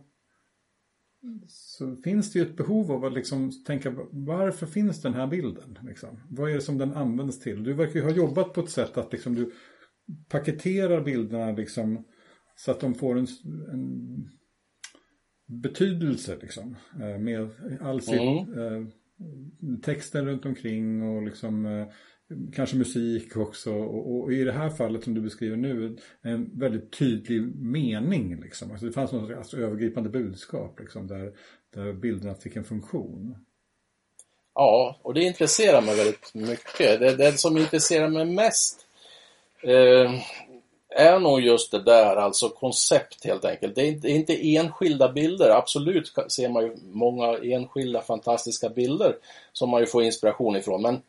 så 1.47 1.95
finns 1.95 2.33
det 2.33 2.39
ju 2.39 2.45
ett 2.45 2.57
behov 2.57 2.91
av 2.91 3.05
att 3.05 3.13
liksom 3.13 3.51
tänka 3.65 3.95
varför 4.11 4.65
finns 4.65 5.01
den 5.01 5.13
här 5.13 5.27
bilden? 5.27 5.79
Liksom? 5.81 6.19
Vad 6.29 6.51
är 6.51 6.55
det 6.55 6.61
som 6.61 6.77
den 6.77 6.93
används 6.93 7.39
till? 7.39 7.63
Du 7.63 7.73
verkar 7.73 7.93
ju 7.93 8.01
ha 8.01 8.11
jobbat 8.11 8.53
på 8.53 8.61
ett 8.61 8.69
sätt 8.69 8.97
att 8.97 9.11
liksom 9.11 9.35
du 9.35 9.51
paketerar 10.29 11.01
bilderna 11.01 11.51
liksom, 11.51 12.05
så 12.55 12.71
att 12.71 12.79
de 12.79 12.93
får 12.93 13.17
en, 13.17 13.27
en 13.71 14.29
betydelse 15.61 16.37
liksom, 16.41 16.75
eh, 17.01 17.17
med 17.17 17.49
all 17.81 18.01
sin 18.01 18.47
mm. 18.47 18.83
eh, 18.83 18.87
texten 19.83 20.25
runt 20.25 20.45
omkring 20.45 21.03
och 21.03 21.21
liksom 21.21 21.65
eh, 21.65 21.87
kanske 22.55 22.75
musik 22.75 23.37
också 23.37 23.73
och, 23.73 24.21
och, 24.21 24.33
i 24.33 24.43
det 24.43 24.51
här 24.51 24.69
fallet 24.69 25.03
som 25.03 25.13
du 25.13 25.21
beskriver 25.21 25.57
nu 25.57 25.97
en 26.21 26.49
väldigt 26.53 26.91
tydlig 26.91 27.41
mening 27.55 28.41
liksom. 28.41 28.71
Alltså 28.71 28.85
det 28.85 28.91
fanns 28.91 29.11
något 29.11 29.37
alltså, 29.37 29.57
övergripande 29.57 30.09
budskap 30.09 30.79
liksom 30.79 31.07
där, 31.07 31.31
där 31.73 31.93
bilderna 31.93 32.35
fick 32.35 32.55
en 32.55 32.63
funktion. 32.63 33.35
Ja, 34.55 34.99
och 35.01 35.13
det 35.13 35.23
intresserar 35.23 35.81
mig 35.81 35.95
väldigt 35.95 36.33
mycket. 36.33 36.99
Det, 36.99 37.15
det 37.15 37.39
som 37.39 37.57
intresserar 37.57 38.07
mig 38.07 38.25
mest 38.25 38.85
eh, 39.63 40.11
är 40.95 41.19
nog 41.19 41.41
just 41.41 41.71
det 41.71 41.83
där, 41.83 42.15
alltså 42.15 42.49
koncept 42.49 43.25
helt 43.25 43.45
enkelt. 43.45 43.75
Det 43.75 43.81
är, 43.81 43.85
inte, 43.85 44.07
det 44.07 44.13
är 44.13 44.15
inte 44.15 44.55
enskilda 44.55 45.11
bilder, 45.11 45.49
absolut 45.49 46.13
ser 46.27 46.49
man 46.49 46.63
ju 46.63 46.77
många 46.81 47.37
enskilda 47.37 48.01
fantastiska 48.01 48.69
bilder 48.69 49.15
som 49.53 49.69
man 49.69 49.79
ju 49.79 49.85
får 49.85 50.03
inspiration 50.03 50.55
ifrån, 50.55 50.81
men 50.81 51.01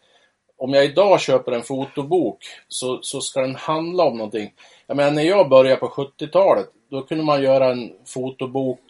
om 0.57 0.73
jag 0.73 0.85
idag 0.85 1.21
köper 1.21 1.53
en 1.53 1.63
fotobok 1.63 2.45
så, 2.69 2.99
så 3.03 3.21
ska 3.21 3.41
den 3.41 3.55
handla 3.55 4.05
om 4.05 4.17
någonting. 4.17 4.55
Jag 4.87 4.97
menar 4.97 5.11
när 5.11 5.23
jag 5.23 5.49
började 5.49 5.77
på 5.77 5.89
70-talet, 5.89 6.67
då 6.91 7.03
kunde 7.03 7.25
man 7.25 7.43
göra 7.43 7.73
en 7.73 7.93
fotobok 8.07 8.81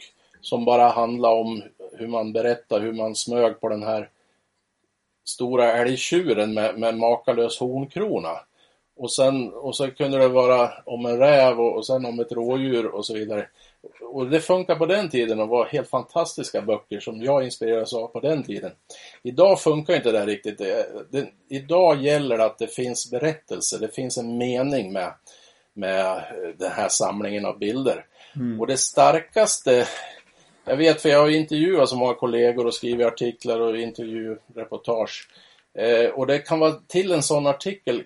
som 0.40 0.64
bara 0.64 0.88
handlade 0.88 1.34
om 1.34 1.62
hur 1.92 2.06
man 2.06 2.32
berättar 2.32 2.80
hur 2.80 2.92
man 2.92 3.14
smög 3.14 3.60
på 3.60 3.68
den 3.68 3.82
här 3.82 4.08
stora 5.24 5.72
älgtjuren 5.72 6.54
med, 6.54 6.78
med 6.78 6.98
makalös 6.98 7.58
hornkrona. 7.58 8.40
Och 8.96 9.12
sen 9.12 9.52
och 9.52 9.76
så 9.76 9.90
kunde 9.90 10.18
det 10.18 10.28
vara 10.28 10.70
om 10.84 11.06
en 11.06 11.18
räv 11.18 11.60
och, 11.60 11.76
och 11.76 11.86
sen 11.86 12.06
om 12.06 12.20
ett 12.20 12.32
rådjur 12.32 12.86
och 12.86 13.06
så 13.06 13.14
vidare 13.14 13.48
och 14.00 14.30
det 14.30 14.40
funkar 14.40 14.76
på 14.76 14.86
den 14.86 15.08
tiden 15.08 15.40
och 15.40 15.48
var 15.48 15.66
helt 15.66 15.88
fantastiska 15.88 16.62
böcker 16.62 17.00
som 17.00 17.22
jag 17.22 17.44
inspirerades 17.44 17.92
av 17.92 18.06
på 18.06 18.20
den 18.20 18.42
tiden. 18.42 18.72
Idag 19.22 19.60
funkar 19.60 19.96
inte 19.96 20.12
det 20.12 20.26
riktigt. 20.26 20.58
Det, 20.58 20.86
det, 21.10 21.28
idag 21.48 22.02
gäller 22.02 22.38
det 22.38 22.44
att 22.44 22.58
det 22.58 22.66
finns 22.66 23.10
berättelser, 23.10 23.78
det 23.78 23.94
finns 23.94 24.18
en 24.18 24.38
mening 24.38 24.92
med, 24.92 25.12
med 25.74 26.22
den 26.58 26.70
här 26.70 26.88
samlingen 26.88 27.46
av 27.46 27.58
bilder. 27.58 28.04
Mm. 28.36 28.60
Och 28.60 28.66
det 28.66 28.76
starkaste, 28.76 29.88
jag 30.64 30.76
vet 30.76 31.02
för 31.02 31.08
jag 31.08 31.20
har 31.20 31.28
intervjuat 31.28 31.88
så 31.88 31.96
många 31.96 32.14
kollegor 32.14 32.66
och 32.66 32.74
skrivit 32.74 33.06
artiklar 33.06 33.60
och 33.60 33.76
intervjureportage. 33.76 35.28
Eh, 35.78 36.10
och 36.10 36.26
det 36.26 36.38
kan 36.38 36.58
vara 36.58 36.72
till 36.72 37.12
en 37.12 37.22
sån 37.22 37.46
artikel 37.46 38.02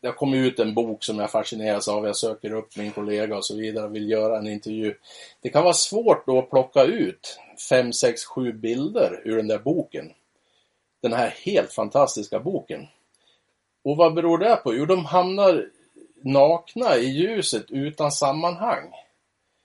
det 0.00 0.06
har 0.06 0.14
kommit 0.14 0.52
ut 0.52 0.58
en 0.58 0.74
bok 0.74 1.04
som 1.04 1.18
jag 1.18 1.30
fascineras 1.30 1.88
av. 1.88 2.06
Jag 2.06 2.16
söker 2.16 2.52
upp 2.52 2.76
min 2.76 2.92
kollega 2.92 3.36
och 3.36 3.46
så 3.46 3.56
vidare 3.56 3.86
och 3.86 3.94
vill 3.94 4.10
göra 4.10 4.38
en 4.38 4.46
intervju. 4.46 4.94
Det 5.40 5.48
kan 5.48 5.62
vara 5.64 5.74
svårt 5.74 6.26
då 6.26 6.38
att 6.38 6.50
plocka 6.50 6.84
ut 6.84 7.38
fem, 7.68 7.92
sex, 7.92 8.24
sju 8.24 8.52
bilder 8.52 9.22
ur 9.24 9.36
den 9.36 9.48
där 9.48 9.58
boken. 9.58 10.12
Den 11.02 11.12
här 11.12 11.34
helt 11.44 11.72
fantastiska 11.72 12.40
boken. 12.40 12.86
Och 13.84 13.96
vad 13.96 14.14
beror 14.14 14.38
det 14.38 14.56
på? 14.56 14.74
Jo, 14.74 14.86
de 14.86 15.04
hamnar 15.04 15.70
nakna 16.22 16.96
i 16.96 17.06
ljuset 17.06 17.64
utan 17.68 18.12
sammanhang. 18.12 18.92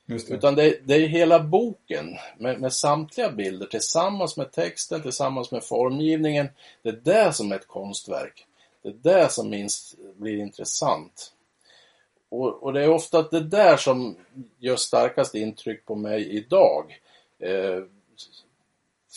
Det. 0.05 0.29
Utan 0.29 0.55
det, 0.55 0.79
det, 0.83 0.95
är 0.95 1.07
hela 1.07 1.39
boken 1.39 2.17
med, 2.37 2.61
med, 2.61 2.73
samtliga 2.73 3.31
bilder 3.31 3.65
tillsammans 3.65 4.37
med 4.37 4.51
texten, 4.51 5.01
tillsammans 5.01 5.51
med 5.51 5.63
formgivningen. 5.63 6.49
Det 6.81 6.89
är 6.89 6.99
det 7.03 7.33
som 7.33 7.51
är 7.51 7.55
ett 7.55 7.67
konstverk. 7.67 8.45
Det 8.85 9.09
är 9.09 9.21
det 9.21 9.29
som 9.29 9.49
minst 9.49 9.95
blir 10.15 10.37
intressant. 10.37 11.33
Och, 12.29 12.63
och, 12.63 12.73
det 12.73 12.83
är 12.83 12.89
ofta 12.89 13.21
det 13.21 13.39
där 13.39 13.77
som 13.77 14.17
gör 14.57 14.75
starkast 14.75 15.35
intryck 15.35 15.85
på 15.85 15.95
mig 15.95 16.29
idag. 16.29 17.01
Eh, 17.39 17.83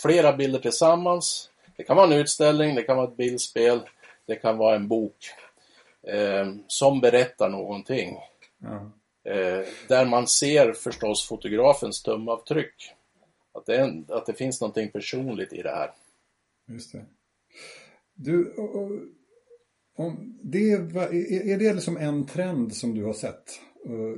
flera 0.02 0.32
bilder 0.32 0.58
tillsammans. 0.58 1.50
Det 1.76 1.84
kan 1.84 1.96
vara 1.96 2.06
en 2.06 2.20
utställning, 2.20 2.74
det 2.74 2.82
kan 2.82 2.96
vara 2.96 3.08
ett 3.08 3.16
bildspel, 3.16 3.80
det 4.26 4.36
kan 4.36 4.56
vara 4.56 4.76
en 4.76 4.88
bok 4.88 5.30
eh, 6.02 6.52
som 6.66 7.00
berättar 7.00 7.48
någonting. 7.48 8.18
Ja. 8.58 8.90
Eh, 9.32 9.64
där 9.88 10.04
man 10.04 10.26
ser 10.26 10.72
förstås 10.72 11.28
fotografens 11.28 12.02
tumavtryck. 12.02 12.92
Att 13.52 13.66
det, 13.66 13.76
en, 13.76 14.06
att 14.08 14.26
det 14.26 14.34
finns 14.34 14.60
någonting 14.60 14.90
personligt 14.90 15.52
i 15.52 15.62
det 15.62 15.70
här. 15.70 15.92
Just 16.66 16.92
det. 16.92 17.04
Du, 18.14 18.54
om 19.98 20.38
det, 20.42 20.72
är 20.72 21.58
det 21.58 21.74
liksom 21.74 21.96
en 21.96 22.26
trend 22.26 22.74
som 22.74 22.94
du 22.94 23.04
har 23.04 23.12
sett? 23.12 23.60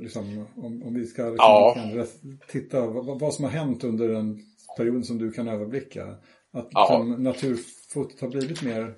Liksom, 0.01 0.45
om, 0.55 0.83
om 0.83 0.93
vi 0.93 1.05
ska 1.05 1.21
liksom, 1.23 1.37
ja. 1.37 2.05
titta 2.47 2.87
vad, 2.87 3.19
vad 3.19 3.33
som 3.33 3.45
har 3.45 3.51
hänt 3.51 3.83
under 3.83 4.07
den 4.07 4.39
period 4.77 5.05
som 5.05 5.17
du 5.17 5.31
kan 5.31 5.47
överblicka. 5.47 6.15
Att 6.53 6.67
ja. 6.71 6.81
liksom, 6.81 7.23
naturfotot 7.23 8.21
har 8.21 8.27
blivit 8.27 8.61
mer, 8.61 8.95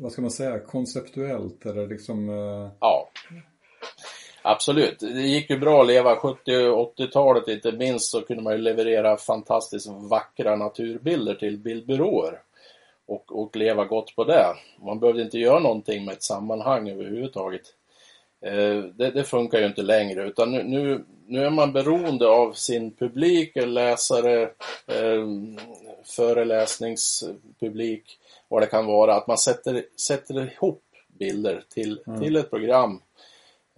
vad 0.00 0.12
ska 0.12 0.22
man 0.22 0.30
säga, 0.30 0.58
konceptuellt 0.58 1.66
eller 1.66 1.86
liksom... 1.86 2.28
Uh... 2.28 2.70
Ja. 2.80 3.08
Absolut. 4.42 5.00
Det 5.00 5.22
gick 5.22 5.50
ju 5.50 5.58
bra 5.58 5.80
att 5.80 5.86
leva 5.86 6.16
70 6.16 6.56
och 6.56 6.98
80-talet 6.98 7.48
inte 7.48 7.72
minst 7.72 8.10
så 8.10 8.22
kunde 8.22 8.42
man 8.42 8.52
ju 8.52 8.58
leverera 8.58 9.16
fantastiskt 9.16 9.88
vackra 10.10 10.56
naturbilder 10.56 11.34
till 11.34 11.58
bildbyråer. 11.58 12.40
Och, 13.06 13.42
och 13.42 13.56
leva 13.56 13.84
gott 13.84 14.16
på 14.16 14.24
det. 14.24 14.46
Man 14.84 15.00
behövde 15.00 15.22
inte 15.22 15.38
göra 15.38 15.58
någonting 15.58 16.04
med 16.04 16.12
ett 16.12 16.22
sammanhang 16.22 16.88
överhuvudtaget. 16.88 17.62
Eh, 18.40 18.78
det, 18.78 19.10
det, 19.10 19.24
funkar 19.24 19.58
ju 19.58 19.66
inte 19.66 19.82
längre 19.82 20.26
utan 20.26 20.52
nu, 20.52 20.62
nu, 20.62 21.04
nu, 21.26 21.44
är 21.44 21.50
man 21.50 21.72
beroende 21.72 22.28
av 22.28 22.52
sin 22.52 22.90
publik, 22.90 23.52
läsare, 23.54 24.42
eh, 24.86 25.26
föreläsningspublik, 26.04 28.18
vad 28.48 28.62
det 28.62 28.66
kan 28.66 28.86
vara. 28.86 29.14
Att 29.14 29.26
man 29.26 29.38
sätter, 29.38 29.84
sätter 29.96 30.52
ihop 30.52 30.82
bilder 31.18 31.62
till, 31.68 32.00
mm. 32.06 32.20
till 32.20 32.36
ett 32.36 32.50
program 32.50 33.00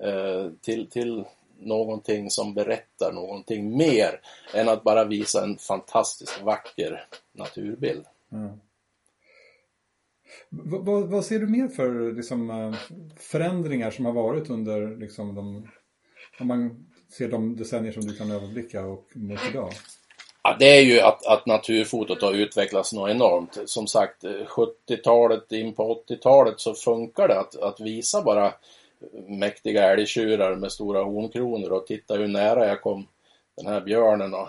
Eh, 0.03 0.51
till, 0.61 0.91
till 0.91 1.25
någonting 1.59 2.31
som 2.31 2.55
berättar 2.55 3.13
någonting 3.13 3.77
mer 3.77 4.21
än 4.55 4.69
att 4.69 4.83
bara 4.83 5.05
visa 5.05 5.45
en 5.45 5.59
fantastiskt 5.59 6.43
vacker 6.43 7.07
naturbild. 7.33 8.05
Mm. 8.33 8.61
Vad, 10.51 11.09
vad, 11.09 11.25
ser 11.25 11.39
du 11.39 11.47
mer 11.47 11.69
för 11.69 12.13
liksom, 12.13 12.51
eh, 12.51 12.75
förändringar 13.17 13.91
som 13.91 14.05
har 14.05 14.13
varit 14.13 14.51
under 14.51 14.97
liksom, 14.97 15.35
de, 15.35 15.69
om 16.41 16.47
man 16.49 16.87
ser 17.19 17.29
de 17.29 17.57
decennier 17.57 17.93
som 17.93 18.03
du 18.03 18.17
kan 18.17 18.31
överblicka 18.31 18.85
och 18.85 19.07
mot 19.15 19.41
idag? 19.51 19.73
Ja, 20.43 20.57
det 20.59 20.79
är 20.79 20.83
ju 20.83 21.01
att, 21.01 21.27
att 21.27 21.47
naturfotot 21.47 22.23
har 22.23 22.33
utvecklats 22.33 22.93
något 22.93 23.11
enormt. 23.11 23.59
Som 23.65 23.87
sagt, 23.87 24.25
70-talet 24.25 25.53
in 25.53 25.75
på 25.75 26.05
80-talet 26.09 26.61
så 26.61 26.75
funkar 26.75 27.29
det 27.29 27.41
att, 27.41 27.57
att 27.57 27.81
visa 27.81 28.23
bara 28.23 28.55
mäktiga 29.29 29.93
älgtjurar 29.93 30.57
med 30.57 30.73
stora 30.73 31.03
hornkronor 31.03 31.73
och 31.73 31.87
titta 31.87 32.15
hur 32.15 32.29
nära 32.29 32.67
jag 32.67 32.83
kom 32.83 33.07
den 33.57 33.67
här 33.67 33.81
björnen 33.81 34.35
och, 34.35 34.49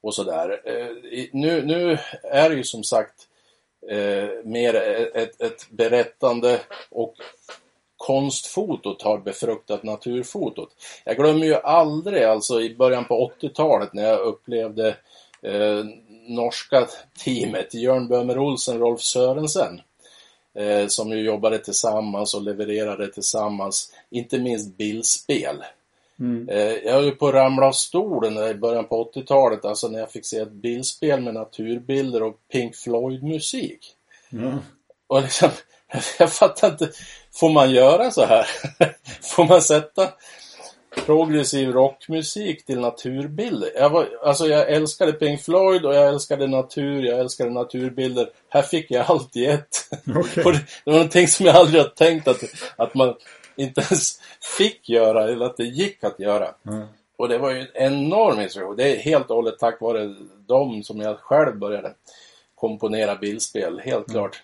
och 0.00 0.14
sådär. 0.14 0.60
Eh, 0.64 0.86
nu, 1.32 1.62
nu 1.62 1.98
är 2.22 2.50
det 2.50 2.56
ju 2.56 2.64
som 2.64 2.84
sagt 2.84 3.28
eh, 3.90 4.28
mer 4.44 4.74
ett, 5.14 5.40
ett 5.40 5.70
berättande 5.70 6.60
och 6.90 7.14
konstfotot 7.96 9.02
har 9.02 9.18
befruktat 9.18 9.82
naturfotot. 9.82 10.68
Jag 11.04 11.16
glömmer 11.16 11.46
ju 11.46 11.54
aldrig 11.54 12.22
alltså 12.22 12.60
i 12.60 12.74
början 12.74 13.04
på 13.04 13.30
80-talet 13.40 13.94
när 13.94 14.02
jag 14.02 14.20
upplevde 14.20 14.88
eh, 15.42 15.84
norska 16.28 16.86
teamet 17.24 17.74
Jörn 17.74 18.08
Böhmer 18.08 18.38
Olsen, 18.38 18.78
Rolf 18.78 19.00
Sörensen 19.00 19.80
eh, 20.54 20.86
som 20.86 21.10
ju 21.10 21.24
jobbade 21.24 21.58
tillsammans 21.58 22.34
och 22.34 22.42
levererade 22.42 23.12
tillsammans, 23.12 23.92
inte 24.10 24.38
minst 24.38 24.76
bildspel. 24.76 25.64
Mm. 26.20 26.48
Eh, 26.48 26.72
jag 26.72 26.92
höll 26.92 27.04
ju 27.04 27.10
på 27.10 27.28
att 27.28 27.34
ramla 27.34 27.66
av 27.66 27.72
stolen 27.72 28.50
i 28.50 28.54
början 28.54 28.84
på 28.84 29.10
80-talet, 29.14 29.64
alltså 29.64 29.88
när 29.88 29.98
jag 29.98 30.10
fick 30.10 30.26
se 30.26 30.38
ett 30.38 30.52
bildspel 30.52 31.20
med 31.20 31.34
naturbilder 31.34 32.22
och 32.22 32.36
Pink 32.52 32.76
Floyd-musik. 32.76 33.78
Mm. 34.32 34.58
Och 35.06 35.22
liksom, 35.22 35.50
jag 36.18 36.32
fattar 36.32 36.68
inte, 36.70 36.90
får 37.32 37.50
man 37.50 37.70
göra 37.70 38.10
så 38.10 38.24
här? 38.24 38.46
får 39.22 39.44
man 39.44 39.62
sätta 39.62 40.08
progressiv 41.06 41.72
rockmusik 41.72 42.66
till 42.66 42.80
naturbilder. 42.80 43.70
Jag, 43.74 43.90
var, 43.90 44.08
alltså 44.22 44.46
jag 44.46 44.70
älskade 44.70 45.12
Pink 45.12 45.42
Floyd 45.42 45.84
och 45.84 45.94
jag 45.94 46.08
älskade 46.08 46.46
natur, 46.46 47.02
jag 47.02 47.20
älskade 47.20 47.50
naturbilder. 47.50 48.28
Här 48.48 48.62
fick 48.62 48.90
jag 48.90 49.06
allt 49.08 49.36
i 49.36 49.46
ett. 49.46 49.90
Okay. 50.06 50.44
det, 50.44 50.60
det, 50.84 50.90
var 50.90 50.92
någonting 50.92 51.28
som 51.28 51.46
jag 51.46 51.56
aldrig 51.56 51.82
har 51.82 51.88
tänkt 51.88 52.28
att, 52.28 52.42
att 52.76 52.94
man 52.94 53.14
ens 53.56 54.20
fick 54.58 54.88
göra 54.88 55.28
eller 55.28 55.46
att 55.46 55.56
det 55.56 55.64
gick 55.64 56.04
att 56.04 56.20
göra. 56.20 56.54
Mm. 56.66 56.86
Och 57.16 57.28
det 57.28 57.38
var 57.38 57.50
ju 57.50 57.60
en 57.60 57.68
enorm 57.74 58.40
inspiration. 58.40 58.76
Det 58.76 58.96
är 58.96 58.96
helt 58.96 59.30
och 59.30 59.36
hållet 59.36 59.58
tack 59.58 59.80
vare 59.80 60.14
dem 60.46 60.82
som 60.82 61.00
jag 61.00 61.18
själv 61.18 61.58
började 61.58 61.94
komponera 62.54 63.16
bildspel, 63.16 63.80
helt 63.84 64.08
mm. 64.08 64.20
klart. 64.20 64.42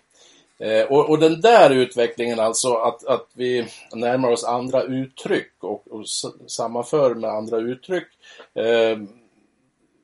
Eh, 0.58 0.86
och, 0.86 1.10
och, 1.10 1.18
den 1.18 1.40
där 1.40 1.70
utvecklingen 1.70 2.40
alltså 2.40 2.74
att, 2.74 3.06
att 3.06 3.26
vi 3.32 3.66
närmar 3.92 4.30
oss 4.30 4.44
andra 4.44 4.82
uttryck 4.82 5.52
och, 5.60 5.88
och 5.90 6.08
sammanför 6.46 7.14
med 7.14 7.30
andra 7.30 7.58
uttryck. 7.58 8.06
Eh, 8.54 8.98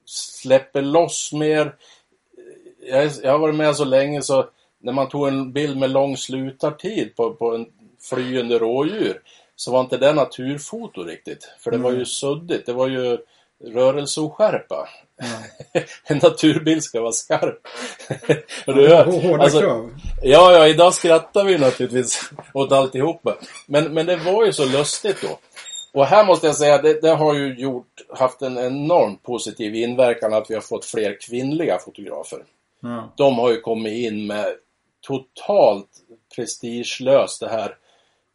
släpper 0.07 0.83
loss 0.83 1.33
mer. 1.33 1.75
Jag, 2.89 3.11
jag, 3.23 3.33
har 3.33 3.39
varit 3.39 3.55
med 3.55 3.77
så 3.77 3.85
länge 3.85 4.23
så 4.23 4.49
när 4.79 4.93
man 4.93 5.09
tog 5.09 5.29
en 5.29 5.53
bild 5.53 5.77
med 5.77 5.91
lång 5.91 6.17
slutartid 6.17 7.17
på, 7.17 7.35
på 7.35 7.55
en 7.55 7.67
flyende 8.01 8.59
rådjur 8.59 9.21
så 9.57 9.73
var 9.73 9.81
inte 9.81 9.97
det 9.97 10.13
naturfoto 10.13 11.03
riktigt. 11.03 11.51
För 11.59 11.71
det 11.71 11.77
mm. 11.77 11.85
var 11.85 11.99
ju 11.99 12.05
suddigt. 12.05 12.67
Det 12.67 12.73
var 12.73 12.89
ju 12.89 13.19
rörelseoskärpa. 13.65 14.89
Mm. 15.23 15.87
en 16.05 16.19
naturbild 16.23 16.83
ska 16.83 17.01
vara 17.01 17.13
skarp. 17.13 17.67
och 18.67 18.75
du 18.75 18.89
hör, 18.89 19.05
Hårda 19.05 19.43
alltså, 19.43 19.61
krav. 19.61 19.91
Ja, 20.23 20.53
ja, 20.53 20.69
idag 20.69 20.95
skrattar 20.95 21.45
vi 21.45 21.59
naturligtvis 21.59 22.31
åt 22.55 22.73
alltihopa. 22.73 23.37
Men, 23.67 23.95
men 23.95 24.07
det 24.07 24.17
var 24.17 24.47
ju 24.47 24.53
så 24.53 24.65
lustigt 24.65 25.23
då. 25.23 25.39
Och 25.93 26.07
här 26.07 26.25
måste 26.25 26.47
jag 26.47 26.57
säga, 26.57 26.83
det, 26.83 27.01
det 27.01 27.11
har 27.11 27.35
ju 27.35 27.55
gjort, 27.55 28.03
haft 28.15 28.43
en 28.43 28.59
enormt 28.59 29.23
positiv 29.23 29.75
inverkan 29.75 30.35
att 30.35 30.51
vi 30.51 30.55
har 30.55 30.61
fått 30.61 30.85
fler 30.85 31.21
kvinnliga 31.21 31.79
fotografer. 31.79 32.45
Mm. 32.83 33.05
De 33.17 33.39
har 33.39 33.51
ju 33.51 33.61
kommit 33.61 33.93
in 33.93 34.27
med 34.27 34.47
totalt 35.07 35.89
prestigelöst 36.37 37.41
det 37.41 37.49
här 37.49 37.77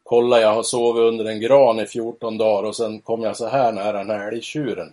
Kolla 0.02 0.40
jag 0.40 0.54
har 0.54 0.62
sovit 0.62 1.00
under 1.00 1.24
en 1.24 1.40
gran 1.40 1.80
i 1.80 1.86
14 1.86 2.38
dagar 2.38 2.68
och 2.68 2.76
sen 2.76 3.00
kom 3.00 3.22
jag 3.22 3.36
så 3.36 3.46
här 3.46 3.72
nära 3.72 4.04
här 4.04 4.32
älgtjuren 4.32 4.92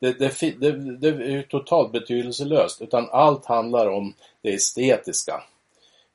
det, 0.00 0.18
det, 0.18 0.60
det, 0.60 0.72
det 0.96 1.08
är 1.08 1.30
ju 1.30 1.42
totalt 1.42 1.92
betydelselöst. 1.92 2.82
Utan 2.82 3.08
allt 3.10 3.46
handlar 3.46 3.88
om 3.88 4.14
det 4.42 4.54
estetiska. 4.54 5.42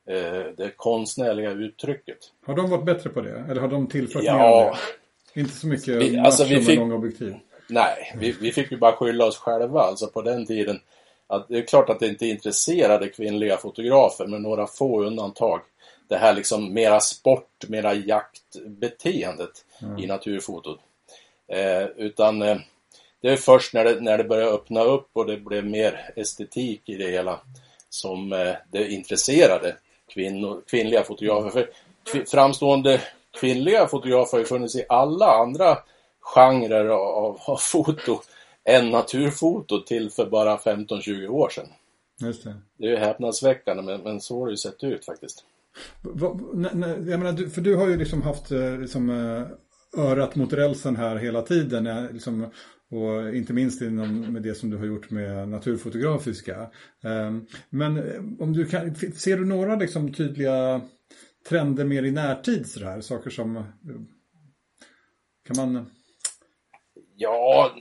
Eh, 0.08 0.44
det 0.58 0.78
konstnärliga 0.78 1.52
uttrycket. 1.52 2.18
Har 2.46 2.56
de 2.56 2.70
varit 2.70 2.86
bättre 2.86 3.10
på 3.10 3.22
det? 3.22 3.46
Eller 3.50 3.62
har 3.62 3.68
de 3.68 3.88
tillfört 3.88 4.24
ja. 4.24 4.38
mer 4.38 4.80
det? 5.34 5.40
Inte 5.42 5.54
så 5.54 5.68
mycket 5.68 5.88
vi, 5.88 6.18
alltså, 6.18 6.44
vi 6.44 6.62
fick, 6.62 6.80
långa 6.80 6.96
objektiv? 6.96 7.36
Nej, 7.70 8.14
vi, 8.20 8.32
vi 8.32 8.52
fick 8.52 8.72
ju 8.72 8.78
bara 8.78 8.92
skylla 8.92 9.26
oss 9.26 9.38
själva. 9.38 9.82
Alltså 9.82 10.08
på 10.08 10.22
den 10.22 10.46
tiden. 10.46 10.80
Att 11.28 11.48
det 11.48 11.58
är 11.58 11.62
klart 11.62 11.90
att 11.90 12.00
det 12.00 12.08
inte 12.08 12.28
intresserade 12.28 13.10
kvinnliga 13.10 13.58
fotografer, 13.58 14.28
med 14.28 14.42
några 14.42 14.68
få 14.68 15.04
undantag. 15.04 15.62
Det 16.08 16.18
här 16.18 16.34
liksom 16.34 16.74
mera 16.74 17.00
sport, 17.00 17.66
mera 17.68 17.94
jaktbeteendet 17.94 19.66
mm. 19.82 20.00
i 20.00 20.08
naturfotot. 20.08 20.80
Eh, 21.48 21.84
utan 21.84 22.42
eh, 22.42 22.58
det 23.22 23.30
är 23.30 23.36
först 23.36 23.74
när 23.74 23.84
det, 23.84 24.02
när 24.02 24.18
det 24.18 24.24
började 24.24 24.52
öppna 24.52 24.84
upp 24.84 25.10
och 25.14 25.26
det 25.26 25.38
blev 25.38 25.66
mer 25.66 26.14
estetik 26.16 26.90
i 26.90 26.98
det 26.98 27.12
hela 27.12 27.40
som 27.90 28.34
eh, 28.34 28.56
det 28.72 28.92
intresserade 28.92 29.76
kvinnor, 30.14 30.62
kvinnliga 30.68 31.04
fotografer. 31.04 31.50
För 31.50 31.70
kv, 32.12 32.26
framstående 32.26 33.02
kvinnliga 33.40 33.88
fotografer 33.88 34.32
har 34.32 34.40
ju 34.40 34.46
funnits 34.46 34.76
i 34.76 34.86
alla 34.90 35.26
andra 35.26 35.78
genrer 36.20 36.86
av, 36.86 37.40
av 37.46 37.58
foto 37.58 38.22
än 38.64 38.90
naturfoto 38.90 39.82
till 39.82 40.12
för 40.12 40.26
bara 40.26 40.58
15-20 40.58 41.28
år 41.28 41.50
sedan. 41.50 41.68
Just 42.22 42.44
det. 42.44 42.56
det 42.78 42.86
är 42.86 42.92
ju 42.92 42.98
häpnadsväckande 42.98 43.84
men, 43.84 44.02
men 44.02 44.22
så 44.22 44.40
har 44.40 44.46
det 44.46 44.52
ju 44.52 44.58
sett 44.58 44.84
ut 44.84 45.06
faktiskt. 45.06 45.44
Jag 47.08 47.20
menar, 47.20 47.50
för 47.50 47.62
du 47.62 47.76
har 47.76 47.90
ju 47.90 47.98
liksom 47.98 48.22
haft 48.22 48.52
eh, 48.52 48.80
liksom, 48.80 49.10
eh, 49.10 49.48
örat 50.04 50.36
mot 50.36 50.54
rälsen 50.54 50.96
här 50.96 51.16
hela 51.16 51.42
tiden. 51.42 51.88
Eh, 51.88 52.12
liksom, 52.12 52.52
och 52.92 53.36
inte 53.36 53.54
minst 53.54 53.82
inom 53.82 54.34
med 54.34 54.42
det 54.42 54.56
som 54.56 54.70
du 54.70 54.78
har 54.78 54.86
gjort 54.86 55.10
med 55.10 55.50
naturfotografiska. 55.50 56.70
Ehm, 57.04 57.46
men 57.70 58.00
om 58.40 58.54
du 58.54 58.66
kan, 58.66 58.96
ser 58.96 59.38
du 59.38 59.46
några 59.46 59.76
liksom 59.76 60.14
tydliga 60.14 60.82
trender 61.50 61.86
mer 61.86 62.04
i 62.04 62.12
närtid 62.12 62.68
sådär? 62.68 63.02
Saker 63.02 63.30
som... 63.30 63.64
Kan 65.48 65.58
man... 65.58 65.92
Ja, 67.18 67.72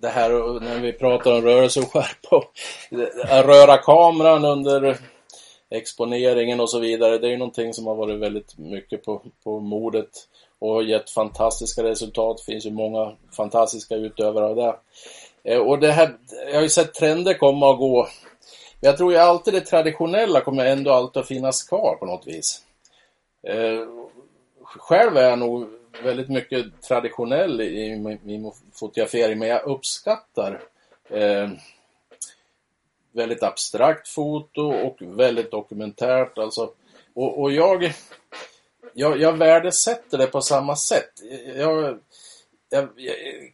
det 0.00 0.08
här 0.08 0.60
när 0.60 0.80
vi 0.80 0.92
pratar 0.92 1.36
om 1.36 1.42
rörelse 1.42 1.80
och 1.80 1.92
skärpa. 1.92 2.44
Röra 3.42 3.76
kameran 3.76 4.44
under 4.44 4.98
exponeringen 5.70 6.60
och 6.60 6.70
så 6.70 6.78
vidare. 6.78 7.18
Det 7.18 7.26
är 7.26 7.30
ju 7.30 7.36
någonting 7.36 7.74
som 7.74 7.86
har 7.86 7.94
varit 7.94 8.18
väldigt 8.18 8.58
mycket 8.58 9.04
på, 9.04 9.22
på 9.44 9.60
modet 9.60 10.10
och 10.58 10.82
gett 10.82 11.10
fantastiska 11.10 11.82
resultat. 11.82 12.36
Det 12.36 12.52
finns 12.52 12.66
ju 12.66 12.70
många 12.70 13.12
fantastiska 13.36 13.94
utövare 13.94 14.44
av 14.44 14.56
det. 14.56 14.76
Eh, 15.44 15.58
och 15.58 15.78
det 15.78 15.92
här, 15.92 16.16
jag 16.46 16.54
har 16.54 16.62
ju 16.62 16.68
sett 16.68 16.94
trender 16.94 17.34
komma 17.34 17.68
och 17.68 17.78
gå. 17.78 18.08
Jag 18.80 18.96
tror 18.96 19.12
ju 19.12 19.18
alltid 19.18 19.54
det 19.54 19.60
traditionella 19.60 20.40
kommer 20.40 20.64
ändå 20.64 20.92
alltid 20.92 21.20
att 21.20 21.28
finnas 21.28 21.62
kvar 21.62 21.96
på 22.00 22.06
något 22.06 22.26
vis. 22.26 22.62
Eh, 23.42 23.86
själv 24.64 25.16
är 25.16 25.28
jag 25.28 25.38
nog 25.38 25.68
väldigt 26.04 26.28
mycket 26.28 26.82
traditionell 26.82 27.60
i 27.60 28.18
min 28.22 28.52
fotografering, 28.72 29.38
men 29.38 29.48
jag 29.48 29.64
uppskattar 29.64 30.62
eh, 31.10 31.48
väldigt 33.12 33.42
abstrakt 33.42 34.08
foto 34.08 34.62
och 34.62 34.96
väldigt 35.00 35.50
dokumentärt. 35.50 36.38
Alltså, 36.38 36.70
och, 37.14 37.40
och 37.40 37.52
jag, 37.52 37.92
jag, 38.94 39.20
jag 39.20 39.32
värdesätter 39.32 40.18
det 40.18 40.26
på 40.26 40.40
samma 40.40 40.76
sätt. 40.76 41.10
Jag, 41.56 41.98
jag, 42.70 42.88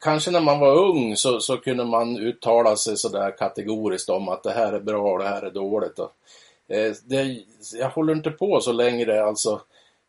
kanske 0.00 0.30
när 0.30 0.40
man 0.40 0.60
var 0.60 0.74
ung 0.76 1.16
så, 1.16 1.40
så 1.40 1.56
kunde 1.56 1.84
man 1.84 2.16
uttala 2.16 2.76
sig 2.76 2.96
sådär 2.96 3.36
kategoriskt 3.38 4.08
om 4.08 4.28
att 4.28 4.42
det 4.42 4.52
här 4.52 4.72
är 4.72 4.80
bra 4.80 5.12
och 5.12 5.18
det 5.18 5.28
här 5.28 5.42
är 5.42 5.50
dåligt. 5.50 5.98
Och, 5.98 6.12
eh, 6.68 6.92
det, 7.04 7.38
jag 7.74 7.90
håller 7.90 8.12
inte 8.12 8.30
på 8.30 8.60
så 8.60 8.72
längre 8.72 9.24
alltså. 9.24 9.60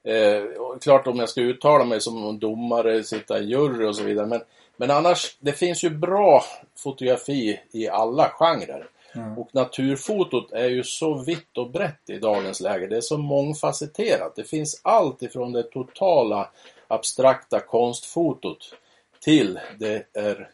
Eh, 0.04 0.44
klart 0.82 1.08
om 1.08 1.20
jag 1.20 1.30
ska 1.30 1.42
uttala 1.42 1.86
mig 1.86 2.02
som 2.02 2.40
domare, 2.40 3.04
sitta 3.04 3.40
i 3.40 3.46
jury 3.46 3.86
och 3.86 3.96
så 3.96 4.04
vidare. 4.04 4.28
Men, 4.28 4.42
men 4.78 4.92
annars, 4.92 5.38
det 5.40 5.54
finns 5.54 5.84
ju 5.84 5.90
bra 5.90 6.44
fotografi 6.78 7.60
i 7.72 7.90
alla 7.90 8.30
genrer. 8.30 8.88
Mm. 9.16 9.38
Och 9.38 9.50
naturfotot 9.52 10.52
är 10.52 10.70
ju 10.70 10.84
så 10.84 11.24
vitt 11.24 11.58
och 11.58 11.72
brett 11.72 12.10
i 12.10 12.20
dagens 12.20 12.62
läge. 12.62 12.88
Det 12.88 12.98
är 12.98 13.02
så 13.02 13.18
mångfacetterat. 13.18 14.36
Det 14.36 14.44
finns 14.44 14.82
allt 14.84 15.22
ifrån 15.22 15.52
det 15.52 15.64
totala 15.64 16.50
abstrakta 16.88 17.60
konstfotot 17.60 18.76
till 19.20 19.60
det 19.80 20.06
är 20.14 20.50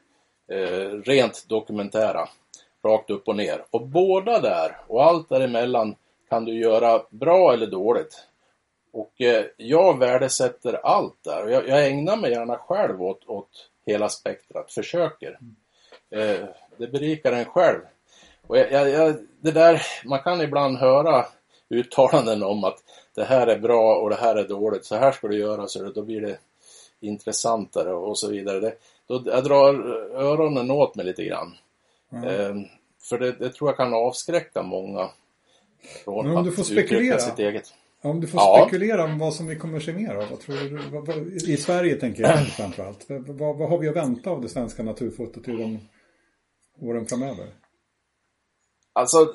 eh, 0.51 0.89
rent 1.06 1.45
dokumentära. 1.47 2.30
Rakt 2.84 3.10
upp 3.10 3.28
och 3.28 3.36
ner. 3.36 3.66
Och 3.72 3.88
båda 3.88 4.39
där 4.39 4.78
och 4.88 5.04
allt 5.04 5.30
däremellan 5.30 5.95
kan 6.30 6.45
du 6.45 6.60
göra 6.60 7.04
bra 7.10 7.54
eller 7.54 7.68
dåligt. 7.68 8.28
Och 8.91 9.22
eh, 9.22 9.45
jag 9.58 9.99
värdesätter 9.99 10.74
allt 10.86 11.24
där. 11.24 11.47
Jag, 11.47 11.68
jag 11.68 11.88
ägnar 11.88 12.18
mig 12.18 12.32
gärna 12.32 12.58
själv 12.58 13.04
åt, 13.04 13.26
åt 13.26 13.70
hela 13.86 14.10
spektrat. 14.10 14.72
Försöker. 14.72 15.39
Eh, 16.10 16.47
det 16.78 16.88
berikar 16.88 17.32
en 17.32 17.45
själv. 17.45 17.80
Och 18.48 18.58
jag, 18.58 18.72
jag, 18.72 18.89
jag, 18.89 19.16
det 19.41 19.52
där, 19.52 19.82
man 20.06 20.20
kan 20.20 20.41
ibland 20.41 20.78
höra 20.78 21.26
uttalanden 21.70 22.44
om 22.44 22.64
att 22.64 22.78
det 23.16 23.24
här 23.24 23.48
är 23.48 23.60
bra 23.60 23.96
och 23.96 24.10
det 24.10 24.16
här 24.16 24.36
är 24.36 24.48
dåligt. 24.48 24.86
Så 24.86 24.96
här 24.96 25.12
ska 25.12 25.28
du 25.28 25.38
göra 25.38 25.68
så 25.68 25.84
då 25.89 26.02
blir 26.02 26.22
det 26.22 26.38
intressantare 27.00 27.94
och 27.94 28.18
så 28.18 28.30
vidare. 28.30 28.60
Det, 28.60 28.74
då, 29.08 29.24
jag 29.26 29.44
drar 29.44 29.74
öronen 30.16 30.72
åt 30.72 30.96
mig 30.96 31.06
lite 31.06 31.24
grann. 31.24 31.54
Mm. 32.12 32.24
Eh, 32.24 32.66
för 33.10 33.20
det, 33.20 33.32
det, 33.32 33.50
tror 33.50 33.70
jag 33.70 33.78
kan 33.78 33.94
avskräcka 33.94 34.64
många 34.64 35.10
från 36.04 36.26
Men 36.26 36.32
om 36.32 36.38
att 36.38 36.46
du 36.46 36.52
får 36.52 36.64
spekulera, 36.64 37.20
sitt 37.20 37.39
eget. 37.39 37.74
Om 38.02 38.22
du 38.22 38.28
får 38.28 38.41
ja. 38.41 38.66
spekulera 38.68 39.04
om 39.04 39.20
vad 39.20 39.34
som 39.34 39.48
vi 39.48 39.56
kommer 39.56 39.80
se 39.80 39.94
mer 39.94 40.16
av, 40.16 40.30
vad 40.30 40.39
tror 40.39 40.56
du? 40.56 40.89
Vad, 40.89 41.08
vad, 41.08 41.18
I 41.28 41.58
Sverige 41.58 41.96
tänker 41.96 42.24
jag 42.24 42.48
framförallt. 42.48 43.06
Vad, 43.10 43.58
vad 43.58 43.70
har 43.70 43.78
vi 43.78 43.89
att 43.89 43.96
vänta 43.96 44.30
av 44.30 44.41
det 44.41 44.50
svenska 44.50 44.84
naturfotot 44.84 45.48
i 45.48 45.52
de 45.52 45.80
åren 46.82 47.06
framöver? 47.06 47.48
Alltså, 48.94 49.34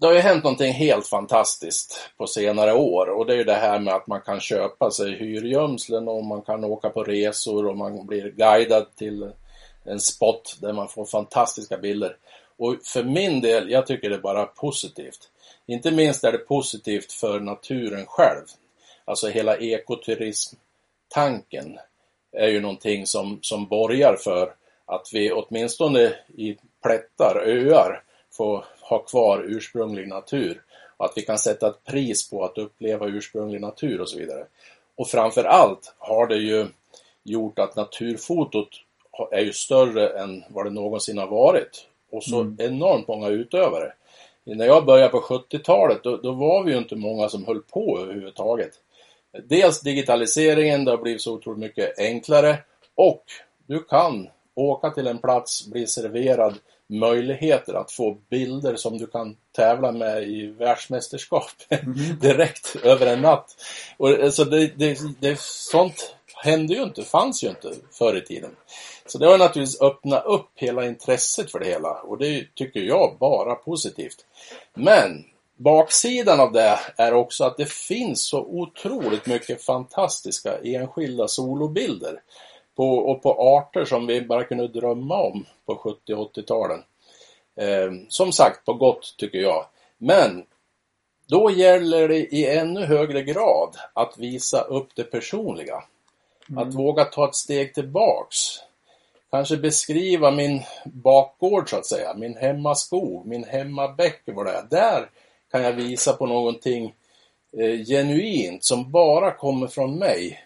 det 0.00 0.06
har 0.06 0.14
ju 0.14 0.20
hänt 0.20 0.44
någonting 0.44 0.72
helt 0.72 1.06
fantastiskt 1.06 2.10
på 2.16 2.26
senare 2.26 2.74
år 2.74 3.06
och 3.06 3.26
det 3.26 3.32
är 3.32 3.36
ju 3.36 3.44
det 3.44 3.54
här 3.54 3.80
med 3.80 3.94
att 3.94 4.06
man 4.06 4.20
kan 4.20 4.40
köpa 4.40 4.90
sig 4.90 5.12
hyrgömslen 5.12 6.08
och 6.08 6.24
man 6.24 6.42
kan 6.42 6.64
åka 6.64 6.90
på 6.90 7.04
resor 7.04 7.66
och 7.66 7.76
man 7.76 8.06
blir 8.06 8.30
guidad 8.30 8.86
till 8.96 9.30
en 9.84 10.00
spot 10.00 10.56
där 10.60 10.72
man 10.72 10.88
får 10.88 11.04
fantastiska 11.04 11.78
bilder. 11.78 12.16
Och 12.56 12.76
för 12.84 13.04
min 13.04 13.40
del, 13.40 13.70
jag 13.70 13.86
tycker 13.86 14.10
det 14.10 14.16
är 14.16 14.20
bara 14.20 14.46
positivt. 14.46 15.30
Inte 15.66 15.90
minst 15.90 16.24
är 16.24 16.32
det 16.32 16.38
positivt 16.38 17.12
för 17.12 17.40
naturen 17.40 18.06
själv. 18.06 18.44
Alltså 19.04 19.28
hela 19.28 19.56
ekoturismtanken 19.56 21.78
är 22.32 22.48
ju 22.48 22.60
någonting 22.60 23.06
som, 23.06 23.38
som 23.42 23.66
borgar 23.66 24.16
för 24.16 24.54
att 24.86 25.10
vi 25.12 25.32
åtminstone 25.32 26.14
i 26.36 26.56
plättar, 26.82 27.42
öar, 27.46 28.03
får 28.36 28.64
ha 28.80 28.98
kvar 28.98 29.44
ursprunglig 29.48 30.08
natur. 30.08 30.62
Och 30.96 31.04
att 31.04 31.12
vi 31.16 31.22
kan 31.22 31.38
sätta 31.38 31.68
ett 31.68 31.84
pris 31.84 32.30
på 32.30 32.44
att 32.44 32.58
uppleva 32.58 33.06
ursprunglig 33.06 33.60
natur 33.60 34.00
och 34.00 34.08
så 34.08 34.18
vidare. 34.18 34.46
Och 34.96 35.08
framför 35.08 35.44
allt 35.44 35.94
har 35.98 36.26
det 36.26 36.36
ju 36.36 36.66
gjort 37.22 37.58
att 37.58 37.76
naturfotot 37.76 38.68
är 39.30 39.40
ju 39.40 39.52
större 39.52 40.08
än 40.08 40.44
vad 40.48 40.66
det 40.66 40.70
någonsin 40.70 41.18
har 41.18 41.26
varit. 41.26 41.86
Och 42.10 42.24
så 42.24 42.40
mm. 42.40 42.56
enormt 42.60 43.08
många 43.08 43.28
utövare. 43.28 43.92
När 44.44 44.66
jag 44.66 44.84
började 44.84 45.08
på 45.08 45.20
70-talet 45.20 46.02
då, 46.02 46.16
då, 46.16 46.32
var 46.32 46.62
vi 46.62 46.72
ju 46.72 46.78
inte 46.78 46.96
många 46.96 47.28
som 47.28 47.46
höll 47.46 47.62
på 47.62 47.98
överhuvudtaget. 48.00 48.70
Dels 49.44 49.80
digitaliseringen, 49.80 50.84
det 50.84 50.90
har 50.90 50.98
blivit 50.98 51.22
så 51.22 51.32
otroligt 51.32 51.60
mycket 51.60 51.98
enklare 51.98 52.58
och 52.94 53.24
du 53.66 53.82
kan 53.82 54.28
åka 54.54 54.90
till 54.90 55.06
en 55.06 55.18
plats, 55.18 55.66
bli 55.66 55.86
serverad 55.86 56.54
möjligheter 56.88 57.74
att 57.74 57.92
få 57.92 58.16
bilder 58.30 58.76
som 58.76 58.98
du 58.98 59.06
kan 59.06 59.36
tävla 59.56 59.92
med 59.92 60.22
i 60.22 60.46
världsmästerskap 60.46 61.50
mm. 61.68 62.18
direkt 62.20 62.76
över 62.82 63.06
en 63.06 63.20
natt. 63.20 63.56
Och, 63.96 64.08
alltså 64.08 64.44
det, 64.44 64.66
det, 64.76 64.98
det, 65.20 65.40
sånt 65.40 66.14
hände 66.34 66.74
ju 66.74 66.82
inte, 66.82 67.02
fanns 67.02 67.44
ju 67.44 67.48
inte 67.48 67.72
förr 67.92 68.16
i 68.16 68.20
tiden. 68.20 68.50
Så 69.06 69.18
det 69.18 69.26
har 69.26 69.38
naturligtvis 69.38 69.80
öppnat 69.80 70.24
upp 70.24 70.50
hela 70.54 70.86
intresset 70.86 71.50
för 71.50 71.58
det 71.58 71.66
hela 71.66 71.92
och 71.92 72.18
det 72.18 72.54
tycker 72.54 72.80
jag 72.80 73.16
bara 73.20 73.54
positivt. 73.54 74.26
Men 74.74 75.24
baksidan 75.56 76.40
av 76.40 76.52
det 76.52 76.78
är 76.96 77.14
också 77.14 77.44
att 77.44 77.56
det 77.56 77.70
finns 77.70 78.22
så 78.22 78.40
otroligt 78.40 79.26
mycket 79.26 79.62
fantastiska 79.62 80.58
enskilda 80.64 81.28
solobilder 81.28 82.20
på, 82.76 82.96
och 82.96 83.22
på 83.22 83.56
arter 83.56 83.84
som 83.84 84.06
vi 84.06 84.22
bara 84.22 84.44
kunde 84.44 84.68
drömma 84.68 85.22
om 85.22 85.46
på 85.66 85.76
70 85.76 86.14
80-talen. 86.14 86.82
Eh, 87.56 87.92
som 88.08 88.32
sagt, 88.32 88.64
på 88.64 88.74
gott 88.74 89.14
tycker 89.18 89.38
jag. 89.38 89.66
Men 89.98 90.44
då 91.28 91.50
gäller 91.50 92.08
det 92.08 92.34
i 92.34 92.46
ännu 92.46 92.80
högre 92.80 93.22
grad 93.22 93.76
att 93.92 94.18
visa 94.18 94.60
upp 94.60 94.88
det 94.94 95.04
personliga. 95.04 95.84
Mm. 96.48 96.62
Att 96.62 96.74
våga 96.74 97.04
ta 97.04 97.28
ett 97.28 97.34
steg 97.34 97.74
tillbaks. 97.74 98.38
Kanske 99.30 99.56
beskriva 99.56 100.30
min 100.30 100.62
bakgård 100.84 101.70
så 101.70 101.76
att 101.76 101.86
säga, 101.86 102.14
min 102.14 102.36
hemmaskog, 102.36 103.26
min 103.26 103.44
hemmabäck 103.44 104.22
vad 104.26 104.46
det 104.46 104.52
är. 104.52 104.66
Där 104.70 105.10
kan 105.50 105.62
jag 105.62 105.72
visa 105.72 106.12
på 106.12 106.26
någonting 106.26 106.94
eh, 107.58 107.84
genuint 107.86 108.64
som 108.64 108.90
bara 108.90 109.30
kommer 109.30 109.66
från 109.66 109.98
mig. 109.98 110.43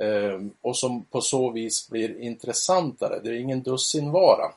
Ehm, 0.00 0.50
och 0.62 0.76
som 0.76 1.04
på 1.04 1.20
så 1.20 1.50
vis 1.50 1.88
blir 1.90 2.20
intressantare. 2.20 3.20
Det 3.22 3.28
är 3.28 3.40
ingen 3.40 3.62
dussinvara. 3.62 4.52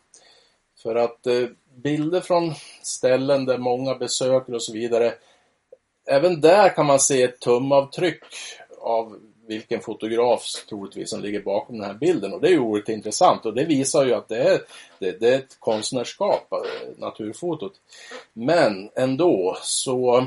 För 0.84 0.96
att 0.96 1.28
eh, 1.28 1.48
bilder 1.76 2.22
från 2.22 2.54
ställen 2.84 3.46
där 3.46 3.58
många 3.58 3.96
besöker 3.96 4.56
och 4.56 4.64
så 4.64 4.74
vidare. 4.74 5.14
Även 6.08 6.42
där 6.42 6.70
kan 6.70 6.86
man 6.86 7.00
se 7.00 7.24
ett 7.24 7.40
tumavtryck 7.40 8.24
av 8.82 9.20
vilken 9.48 9.82
fotograf 9.82 10.44
troligtvis 10.70 11.10
som 11.10 11.22
ligger 11.22 11.42
bakom 11.42 11.78
den 11.78 11.88
här 11.88 11.98
bilden. 11.98 12.34
Och 12.34 12.42
det 12.42 12.48
är 12.48 12.52
ju 12.52 12.60
oerhört 12.60 12.90
intressant 12.90 13.46
och 13.46 13.54
det 13.54 13.66
visar 13.66 14.06
ju 14.06 14.14
att 14.14 14.28
det 14.28 14.44
är, 14.44 14.62
det, 15.00 15.20
det 15.20 15.30
är 15.30 15.38
ett 15.38 15.60
konstnärskap, 15.60 16.54
eh, 16.54 16.98
naturfotot. 16.98 17.74
Men 18.34 18.90
ändå 18.96 19.58
så 19.62 20.26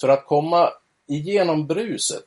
för 0.00 0.08
att 0.08 0.26
komma 0.26 0.72
igenom 1.06 1.66
bruset 1.66 2.26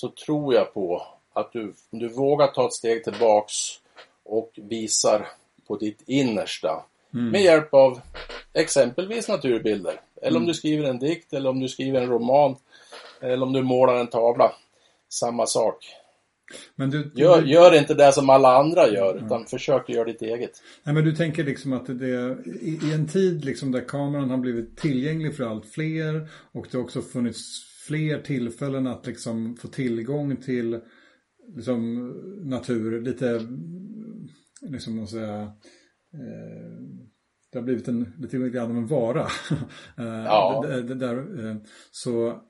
så 0.00 0.08
tror 0.08 0.54
jag 0.54 0.74
på 0.74 1.02
att 1.32 1.52
du, 1.52 1.74
du 1.90 2.08
vågar 2.08 2.46
ta 2.46 2.66
ett 2.66 2.72
steg 2.72 3.04
tillbaks 3.04 3.54
och 4.24 4.52
visar 4.56 5.28
på 5.68 5.76
ditt 5.76 6.02
innersta 6.06 6.84
mm. 7.14 7.30
med 7.30 7.42
hjälp 7.42 7.74
av 7.74 8.00
exempelvis 8.52 9.28
naturbilder. 9.28 10.00
Eller 10.16 10.30
mm. 10.30 10.42
om 10.42 10.46
du 10.46 10.54
skriver 10.54 10.88
en 10.88 10.98
dikt 10.98 11.32
eller 11.32 11.50
om 11.50 11.60
du 11.60 11.68
skriver 11.68 12.00
en 12.00 12.08
roman 12.08 12.56
eller 13.20 13.46
om 13.46 13.52
du 13.52 13.62
målar 13.62 13.94
en 13.94 14.06
tavla. 14.06 14.52
Samma 15.08 15.46
sak. 15.46 15.76
Men 16.74 16.90
du, 16.90 17.10
gör, 17.14 17.42
gör, 17.42 17.74
inte 17.74 17.94
det 17.94 18.12
som 18.12 18.30
alla 18.30 18.56
andra 18.56 18.88
gör, 18.88 19.12
mm. 19.12 19.26
utan 19.26 19.46
försök 19.46 19.88
göra 19.88 20.04
ditt 20.04 20.22
eget. 20.22 20.62
Nej, 20.82 20.94
men 20.94 21.04
du 21.04 21.16
tänker 21.16 21.44
liksom 21.44 21.72
att 21.72 21.86
det 21.86 22.36
i, 22.60 22.78
i 22.82 22.92
en 22.94 23.08
tid 23.08 23.44
liksom 23.44 23.72
där 23.72 23.88
kameran 23.88 24.30
har 24.30 24.38
blivit 24.38 24.76
tillgänglig 24.76 25.36
för 25.36 25.44
allt 25.44 25.66
fler 25.66 26.28
och 26.52 26.66
det 26.70 26.78
har 26.78 26.84
också 26.84 27.02
funnits 27.02 27.68
fler 27.88 28.22
tillfällen 28.22 28.86
att 28.86 29.06
liksom 29.06 29.56
få 29.56 29.68
tillgång 29.68 30.36
till 30.36 30.80
liksom, 31.56 32.08
natur. 32.42 33.00
Lite, 33.00 33.40
liksom 34.60 34.96
man 34.96 35.08
säga, 35.08 35.42
eh, 36.14 36.72
det 37.52 37.58
har 37.58 37.62
blivit 37.62 37.88
en, 37.88 38.12
lite 38.18 38.38
grann 38.38 38.70
av 38.70 38.76
en 38.76 38.86
vara. 38.86 39.26
Eh, 39.98 40.24
ja. 40.24 40.64
där, 40.66 40.94
där, 40.94 41.46
eh, 41.46 41.56
så 41.90 42.40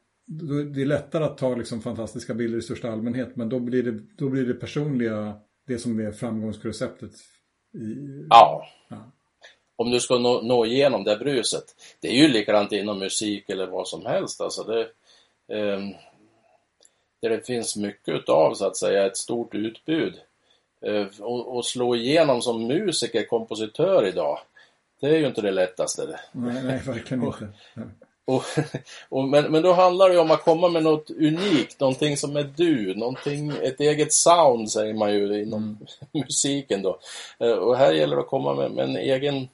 det 0.72 0.82
är 0.82 0.86
lättare 0.86 1.24
att 1.24 1.38
ta 1.38 1.54
liksom 1.54 1.82
fantastiska 1.82 2.34
bilder 2.34 2.58
i 2.58 2.62
största 2.62 2.92
allmänhet 2.92 3.36
men 3.36 3.48
då 3.48 3.60
blir 3.60 3.82
det, 3.82 4.00
då 4.18 4.28
blir 4.28 4.46
det 4.46 4.54
personliga 4.54 5.40
det 5.66 5.78
som 5.78 6.00
är 6.00 6.12
framgångsreceptet. 6.12 7.10
I, 7.74 8.26
ja. 8.30 8.66
ja. 8.88 9.12
Om 9.76 9.90
du 9.90 10.00
ska 10.00 10.18
nå, 10.18 10.42
nå 10.42 10.66
igenom 10.66 11.04
det 11.04 11.16
bruset. 11.16 11.64
Det 12.00 12.08
är 12.08 12.22
ju 12.22 12.28
likadant 12.28 12.72
inom 12.72 12.98
musik 12.98 13.50
eller 13.50 13.66
vad 13.66 13.88
som 13.88 14.06
helst. 14.06 14.40
Alltså 14.40 14.62
det, 14.62 14.88
eh, 15.48 15.80
där 17.22 17.30
det 17.30 17.46
finns 17.46 17.76
mycket 17.76 18.14
utav 18.14 18.54
så 18.54 18.66
att 18.66 18.76
säga 18.76 19.06
ett 19.06 19.16
stort 19.16 19.54
utbud. 19.54 20.14
Eh, 20.80 21.06
och, 21.20 21.56
och, 21.56 21.66
slå 21.66 21.96
igenom 21.96 22.42
som 22.42 22.66
musiker, 22.66 23.26
kompositör 23.26 24.06
idag. 24.06 24.38
Det 25.00 25.06
är 25.06 25.18
ju 25.18 25.26
inte 25.26 25.42
det 25.42 25.50
lättaste. 25.50 26.20
Nej, 26.32 26.62
nej 26.64 26.80
verkligen 26.86 27.24
inte. 27.24 27.48
Och, 28.28 28.44
och, 29.08 29.24
men, 29.24 29.52
men 29.52 29.62
då 29.62 29.72
handlar 29.72 30.08
det 30.08 30.14
ju 30.14 30.20
om 30.20 30.30
att 30.30 30.44
komma 30.44 30.68
med 30.68 30.82
något 30.82 31.10
unikt, 31.10 31.80
någonting 31.80 32.16
som 32.16 32.36
är 32.36 32.52
du, 32.56 32.94
någonting, 32.94 33.52
ett 33.62 33.80
eget 33.80 34.12
sound 34.12 34.70
säger 34.70 34.94
man 34.94 35.12
ju 35.12 35.42
inom 35.42 35.62
mm. 35.62 35.86
musiken 36.24 36.82
då. 36.82 36.98
Eh, 37.38 37.52
och 37.52 37.76
här 37.76 37.92
gäller 37.92 38.16
det 38.16 38.22
att 38.22 38.28
komma 38.28 38.54
med, 38.54 38.70
med 38.70 38.84
en 38.84 38.96
egen 38.96 39.48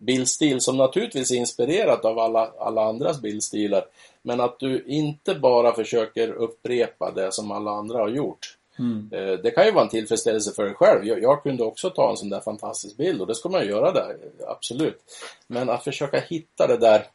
bildstil 0.00 0.60
som 0.60 0.76
naturligtvis 0.76 1.30
är 1.30 1.36
inspirerat 1.36 2.04
av 2.04 2.18
alla, 2.18 2.52
alla 2.58 2.84
andras 2.84 3.20
bildstilar. 3.20 3.84
Men 4.22 4.40
att 4.40 4.58
du 4.58 4.84
inte 4.86 5.34
bara 5.34 5.74
försöker 5.74 6.32
upprepa 6.32 7.10
det 7.10 7.32
som 7.32 7.50
alla 7.50 7.70
andra 7.70 7.98
har 7.98 8.08
gjort. 8.08 8.56
Mm. 8.78 9.10
Eh, 9.12 9.38
det 9.42 9.50
kan 9.50 9.66
ju 9.66 9.72
vara 9.72 9.84
en 9.84 9.90
tillfredsställelse 9.90 10.52
för 10.52 10.64
dig 10.64 10.74
själv. 10.74 11.06
Jag, 11.06 11.22
jag, 11.22 11.42
kunde 11.42 11.64
också 11.64 11.90
ta 11.90 12.10
en 12.10 12.16
sån 12.16 12.28
där 12.28 12.40
fantastisk 12.40 12.96
bild 12.96 13.20
och 13.20 13.26
det 13.26 13.34
ska 13.34 13.48
man 13.48 13.66
göra 13.66 13.92
där, 13.92 14.16
absolut. 14.48 14.98
Men 15.46 15.70
att 15.70 15.84
försöka 15.84 16.20
hitta 16.20 16.66
det 16.66 16.76
där 16.76 17.06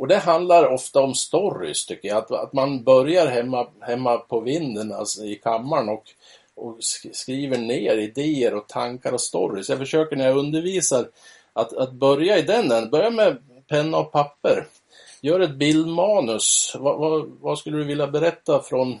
och 0.00 0.08
det 0.08 0.18
handlar 0.18 0.66
ofta 0.66 1.00
om 1.00 1.14
stories 1.14 1.86
tycker 1.86 2.08
jag. 2.08 2.18
Att, 2.18 2.30
att 2.30 2.52
man 2.52 2.84
börjar 2.84 3.26
hemma, 3.26 3.66
hemma 3.80 4.16
på 4.16 4.40
vinden, 4.40 4.92
alltså 4.92 5.24
i 5.24 5.34
kammaren 5.34 5.88
och, 5.88 6.04
och 6.54 6.76
skriver 7.12 7.58
ner 7.58 7.96
idéer 7.96 8.54
och 8.54 8.68
tankar 8.68 9.12
och 9.12 9.20
stories. 9.20 9.68
Jag 9.68 9.78
försöker 9.78 10.16
när 10.16 10.26
jag 10.26 10.36
undervisar 10.36 11.08
att, 11.52 11.76
att 11.76 11.92
börja 11.92 12.38
i 12.38 12.42
den 12.42 12.60
änden. 12.60 12.90
Börja 12.90 13.10
med 13.10 13.38
penna 13.68 13.98
och 13.98 14.12
papper. 14.12 14.66
Gör 15.20 15.40
ett 15.40 15.56
bildmanus. 15.56 16.76
Vad, 16.78 16.98
vad, 16.98 17.30
vad 17.40 17.58
skulle 17.58 17.76
du 17.76 17.84
vilja 17.84 18.06
berätta 18.06 18.62
från... 18.62 18.98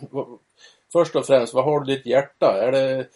Först 0.92 1.16
och 1.16 1.26
främst, 1.26 1.54
vad 1.54 1.64
har 1.64 1.80
du 1.80 1.94
ditt 1.94 2.06
hjärta? 2.06 2.62
Är 2.62 2.72
det 2.72 3.06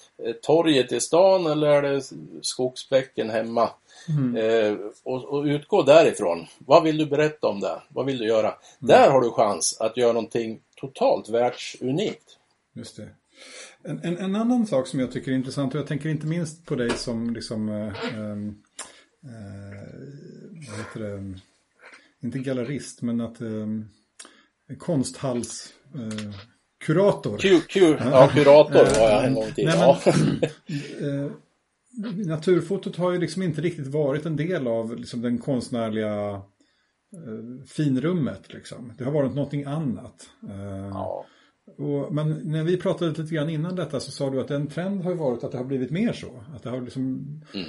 torget 0.43 0.93
i 0.93 1.01
stan 1.01 1.47
eller 1.47 1.69
är 1.69 1.83
det 1.83 2.03
skogsbäcken 2.43 3.31
hemma? 3.31 3.71
Mm. 4.09 4.37
Eh, 4.37 4.77
och, 5.03 5.25
och, 5.25 5.45
utgå 5.45 5.83
därifrån. 5.83 6.47
Vad 6.59 6.83
vill 6.83 6.99
du 6.99 7.07
berätta 7.07 7.47
om 7.47 7.61
det? 7.61 7.83
Vad 7.89 8.07
vill 8.07 8.19
du 8.19 8.27
göra? 8.27 8.49
Mm. 8.49 8.59
Där 8.79 9.11
har 9.11 9.21
du 9.21 9.31
chans 9.31 9.81
att 9.81 9.97
göra 9.97 10.13
någonting 10.13 10.61
totalt 10.77 11.29
världsunikt. 11.29 12.39
Just 12.75 12.97
det. 12.97 13.09
En, 13.83 14.01
en, 14.05 14.19
en, 14.19 14.37
annan 14.37 14.67
sak 14.67 14.87
som 14.87 15.01
jag 15.01 15.13
tycker 15.13 15.31
är 15.31 15.37
intressant 15.37 15.75
och 15.75 15.81
jag 15.81 15.87
tänker 15.87 16.09
inte 16.09 16.27
minst 16.27 16.65
på 16.65 16.75
dig 16.75 16.91
som 16.91 17.35
liksom 17.35 17.69
eh, 17.69 17.87
eh, 17.87 18.37
vad 20.69 20.79
heter 20.79 21.01
det? 21.01 21.39
Inte 22.23 22.39
gallerist 22.39 23.03
men 23.03 23.21
att 23.21 23.41
eh, 23.41 23.67
konsthals 24.79 25.75
eh, 25.95 26.35
kurator. 26.85 27.39
Q, 27.39 27.61
Q, 27.69 27.97
ja, 28.01 28.31
kurator 28.35 29.01
var 29.01 29.11
jag 29.11 29.27
en 29.27 29.35
gång 29.35 29.53
till. 29.53 29.67
Nej, 29.67 29.99
men, 30.07 31.25
eh, 31.25 31.31
naturfotot 32.27 32.97
har 32.97 33.13
ju 33.13 33.19
liksom 33.19 33.43
inte 33.43 33.61
riktigt 33.61 33.87
varit 33.87 34.27
en 34.27 34.37
del 34.37 34.67
av 34.67 34.97
liksom 34.97 35.23
den 35.23 35.39
konstnärliga 35.39 36.31
eh, 37.13 37.67
finrummet. 37.67 38.53
Liksom. 38.53 38.93
Det 38.99 39.05
har 39.05 39.13
varit 39.13 39.35
någonting 39.35 39.65
annat. 39.65 40.31
Eh, 40.49 40.89
ja. 40.93 41.27
Och, 41.79 42.15
men 42.15 42.31
när 42.31 42.65
vi 42.65 42.77
pratade 42.77 43.23
lite 43.23 43.35
grann 43.35 43.51
innan 43.51 43.77
detta 43.77 44.01
så 44.01 44.11
sa 44.11 44.31
du 44.31 44.41
att 44.41 44.51
en 44.51 44.67
trend 44.67 45.03
har 45.03 45.15
varit 45.15 45.45
att 45.45 45.53
det 45.53 45.59
har 45.59 45.65
blivit 45.65 45.91
mer 45.91 46.13
så. 46.13 46.45
Att 46.55 46.63
det 46.63 46.71
har 46.71 46.81
liksom... 46.81 47.03
Mm. 47.55 47.69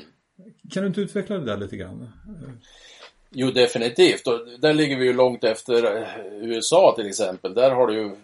Kan 0.71 0.83
du 0.83 0.87
inte 0.87 1.01
utveckla 1.01 1.37
det 1.37 1.45
där 1.45 1.57
lite 1.57 1.77
grann? 1.77 2.09
Jo, 3.29 3.51
definitivt. 3.51 4.27
Och 4.27 4.39
där 4.59 4.73
ligger 4.73 4.97
vi 4.97 5.05
ju 5.05 5.13
långt 5.13 5.43
efter 5.43 5.97
eh, 5.97 6.07
USA 6.41 6.93
till 6.95 7.07
exempel. 7.07 7.53
Där 7.53 7.71
har 7.71 7.87
det 7.87 7.93
ju 7.93 8.15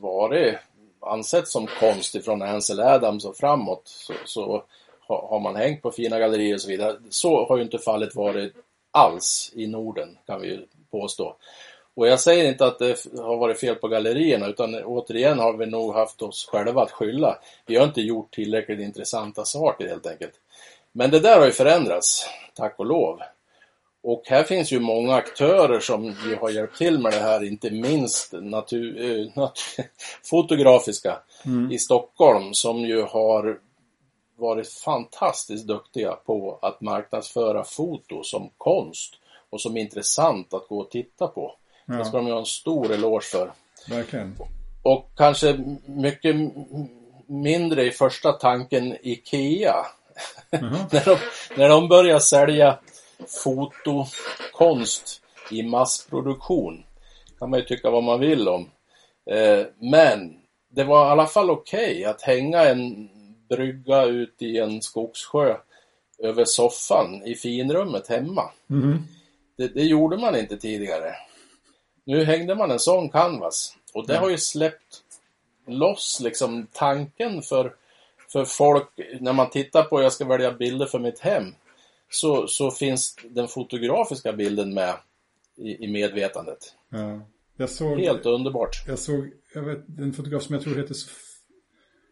varit 0.00 0.58
ansett 1.00 1.48
som 1.48 1.66
konst 1.66 2.14
ifrån 2.14 2.42
Ansel 2.42 2.80
Adams 2.80 3.24
och 3.24 3.36
framåt. 3.36 3.82
Så, 3.86 4.14
så 4.24 4.64
har 5.06 5.40
man 5.40 5.56
hängt 5.56 5.82
på 5.82 5.90
fina 5.90 6.18
gallerier 6.18 6.54
och 6.54 6.60
så 6.60 6.68
vidare. 6.68 6.96
Så 7.10 7.46
har 7.46 7.56
ju 7.56 7.62
inte 7.62 7.78
fallet 7.78 8.14
varit 8.14 8.52
alls 8.90 9.52
i 9.54 9.66
Norden 9.66 10.18
kan 10.26 10.40
vi 10.40 10.48
ju 10.48 10.66
påstå. 10.90 11.36
Och 11.94 12.08
jag 12.08 12.20
säger 12.20 12.48
inte 12.48 12.66
att 12.66 12.78
det 12.78 13.06
har 13.18 13.36
varit 13.36 13.60
fel 13.60 13.74
på 13.74 13.88
gallerierna 13.88 14.46
utan 14.46 14.74
återigen 14.74 15.38
har 15.38 15.56
vi 15.56 15.66
nog 15.66 15.94
haft 15.94 16.22
oss 16.22 16.48
själva 16.52 16.82
att 16.82 16.90
skylla. 16.90 17.38
Vi 17.66 17.76
har 17.76 17.84
inte 17.84 18.00
gjort 18.00 18.34
tillräckligt 18.34 18.80
intressanta 18.80 19.44
saker 19.44 19.88
helt 19.88 20.06
enkelt. 20.06 20.32
Men 20.92 21.10
det 21.10 21.20
där 21.20 21.38
har 21.38 21.46
ju 21.46 21.52
förändrats, 21.52 22.26
tack 22.54 22.74
och 22.78 22.86
lov. 22.86 23.20
Och 24.02 24.22
här 24.26 24.42
finns 24.42 24.72
ju 24.72 24.80
många 24.80 25.14
aktörer 25.14 25.80
som 25.80 26.04
ju 26.04 26.36
har 26.40 26.50
hjälpt 26.50 26.78
till 26.78 26.98
med 26.98 27.12
det 27.12 27.18
här, 27.18 27.44
inte 27.44 27.70
minst 27.70 28.32
natur, 28.32 29.20
äh, 29.20 29.42
natur 29.42 29.84
fotografiska 30.30 31.18
mm. 31.44 31.72
i 31.72 31.78
Stockholm 31.78 32.54
som 32.54 32.78
ju 32.78 33.02
har 33.02 33.58
varit 34.36 34.68
fantastiskt 34.68 35.66
duktiga 35.66 36.12
på 36.12 36.58
att 36.62 36.80
marknadsföra 36.80 37.64
foto 37.64 38.22
som 38.22 38.50
konst 38.58 39.14
och 39.50 39.60
som 39.60 39.76
intressant 39.76 40.54
att 40.54 40.68
gå 40.68 40.78
och 40.78 40.90
titta 40.90 41.26
på. 41.26 41.54
Ja. 41.86 41.94
Det 41.94 42.04
ska 42.04 42.16
de 42.16 42.26
ha 42.26 42.38
en 42.38 42.46
stor 42.46 42.92
eloge 42.92 43.24
för. 43.24 43.52
Verkligen. 43.88 44.36
Och 44.82 45.10
kanske 45.16 45.58
mycket 45.86 46.36
mindre 47.26 47.84
i 47.84 47.90
första 47.90 48.32
tanken 48.32 48.96
IKEA. 49.02 49.86
Mm 50.50 50.72
-hmm. 50.72 50.86
när, 50.92 51.04
de, 51.04 51.18
när 51.56 51.68
de 51.68 51.88
börjar 51.88 52.18
sälja 52.18 52.78
fotokonst 53.44 55.22
i 55.50 55.62
massproduktion 55.62 56.84
kan 57.38 57.50
man 57.50 57.58
ju 57.58 57.64
tycka 57.64 57.90
vad 57.90 58.04
man 58.04 58.20
vill 58.20 58.48
om. 58.48 58.70
Eh, 59.30 59.66
men 59.78 60.34
det 60.70 60.84
var 60.84 61.06
i 61.06 61.10
alla 61.10 61.26
fall 61.26 61.50
okej 61.50 61.92
okay 61.92 62.04
att 62.04 62.22
hänga 62.22 62.64
en 62.64 63.08
brygga 63.48 64.04
ut 64.04 64.42
i 64.42 64.58
en 64.58 64.82
skogssjö 64.82 65.56
över 66.18 66.44
soffan 66.44 67.22
i 67.24 67.34
finrummet 67.34 68.08
hemma. 68.08 68.50
Mm. 68.70 68.98
Det, 69.56 69.68
det, 69.68 69.82
gjorde 69.82 70.16
man 70.16 70.36
inte 70.36 70.56
tidigare. 70.56 71.14
Nu 72.04 72.24
hängde 72.24 72.54
man 72.54 72.70
en 72.70 72.78
sån 72.78 73.08
canvas 73.08 73.76
och 73.94 74.06
det 74.06 74.12
mm. 74.12 74.22
har 74.22 74.30
ju 74.30 74.38
släppt 74.38 75.02
loss 75.66 76.20
liksom 76.22 76.66
tanken 76.72 77.42
för, 77.42 77.74
för 78.32 78.44
folk 78.44 78.88
när 79.20 79.32
man 79.32 79.50
tittar 79.50 79.82
på, 79.82 80.02
jag 80.02 80.12
ska 80.12 80.24
välja 80.24 80.52
bilder 80.52 80.86
för 80.86 80.98
mitt 80.98 81.18
hem, 81.18 81.44
så, 82.10 82.46
så 82.46 82.70
finns 82.70 83.16
den 83.30 83.48
fotografiska 83.48 84.32
bilden 84.32 84.74
med 84.74 84.94
i, 85.56 85.84
i 85.84 85.92
medvetandet. 85.92 86.58
Ja. 86.88 87.20
Såg, 87.66 88.00
Helt 88.00 88.26
underbart. 88.26 88.84
Jag 88.86 88.98
såg 88.98 89.30
jag 89.54 89.62
vet, 89.62 89.98
en 89.98 90.12
fotograf 90.12 90.42
som 90.42 90.54
jag 90.54 90.64
tror 90.64 90.74
heter 90.74 90.96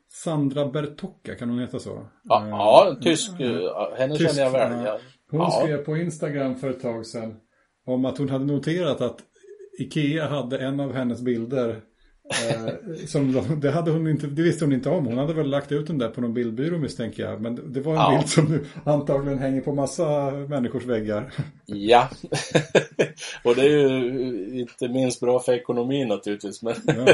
Sandra 0.09 0.66
Bertocca, 0.66 1.35
kan 1.35 1.51
hon 1.51 1.59
heta 1.59 1.79
så? 1.79 2.07
Ja, 2.23 2.43
uh, 2.43 2.49
ja 2.49 2.97
tysk, 3.03 3.41
uh, 3.41 3.71
henne 3.99 4.16
tysk, 4.16 4.31
känner 4.31 4.43
jag 4.43 4.51
väl. 4.51 4.85
Ja. 4.87 4.99
Hon 5.31 5.41
ja. 5.41 5.51
skrev 5.51 5.85
på 5.85 5.97
Instagram 5.97 6.57
för 6.57 6.71
ett 6.71 6.83
tag 6.83 7.07
sedan 7.07 7.37
om 7.85 8.05
att 8.05 8.18
hon 8.18 8.29
hade 8.29 8.45
noterat 8.45 9.01
att 9.01 9.18
Ikea 9.79 10.29
hade 10.29 10.59
en 10.59 10.81
av 10.81 10.93
hennes 10.93 11.21
bilder 11.21 11.81
Eh, 12.31 12.97
som 13.07 13.45
det, 13.61 13.70
hade 13.70 13.91
hon 13.91 14.09
inte, 14.09 14.26
det 14.26 14.43
visste 14.43 14.64
hon 14.64 14.72
inte 14.72 14.89
om. 14.89 15.07
Hon 15.07 15.18
hade 15.18 15.33
väl 15.33 15.51
lagt 15.51 15.72
ut 15.72 15.87
den 15.87 15.99
där 15.99 16.09
på 16.09 16.20
någon 16.20 16.35
bildbyrå 16.35 16.78
misstänker 16.78 17.22
jag. 17.22 17.41
Men 17.41 17.72
det 17.72 17.81
var 17.81 17.93
en 17.93 17.99
ja. 17.99 18.16
bild 18.16 18.28
som 18.28 18.45
nu 18.45 18.64
antagligen 18.85 19.39
hänger 19.39 19.61
på 19.61 19.74
massa 19.74 20.31
människors 20.31 20.85
väggar. 20.85 21.33
Ja, 21.66 22.09
och 23.45 23.55
det 23.55 23.62
är 23.62 23.68
ju 23.68 24.61
inte 24.61 24.89
minst 24.89 25.20
bra 25.20 25.39
för 25.39 25.53
ekonomin 25.53 26.09
naturligtvis. 26.09 26.62
Men, 26.62 26.74
ja. 26.87 26.95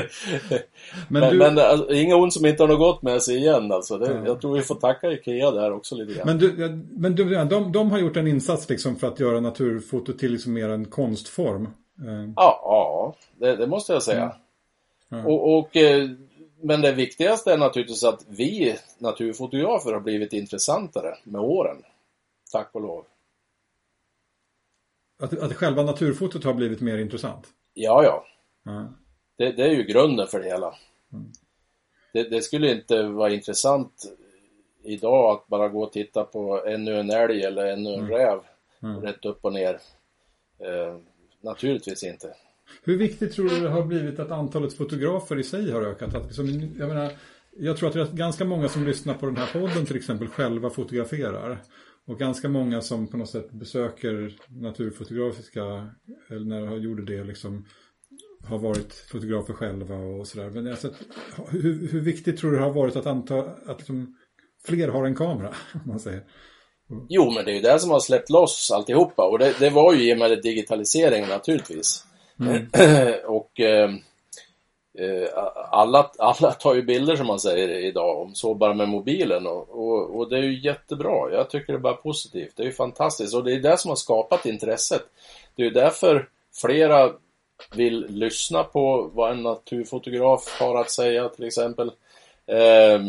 men, 1.08 1.20
men, 1.20 1.30
du... 1.30 1.38
men 1.38 1.58
alltså, 1.58 1.92
inga 1.92 2.16
ont 2.16 2.32
som 2.32 2.46
inte 2.46 2.62
har 2.62 2.68
något 2.68 2.78
gott 2.78 3.02
med 3.02 3.22
sig 3.22 3.36
igen 3.36 3.72
alltså. 3.72 3.98
Det, 3.98 4.12
ja. 4.12 4.26
Jag 4.26 4.40
tror 4.40 4.54
vi 4.54 4.62
får 4.62 4.74
tacka 4.74 5.12
Ikea 5.12 5.50
där 5.50 5.72
också 5.72 5.94
lite 5.94 6.14
grann. 6.14 6.26
Men, 6.26 6.38
du, 6.38 6.82
men 6.90 7.14
du, 7.14 7.44
de, 7.44 7.72
de 7.72 7.90
har 7.90 7.98
gjort 7.98 8.16
en 8.16 8.26
insats 8.26 8.68
liksom 8.68 8.96
för 8.96 9.06
att 9.08 9.20
göra 9.20 9.40
naturfoto 9.40 10.12
till 10.12 10.32
liksom 10.32 10.52
mer 10.52 10.68
en 10.68 10.84
konstform. 10.84 11.68
Eh. 11.98 12.32
Ja, 12.36 12.60
ja 12.62 13.14
det, 13.38 13.56
det 13.56 13.66
måste 13.66 13.92
jag 13.92 14.02
säga. 14.02 14.32
Mm. 15.12 15.26
Och, 15.26 15.59
och, 15.59 15.76
eh, 15.76 16.11
men 16.61 16.80
det 16.80 16.92
viktigaste 16.92 17.52
är 17.52 17.59
naturligtvis 17.59 18.04
att 18.04 18.24
vi 18.28 18.78
naturfotografer 18.98 19.92
har 19.92 20.00
blivit 20.00 20.32
intressantare 20.32 21.16
med 21.24 21.40
åren. 21.40 21.82
Tack 22.52 22.70
och 22.72 22.80
lov. 22.80 23.04
Att, 25.18 25.38
att 25.38 25.52
själva 25.52 25.82
naturfotot 25.82 26.44
har 26.44 26.54
blivit 26.54 26.80
mer 26.80 26.98
intressant? 26.98 27.46
Ja, 27.74 28.04
ja. 28.04 28.26
Mm. 28.72 28.86
Det, 29.36 29.52
det, 29.52 29.62
är 29.62 29.70
ju 29.70 29.82
grunden 29.82 30.26
för 30.26 30.40
det 30.40 30.46
hela. 30.46 30.74
Mm. 31.12 31.32
Det, 32.12 32.22
det, 32.22 32.42
skulle 32.42 32.72
inte 32.72 33.02
vara 33.02 33.30
intressant 33.30 34.04
idag 34.82 35.30
att 35.30 35.46
bara 35.46 35.68
gå 35.68 35.82
och 35.82 35.92
titta 35.92 36.24
på 36.24 36.66
ännu 36.66 37.00
en 37.00 37.11
älg 37.11 37.42
eller 37.42 37.66
ännu 37.66 37.94
en 37.94 38.00
mm. 38.00 38.11
räv 38.11 38.40
mm. 38.82 39.00
rätt 39.00 39.24
upp 39.24 39.44
och 39.44 39.52
ner. 39.52 39.80
Eh, 40.59 40.96
naturligtvis 41.40 42.02
inte. 42.02 42.34
Hur 42.82 42.96
viktigt 42.96 43.32
tror 43.32 43.48
du 43.48 43.60
det 43.60 43.68
har 43.68 43.82
blivit 43.82 44.18
att 44.18 44.30
antalet 44.30 44.72
fotografer 44.72 45.38
i 45.38 45.42
sig 45.42 45.70
har 45.70 45.82
ökat? 45.82 46.14
Att 46.14 46.26
liksom, 46.26 46.74
jag, 46.78 46.88
menar, 46.88 47.12
jag 47.56 47.76
tror 47.76 47.88
att 47.88 47.94
det 47.94 48.00
är 48.00 48.16
ganska 48.16 48.44
många 48.44 48.68
som 48.68 48.86
lyssnar 48.86 49.14
på 49.14 49.26
den 49.26 49.36
här 49.36 49.60
podden 49.60 49.86
till 49.86 49.96
exempel 49.96 50.28
själva 50.28 50.70
fotograferar. 50.70 51.62
Och 52.06 52.18
ganska 52.18 52.48
många 52.48 52.80
som 52.80 53.06
på 53.06 53.16
något 53.16 53.30
sätt 53.30 53.52
besöker 53.52 54.36
naturfotografiska, 54.48 55.90
eller 56.30 56.44
när 56.46 56.66
de 56.66 56.82
gjorde 56.82 57.04
det 57.04 57.24
liksom, 57.24 57.64
har 58.44 58.58
varit 58.58 58.94
fotografer 58.94 59.52
själva 59.52 59.96
och 59.96 60.26
sådär. 60.26 60.50
Men 60.50 60.68
alltså, 60.68 60.90
hur, 61.48 61.88
hur 61.88 62.00
viktigt 62.00 62.38
tror 62.38 62.50
du 62.50 62.56
det 62.56 62.62
har 62.62 62.72
varit 62.72 62.96
att 62.96 63.06
anta 63.06 63.38
att 63.66 63.78
liksom, 63.78 64.16
fler 64.66 64.88
har 64.88 65.04
en 65.04 65.14
kamera, 65.14 65.48
om 65.74 65.80
man 65.84 66.00
säger? 66.00 66.24
Jo, 67.08 67.30
men 67.30 67.44
det 67.44 67.50
är 67.50 67.54
ju 67.54 67.60
det 67.60 67.78
som 67.78 67.90
har 67.90 68.00
släppt 68.00 68.30
loss 68.30 68.70
alltihopa. 68.74 69.22
Och 69.28 69.38
det, 69.38 69.54
det 69.58 69.70
var 69.70 69.94
ju 69.94 70.10
i 70.10 70.14
och 70.14 70.18
med 70.18 70.42
digitaliseringen 70.42 71.28
naturligtvis. 71.28 72.04
Mm. 72.41 72.66
och 73.24 73.61
ehm, 73.61 73.99
eh, 74.99 75.28
alla, 75.70 76.11
alla 76.18 76.53
tar 76.53 76.74
ju 76.74 76.82
bilder 76.82 77.16
som 77.16 77.26
man 77.26 77.41
säger 77.41 77.68
idag, 77.68 78.22
om 78.22 78.34
så 78.34 78.55
bara 78.55 78.74
med 78.74 78.89
mobilen. 78.89 79.47
Och, 79.47 79.68
och, 79.68 80.16
och, 80.16 80.30
det 80.30 80.39
är 80.39 80.43
ju 80.43 80.61
jättebra. 80.61 81.30
Jag 81.32 81.51
tycker 81.51 81.72
det 81.72 81.78
är 81.78 81.80
bara 81.80 81.95
positivt. 81.95 82.57
Det 82.57 82.62
är 82.62 82.66
ju 82.66 82.72
fantastiskt. 82.72 83.34
Och 83.34 83.45
det 83.45 83.53
är 83.53 83.61
det 83.61 83.78
som 83.78 83.89
har 83.89 83.97
skapat 83.97 84.47
intresset. 84.47 85.03
Det 85.55 85.62
är 85.62 85.66
ju 85.66 85.72
därför 85.72 86.28
flera 86.55 87.12
vill 87.74 88.07
lyssna 88.09 88.64
på 88.64 89.11
vad 89.14 89.30
en 89.30 89.43
naturfotograf 89.43 90.61
har 90.61 90.80
att 90.80 90.91
säga 90.91 91.28
till 91.28 91.47
exempel. 91.47 91.93
Eh, 92.47 93.01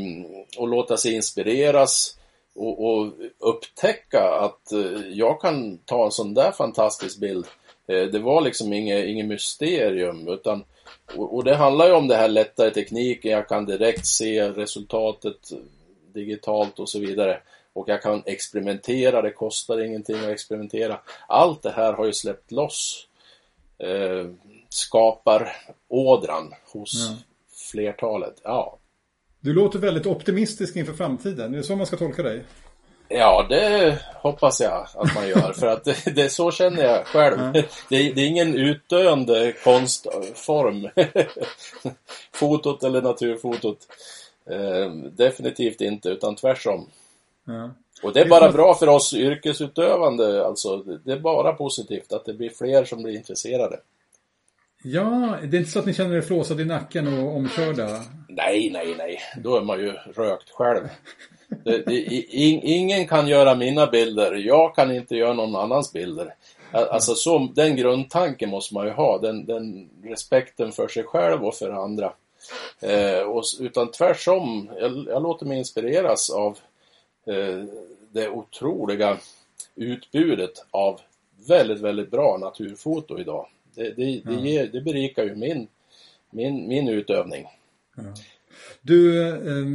och 0.58 0.68
låta 0.68 0.98
sig 0.98 1.14
inspireras 1.16 2.18
och, 2.56 2.86
och, 2.86 3.14
upptäcka 3.40 4.30
att 4.30 4.72
eh, 4.72 5.08
jag 5.12 5.42
kan 5.42 5.78
ta 5.78 6.06
en 6.06 6.12
sån 6.12 6.34
där 6.34 6.52
fantastisk 6.52 7.20
bild. 7.20 7.46
Eh, 7.88 8.04
det 8.04 8.20
var 8.20 8.42
liksom 8.42 8.74
inget, 8.74 9.06
inget 9.06 9.26
mysterium 9.26 10.28
utan 10.28 10.64
och, 11.16 11.36
och, 11.36 11.44
det 11.44 11.56
handlar 11.56 11.88
ju 11.88 11.92
om 11.92 12.08
det 12.08 12.16
här 12.16 12.28
lättare 12.28 12.72
tekniken, 12.72 13.32
jag 13.32 13.48
kan 13.48 13.66
direkt 13.66 14.06
se 14.06 14.50
resultatet 14.50 15.52
digitalt 16.14 16.80
och 16.80 16.90
så 16.90 17.00
vidare. 17.00 17.42
Och 17.74 17.90
jag 17.90 18.02
kan 18.02 18.24
experimentera, 18.26 19.22
det 19.22 19.32
kostar 19.32 19.86
ingenting 19.86 20.16
att 20.16 20.30
experimentera. 20.30 21.00
Allt 21.28 21.64
det 21.64 21.72
här 21.72 21.94
har 21.94 22.06
ju 22.06 22.14
släppt 22.14 22.52
loss 22.52 23.08
eh, 23.78 24.32
skapar 24.70 25.56
ådran 25.88 26.54
hos 26.74 27.10
ja. 27.10 27.16
flertalet. 27.72 28.42
Ja, 28.44 28.80
du 29.40 29.54
låter 29.54 29.80
väldigt 29.80 30.06
optimistisk 30.06 30.76
inför 30.76 30.94
framtiden. 30.94 31.54
Är 31.54 31.58
det 31.58 31.64
så 31.64 31.76
man 31.76 31.86
ska 31.86 31.98
tolka 31.98 32.24
dig? 32.24 32.44
Ja, 33.10 33.46
det 33.50 34.00
hoppas 34.16 34.62
jag 34.62 34.88
att 34.94 35.16
man 35.16 35.28
gör. 35.28 35.54
för 35.54 35.68
att 35.68 35.84
det, 35.84 36.16
det 36.16 36.30
så 36.30 36.52
känner 36.52 36.84
jag 36.84 37.06
själv. 37.06 37.40
Mm. 37.40 37.52
Det, 37.54 37.64
det, 37.90 38.22
är 38.22 38.28
ingen 38.28 38.56
utdöende 38.56 39.54
konstform. 39.64 40.90
Fotot 42.34 42.84
eller 42.84 43.02
naturfotot. 43.02 43.78
Eh, 44.50 44.92
definitivt 44.94 45.82
inte, 45.82 46.10
utan 46.10 46.36
tvärtom. 46.36 46.90
Mm. 47.48 47.70
Och 48.04 48.14
det 48.14 48.22
är 48.22 48.30
bara 48.30 48.52
bra 48.52 48.76
för 48.76 48.90
oss 48.90 49.14
yrkesutövande. 49.14 50.46
Alltså, 50.46 50.78
det 50.78 51.12
är 51.12 51.20
bara 51.20 51.54
positivt 51.54 52.14
att 52.14 52.26
det 52.26 52.34
blir 52.34 52.50
fler 52.50 52.86
som 52.86 53.04
blir 53.04 53.16
intresserade. 53.16 53.80
Ja, 54.84 55.38
det 55.44 55.58
är 55.58 55.60
inte 55.60 55.72
så 55.72 55.80
att 55.80 55.86
ni 55.86 55.94
känner 55.94 56.16
er 56.16 56.22
flåsade 56.22 56.62
i 56.62 56.66
nacken 56.66 57.20
och 57.20 57.36
omkörda? 57.36 58.04
Nej, 58.30 58.70
nej, 58.74 58.96
nej. 58.98 59.20
Då 59.38 59.58
är 59.58 59.62
man 59.62 59.80
ju 59.80 59.92
rökt 59.92 60.50
själv. 60.50 60.88
Det, 61.48 61.86
det, 61.86 62.02
in, 62.04 62.62
ingen 62.64 63.08
kan 63.08 63.28
göra 63.28 63.56
mina 63.56 63.88
bilder. 63.88 64.34
Jag 64.34 64.76
kan 64.76 64.96
inte 64.96 65.16
göra 65.16 65.34
någon 65.34 65.56
annans 65.56 65.94
bilder. 65.94 66.34
Alltså 66.72 67.16
så, 67.16 67.50
den 67.56 67.76
grundtanken 67.76 68.50
måste 68.50 68.74
man 68.74 68.86
ju 68.86 68.92
ha. 68.92 69.18
Den, 69.18 69.46
den 69.46 69.90
respekten 70.04 70.72
för 70.72 70.88
sig 70.88 71.04
själv 71.04 71.46
och 71.46 71.56
för 71.56 71.70
andra. 71.70 72.14
Eh, 72.80 73.20
och, 73.20 73.44
utan 73.60 73.92
tvärtom, 73.92 74.70
jag, 74.80 75.06
jag 75.08 75.24
låter 75.24 75.46
mig 75.46 75.58
inspireras 75.58 76.30
av 76.30 76.58
eh, 77.26 77.64
det 78.12 78.30
otroliga 78.30 79.18
utbudet 79.76 80.66
av 80.72 81.02
väldigt, 81.48 81.80
väldigt 81.80 82.12
bra 82.12 82.38
naturfoto 82.38 83.20
idag. 83.20 83.48
Det, 83.76 83.90
det, 83.90 84.22
det, 84.26 84.34
ger, 84.34 84.68
det 84.68 84.82
berikar 84.82 85.24
ju 85.24 85.36
min, 85.36 85.68
min, 86.30 86.68
min 86.68 86.88
utövning. 86.88 87.48
Ja. 87.96 88.04
Du, 88.82 89.28
eh, 89.28 89.66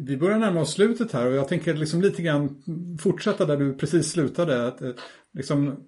vi 0.00 0.16
börjar 0.16 0.38
närma 0.38 0.60
oss 0.60 0.72
slutet 0.72 1.12
här 1.12 1.26
och 1.26 1.34
jag 1.34 1.48
tänker 1.48 1.74
liksom 1.74 2.02
lite 2.02 2.22
grann 2.22 2.62
fortsätta 3.02 3.46
där 3.46 3.56
du 3.56 3.74
precis 3.74 4.12
slutade. 4.12 4.66
Att, 4.66 4.82
eh, 4.82 4.90
liksom, 5.32 5.86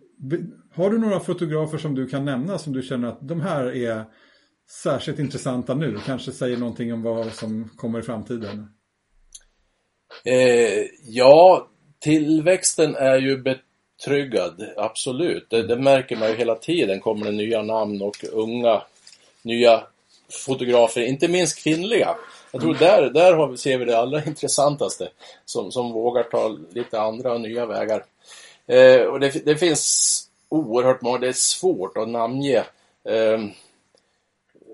har 0.74 0.91
du 0.91 0.99
några 0.99 1.20
fotografer 1.20 1.78
som 1.78 1.95
du 1.95 2.07
kan 2.07 2.24
nämna 2.24 2.59
som 2.59 2.72
du 2.72 2.82
känner 2.82 3.09
att 3.09 3.28
de 3.28 3.41
här 3.41 3.76
är 3.76 4.05
särskilt 4.82 5.18
intressanta 5.18 5.74
nu? 5.74 5.99
Kanske 6.07 6.32
säger 6.32 6.57
någonting 6.57 6.93
om 6.93 7.03
vad 7.03 7.32
som 7.32 7.68
kommer 7.76 7.99
i 7.99 8.03
framtiden? 8.03 8.66
Eh, 10.24 10.87
ja, 11.03 11.68
tillväxten 11.99 12.95
är 12.95 13.18
ju 13.18 13.43
betryggad, 13.43 14.64
absolut. 14.76 15.47
Det, 15.51 15.62
det, 15.62 15.76
märker 15.76 16.16
man 16.16 16.28
ju 16.28 16.34
hela 16.34 16.55
tiden. 16.55 17.01
kommer 17.01 17.24
det 17.24 17.32
nya 17.32 17.62
namn 17.62 18.03
och 18.03 18.16
unga, 18.32 18.82
nya 19.43 19.82
fotografer, 20.29 21.01
inte 21.01 21.29
minst 21.29 21.62
kvinnliga. 21.62 22.16
Jag 22.53 22.61
tror 22.61 22.74
där, 22.74 23.11
där 23.11 23.33
har 23.33 23.49
vi, 23.49 23.57
ser 23.57 23.79
vi 23.79 23.85
det 23.85 23.99
allra 23.99 24.24
intressantaste. 24.27 25.09
Som, 25.45 25.72
som 25.72 25.93
vågar 25.93 26.22
ta 26.22 26.57
lite 26.70 27.01
andra 27.01 27.33
och 27.33 27.41
nya 27.41 27.66
vägar. 27.66 28.05
Eh, 28.66 29.03
och 29.03 29.20
det, 29.20 29.45
det, 29.45 29.57
finns 29.57 30.22
oerhört 30.49 31.03
många, 31.03 31.18
det 31.18 31.29
är 31.29 31.33
svårt 31.33 31.97
att 31.97 32.09
namnge. 32.09 32.64
Eh, 33.05 33.41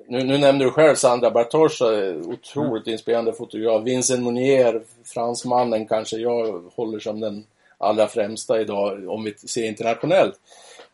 nu, 0.09 0.25
nu 0.25 0.39
nämnde 0.39 0.65
du 0.65 0.71
själv 0.71 0.95
Sandra 0.95 1.31
Bartosz, 1.31 1.81
otroligt 1.81 2.87
mm. 2.87 2.93
inspirerande 2.93 3.33
fotograf. 3.33 3.83
Vincent 3.83 4.23
Monier, 4.23 4.83
fransmannen 5.05 5.87
kanske 5.87 6.17
jag 6.17 6.71
håller 6.75 6.99
som 6.99 7.21
den 7.21 7.47
allra 7.79 8.09
främsta 8.09 8.61
idag 8.61 9.09
om 9.09 9.25
vi 9.25 9.35
ser 9.35 9.65
internationellt. 9.65 10.41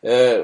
Eh, 0.01 0.43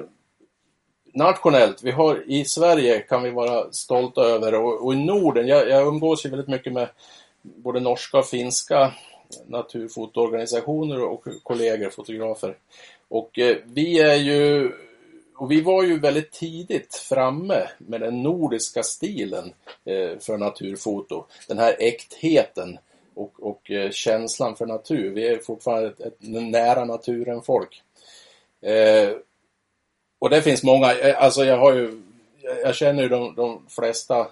nationellt, 1.16 1.84
vi 1.84 1.92
har 1.92 2.24
i 2.28 2.46
Sverige 2.46 3.00
kan 3.00 3.24
vi 3.24 3.32
vara 3.32 3.72
stolta 3.72 4.22
över 4.22 4.54
och, 4.54 4.86
och 4.86 4.94
i 4.94 4.98
Norden, 4.98 5.48
jag, 5.48 5.70
jag 5.70 5.88
umgås 5.88 6.26
ju 6.26 6.30
väldigt 6.30 6.48
mycket 6.48 6.74
med 6.74 6.90
både 7.42 7.80
norska 7.80 8.18
och 8.18 8.26
finska 8.26 8.94
naturfotoorganisationer 9.48 11.02
och 11.02 11.26
kollegor, 11.44 11.90
fotografer. 11.90 12.58
Och 13.08 13.40
eh, 13.40 13.58
vi 13.66 14.00
är 14.00 14.16
ju 14.16 14.72
och 15.38 15.52
vi 15.52 15.62
var 15.62 15.84
ju 15.84 16.00
väldigt 16.00 16.32
tidigt 16.32 16.96
framme 16.96 17.68
med 17.78 18.02
den 18.02 18.24
nordiska 18.24 18.84
stilen 18.84 19.54
eh, 19.86 20.20
för 20.20 20.38
naturfoto. 20.38 21.26
Den 21.48 21.58
här 21.58 21.76
äktheten 21.80 22.78
och, 23.14 23.34
och 23.40 23.72
eh, 23.72 23.92
känslan 23.92 24.56
för 24.56 24.66
natur. 24.66 25.14
Vi 25.14 25.28
är 25.28 25.38
fortfarande 25.38 25.88
ett, 25.90 26.00
ett 26.00 26.16
nära 26.22 26.86
naturen 26.86 27.42
folk. 27.42 27.82
Eh, 28.62 29.10
och 30.26 30.32
det 30.32 30.42
finns 30.42 30.64
många, 30.64 30.94
eh, 30.94 31.24
alltså 31.24 31.46
jag 31.46 31.58
har 31.58 31.74
ju, 31.74 32.02
jag 32.64 32.76
känner 32.76 33.04
ju 33.04 33.10
de, 33.10 33.36
de 33.36 33.62
flesta 33.70 34.28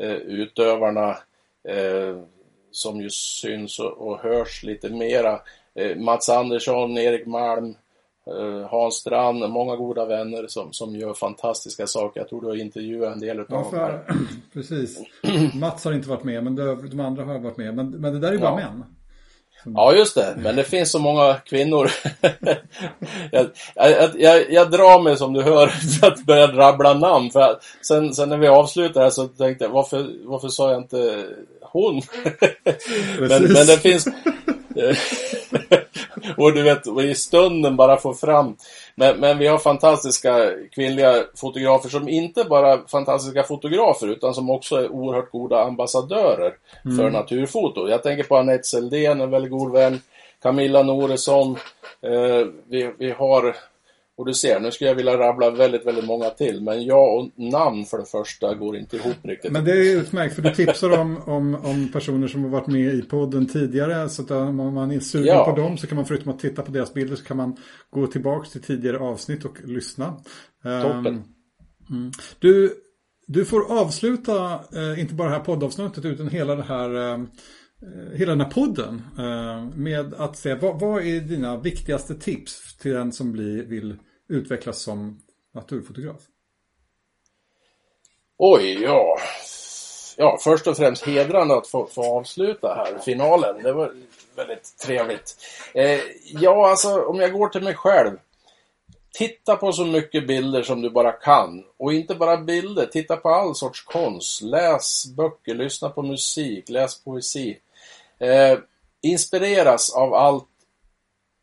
eh, 0.00 0.12
utövarna 0.12 1.10
eh, 1.68 2.16
som 2.70 3.00
ju 3.00 3.10
syns 3.10 3.78
och, 3.78 3.92
och 3.92 4.18
hörs 4.18 4.62
lite 4.62 4.88
mera. 4.88 5.40
Eh, 5.74 5.96
Mats 5.96 6.28
Andersson, 6.28 6.98
Erik 6.98 7.26
Malm, 7.26 7.74
eh, 8.26 8.68
Hans 8.70 8.94
Strand, 8.94 9.50
många 9.50 9.76
goda 9.76 10.04
vänner 10.04 10.46
som, 10.46 10.72
som 10.72 10.96
gör 10.96 11.14
fantastiska 11.14 11.86
saker. 11.86 12.20
Jag 12.20 12.28
tror 12.28 12.40
du 12.40 12.46
har 12.46 12.56
intervjuat 12.56 13.14
en 13.14 13.20
del 13.20 13.40
utav 13.40 13.66
ja, 13.72 13.88
dem. 13.88 14.28
Precis. 14.52 15.02
Mats 15.54 15.84
har 15.84 15.92
inte 15.92 16.08
varit 16.08 16.24
med, 16.24 16.44
men 16.44 16.56
de, 16.56 16.90
de 16.90 17.00
andra 17.00 17.24
har 17.24 17.38
varit 17.38 17.56
med. 17.56 17.74
Men, 17.74 17.90
men 17.90 18.12
det 18.12 18.18
där 18.18 18.28
är 18.28 18.32
ju 18.32 18.38
bara 18.38 18.60
ja. 18.60 18.70
män. 18.70 18.84
Ja, 19.64 19.94
just 19.94 20.14
det. 20.14 20.34
Men 20.36 20.56
det 20.56 20.64
finns 20.64 20.90
så 20.90 20.98
många 20.98 21.34
kvinnor. 21.34 21.90
jag, 23.30 23.46
jag, 23.74 24.20
jag, 24.20 24.52
jag, 24.52 24.70
drar 24.70 25.02
mig 25.02 25.16
som 25.16 25.32
du 25.32 25.42
hör 25.42 25.66
för 25.66 26.06
att 26.06 26.24
börja 26.24 26.46
rabbla 26.46 26.94
namn. 26.94 27.30
För 27.30 27.58
sen, 27.82 28.14
sen 28.14 28.28
när 28.28 28.38
vi 28.38 28.48
avslutade 28.48 29.10
så 29.10 29.28
tänkte 29.28 29.64
jag, 29.64 29.70
varför, 29.70 30.06
varför 30.24 30.48
sa 30.48 30.70
jag 30.70 30.82
inte 30.82 31.24
hon? 31.60 31.94
men, 33.18 33.42
men 33.42 33.66
det 33.66 33.78
finns... 33.82 34.08
och 36.36 36.54
du 36.54 36.62
vet, 36.62 36.86
i 36.86 37.14
stunden 37.14 37.76
bara 37.76 37.96
få 37.96 38.14
fram. 38.14 38.56
Men, 38.94 39.20
men 39.20 39.38
vi 39.38 39.46
har 39.46 39.58
fantastiska 39.58 40.52
kvinnliga 40.74 41.24
fotografer 41.36 41.88
som 41.88 42.08
inte 42.08 42.44
bara 42.44 42.72
är 42.72 42.80
fantastiska 42.88 43.42
fotografer 43.42 44.06
utan 44.08 44.34
som 44.34 44.50
också 44.50 44.76
är 44.76 44.92
oerhört 44.92 45.30
goda 45.30 45.62
ambassadörer 45.64 46.54
mm. 46.84 46.96
för 46.96 47.10
naturfoto. 47.10 47.88
Jag 47.88 48.02
tänker 48.02 48.24
på 48.24 48.36
Anette 48.36 48.64
Seldén, 48.64 49.20
en 49.20 49.30
väldigt 49.30 49.50
god 49.50 49.72
vän. 49.72 50.00
Camilla 50.42 50.82
Noresson. 50.82 51.56
Eh, 52.02 52.46
vi, 52.68 52.92
vi 52.98 53.10
har 53.10 53.56
och 54.16 54.26
du 54.26 54.34
ser, 54.34 54.60
nu 54.60 54.70
skulle 54.70 54.90
jag 54.90 54.94
vilja 54.94 55.16
rabbla 55.16 55.50
väldigt, 55.50 55.86
väldigt 55.86 56.04
många 56.04 56.30
till. 56.30 56.62
Men 56.62 56.84
jag 56.84 57.16
och 57.16 57.30
namn 57.36 57.84
för 57.84 57.98
det 57.98 58.04
första 58.04 58.54
går 58.54 58.76
inte 58.76 58.96
ihop 58.96 59.16
riktigt. 59.22 59.52
Men 59.52 59.64
det 59.64 59.72
är 59.72 59.96
utmärkt 59.96 60.34
för 60.34 60.42
du 60.42 60.54
tipsar 60.54 60.98
om, 60.98 61.22
om, 61.26 61.54
om 61.54 61.92
personer 61.92 62.28
som 62.28 62.42
har 62.42 62.50
varit 62.50 62.66
med 62.66 62.94
i 62.94 63.02
podden 63.02 63.46
tidigare. 63.46 64.08
Så 64.08 64.22
att 64.22 64.30
om 64.30 64.74
man 64.74 64.90
är 64.90 65.00
sugen 65.00 65.26
ja. 65.26 65.44
på 65.44 65.60
dem 65.60 65.78
så 65.78 65.86
kan 65.86 65.96
man 65.96 66.06
förutom 66.06 66.32
att 66.32 66.38
titta 66.38 66.62
på 66.62 66.72
deras 66.72 66.94
bilder 66.94 67.16
så 67.16 67.24
kan 67.24 67.36
man 67.36 67.56
gå 67.90 68.06
tillbaka 68.06 68.48
till 68.48 68.62
tidigare 68.62 68.98
avsnitt 68.98 69.44
och 69.44 69.56
lyssna. 69.64 70.16
Toppen. 70.62 71.06
Um, 71.06 71.24
Mm. 71.90 72.10
Du, 72.38 72.74
du 73.26 73.44
får 73.44 73.72
avsluta, 73.80 74.52
eh, 74.52 75.00
inte 75.00 75.14
bara 75.14 75.28
det 75.28 75.34
här 75.34 75.44
poddavsnittet, 75.44 76.04
utan 76.04 76.28
hela 76.28 76.56
det 76.56 76.62
här 76.62 77.12
eh, 77.12 77.18
Eh, 77.82 78.18
hela 78.18 78.30
den 78.30 78.40
här 78.40 78.50
podden 78.50 79.02
eh, 79.18 79.76
med 79.76 80.14
att 80.14 80.36
säga 80.36 80.56
vad, 80.56 80.80
vad, 80.80 81.06
är 81.06 81.20
dina 81.20 81.56
viktigaste 81.56 82.14
tips 82.14 82.76
till 82.76 82.92
den 82.92 83.12
som 83.12 83.32
blir, 83.32 83.62
vill 83.62 83.96
utvecklas 84.28 84.82
som 84.82 85.20
naturfotograf? 85.54 86.20
Oj, 88.38 88.82
ja. 88.82 89.18
Ja, 90.16 90.38
först 90.40 90.66
och 90.66 90.76
främst 90.76 91.06
hedrande 91.06 91.56
att 91.56 91.66
få, 91.66 91.86
få 91.86 92.18
avsluta 92.18 92.74
här, 92.74 92.98
finalen. 92.98 93.62
Det 93.62 93.72
var 93.72 93.92
väldigt 94.36 94.78
trevligt. 94.78 95.36
Eh, 95.74 96.00
ja, 96.24 96.70
alltså 96.70 97.02
om 97.02 97.20
jag 97.20 97.32
går 97.32 97.48
till 97.48 97.62
mig 97.62 97.74
själv. 97.74 98.16
Titta 99.14 99.56
på 99.56 99.72
så 99.72 99.84
mycket 99.84 100.26
bilder 100.26 100.62
som 100.62 100.82
du 100.82 100.90
bara 100.90 101.12
kan. 101.12 101.64
Och 101.76 101.92
inte 101.92 102.14
bara 102.14 102.36
bilder, 102.36 102.86
titta 102.86 103.16
på 103.16 103.28
all 103.28 103.54
sorts 103.54 103.84
konst. 103.84 104.42
Läs 104.42 105.06
böcker, 105.16 105.54
lyssna 105.54 105.88
på 105.88 106.02
musik, 106.02 106.68
läs 106.68 107.04
poesi. 107.04 107.58
Eh, 108.22 108.58
inspireras 109.02 109.94
av 109.94 110.14
allt 110.14 110.48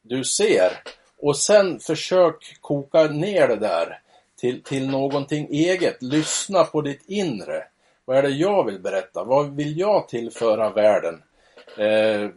du 0.02 0.24
ser. 0.24 0.72
Och 1.18 1.38
sen 1.38 1.80
försök 1.80 2.58
koka 2.62 3.04
ner 3.04 3.48
det 3.48 3.56
där 3.56 4.02
till, 4.40 4.64
till 4.64 4.90
någonting 4.90 5.48
eget. 5.52 6.02
Lyssna 6.02 6.64
på 6.64 6.82
ditt 6.82 7.04
inre. 7.06 7.64
Vad 8.06 8.18
är 8.18 8.22
det 8.22 8.30
jag 8.30 8.66
vill 8.66 8.80
berätta? 8.80 9.24
Vad 9.24 9.56
vill 9.56 9.80
jag 9.80 10.08
tillföra 10.08 10.70
världen? 10.70 11.24
Eh, 11.78 12.30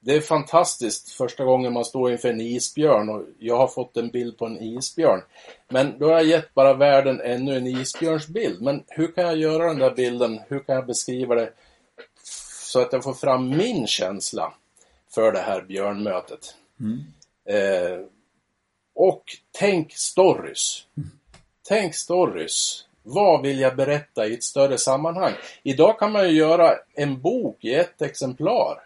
det 0.00 0.14
är 0.14 0.20
fantastiskt 0.20 1.12
första 1.12 1.44
gången 1.44 1.72
man 1.72 1.84
står 1.84 2.12
inför 2.12 2.28
en 2.28 2.40
isbjörn 2.40 3.08
och 3.08 3.22
jag 3.38 3.56
har 3.56 3.68
fått 3.68 3.96
en 3.96 4.08
bild 4.08 4.38
på 4.38 4.46
en 4.46 4.62
isbjörn. 4.62 5.22
Men 5.68 5.98
då 5.98 6.06
har 6.06 6.12
jag 6.12 6.26
gett 6.26 6.54
bara 6.54 6.74
världen 6.74 7.20
ännu 7.20 7.56
en 7.56 7.66
isbjörnsbild. 7.66 8.62
Men 8.62 8.84
hur 8.88 9.12
kan 9.12 9.24
jag 9.24 9.36
göra 9.36 9.66
den 9.66 9.78
där 9.78 9.94
bilden? 9.94 10.40
Hur 10.48 10.60
kan 10.60 10.74
jag 10.74 10.86
beskriva 10.86 11.34
det 11.34 11.52
så 12.68 12.80
att 12.80 12.92
jag 12.92 13.04
får 13.04 13.14
fram 13.14 13.48
min 13.48 13.86
känsla 13.86 14.54
för 15.14 15.32
det 15.32 15.38
här 15.38 15.62
björnmötet? 15.62 16.54
Mm. 16.80 17.04
Eh, 17.44 18.06
och 18.94 19.24
tänk 19.52 19.92
stories. 19.92 20.86
Mm. 20.96 21.10
Tänk 21.68 21.94
stories. 21.94 22.84
Vad 23.02 23.42
vill 23.42 23.60
jag 23.60 23.76
berätta 23.76 24.26
i 24.26 24.34
ett 24.34 24.42
större 24.42 24.78
sammanhang? 24.78 25.32
Idag 25.62 25.98
kan 25.98 26.12
man 26.12 26.28
ju 26.28 26.34
göra 26.34 26.74
en 26.94 27.20
bok 27.20 27.64
i 27.64 27.74
ett 27.74 28.02
exemplar. 28.02 28.82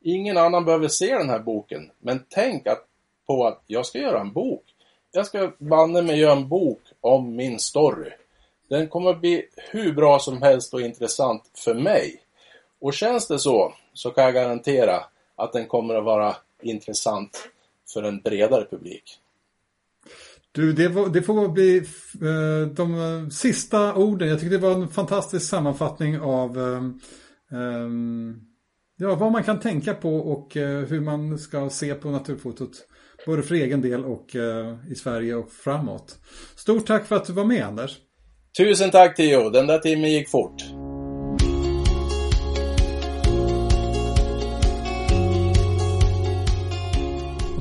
Ingen 0.00 0.36
annan 0.36 0.64
behöver 0.64 0.88
se 0.88 1.14
den 1.14 1.30
här 1.30 1.38
boken. 1.38 1.90
Men 1.98 2.24
tänk 2.28 2.66
att, 2.66 2.86
på 3.26 3.46
att 3.46 3.62
jag 3.66 3.86
ska 3.86 3.98
göra 3.98 4.20
en 4.20 4.32
bok. 4.32 4.64
Jag 5.12 5.26
ska 5.26 5.52
banne 5.58 6.02
mig 6.02 6.18
göra 6.18 6.32
en 6.32 6.48
bok 6.48 6.82
om 7.00 7.36
min 7.36 7.58
story. 7.58 8.10
Den 8.68 8.88
kommer 8.88 9.14
bli 9.14 9.46
hur 9.56 9.92
bra 9.92 10.18
som 10.18 10.42
helst 10.42 10.74
och 10.74 10.80
intressant 10.80 11.50
för 11.54 11.74
mig. 11.74 12.21
Och 12.82 12.94
känns 12.94 13.28
det 13.28 13.38
så, 13.38 13.74
så 13.92 14.10
kan 14.10 14.24
jag 14.24 14.34
garantera 14.34 15.04
att 15.36 15.52
den 15.52 15.66
kommer 15.66 15.94
att 15.94 16.04
vara 16.04 16.36
intressant 16.62 17.48
för 17.92 18.02
en 18.02 18.20
bredare 18.20 18.66
publik. 18.70 19.18
Du, 20.52 20.72
det, 20.72 20.88
var, 20.88 21.08
det 21.08 21.22
får 21.22 21.48
bli 21.48 21.78
uh, 22.22 22.66
de 22.66 23.30
sista 23.30 23.94
orden. 23.94 24.28
Jag 24.28 24.40
tycker 24.40 24.50
det 24.50 24.58
var 24.58 24.74
en 24.74 24.88
fantastisk 24.88 25.48
sammanfattning 25.48 26.20
av 26.20 26.58
um, 26.58 27.00
um, 27.50 28.40
ja, 28.96 29.14
vad 29.14 29.32
man 29.32 29.44
kan 29.44 29.60
tänka 29.60 29.94
på 29.94 30.16
och 30.16 30.56
uh, 30.56 30.78
hur 30.78 31.00
man 31.00 31.38
ska 31.38 31.70
se 31.70 31.94
på 31.94 32.10
naturfotot. 32.10 32.86
Både 33.26 33.42
för 33.42 33.54
egen 33.54 33.80
del 33.80 34.04
och 34.04 34.34
uh, 34.34 34.74
i 34.90 34.94
Sverige 34.94 35.34
och 35.34 35.52
framåt. 35.52 36.18
Stort 36.56 36.86
tack 36.86 37.06
för 37.06 37.16
att 37.16 37.26
du 37.26 37.32
var 37.32 37.44
med 37.44 37.64
Anders. 37.64 37.96
Tusen 38.58 38.90
tack 38.90 39.16
Theo, 39.16 39.50
den 39.50 39.66
där 39.66 39.78
timmen 39.78 40.12
gick 40.12 40.28
fort. 40.28 40.62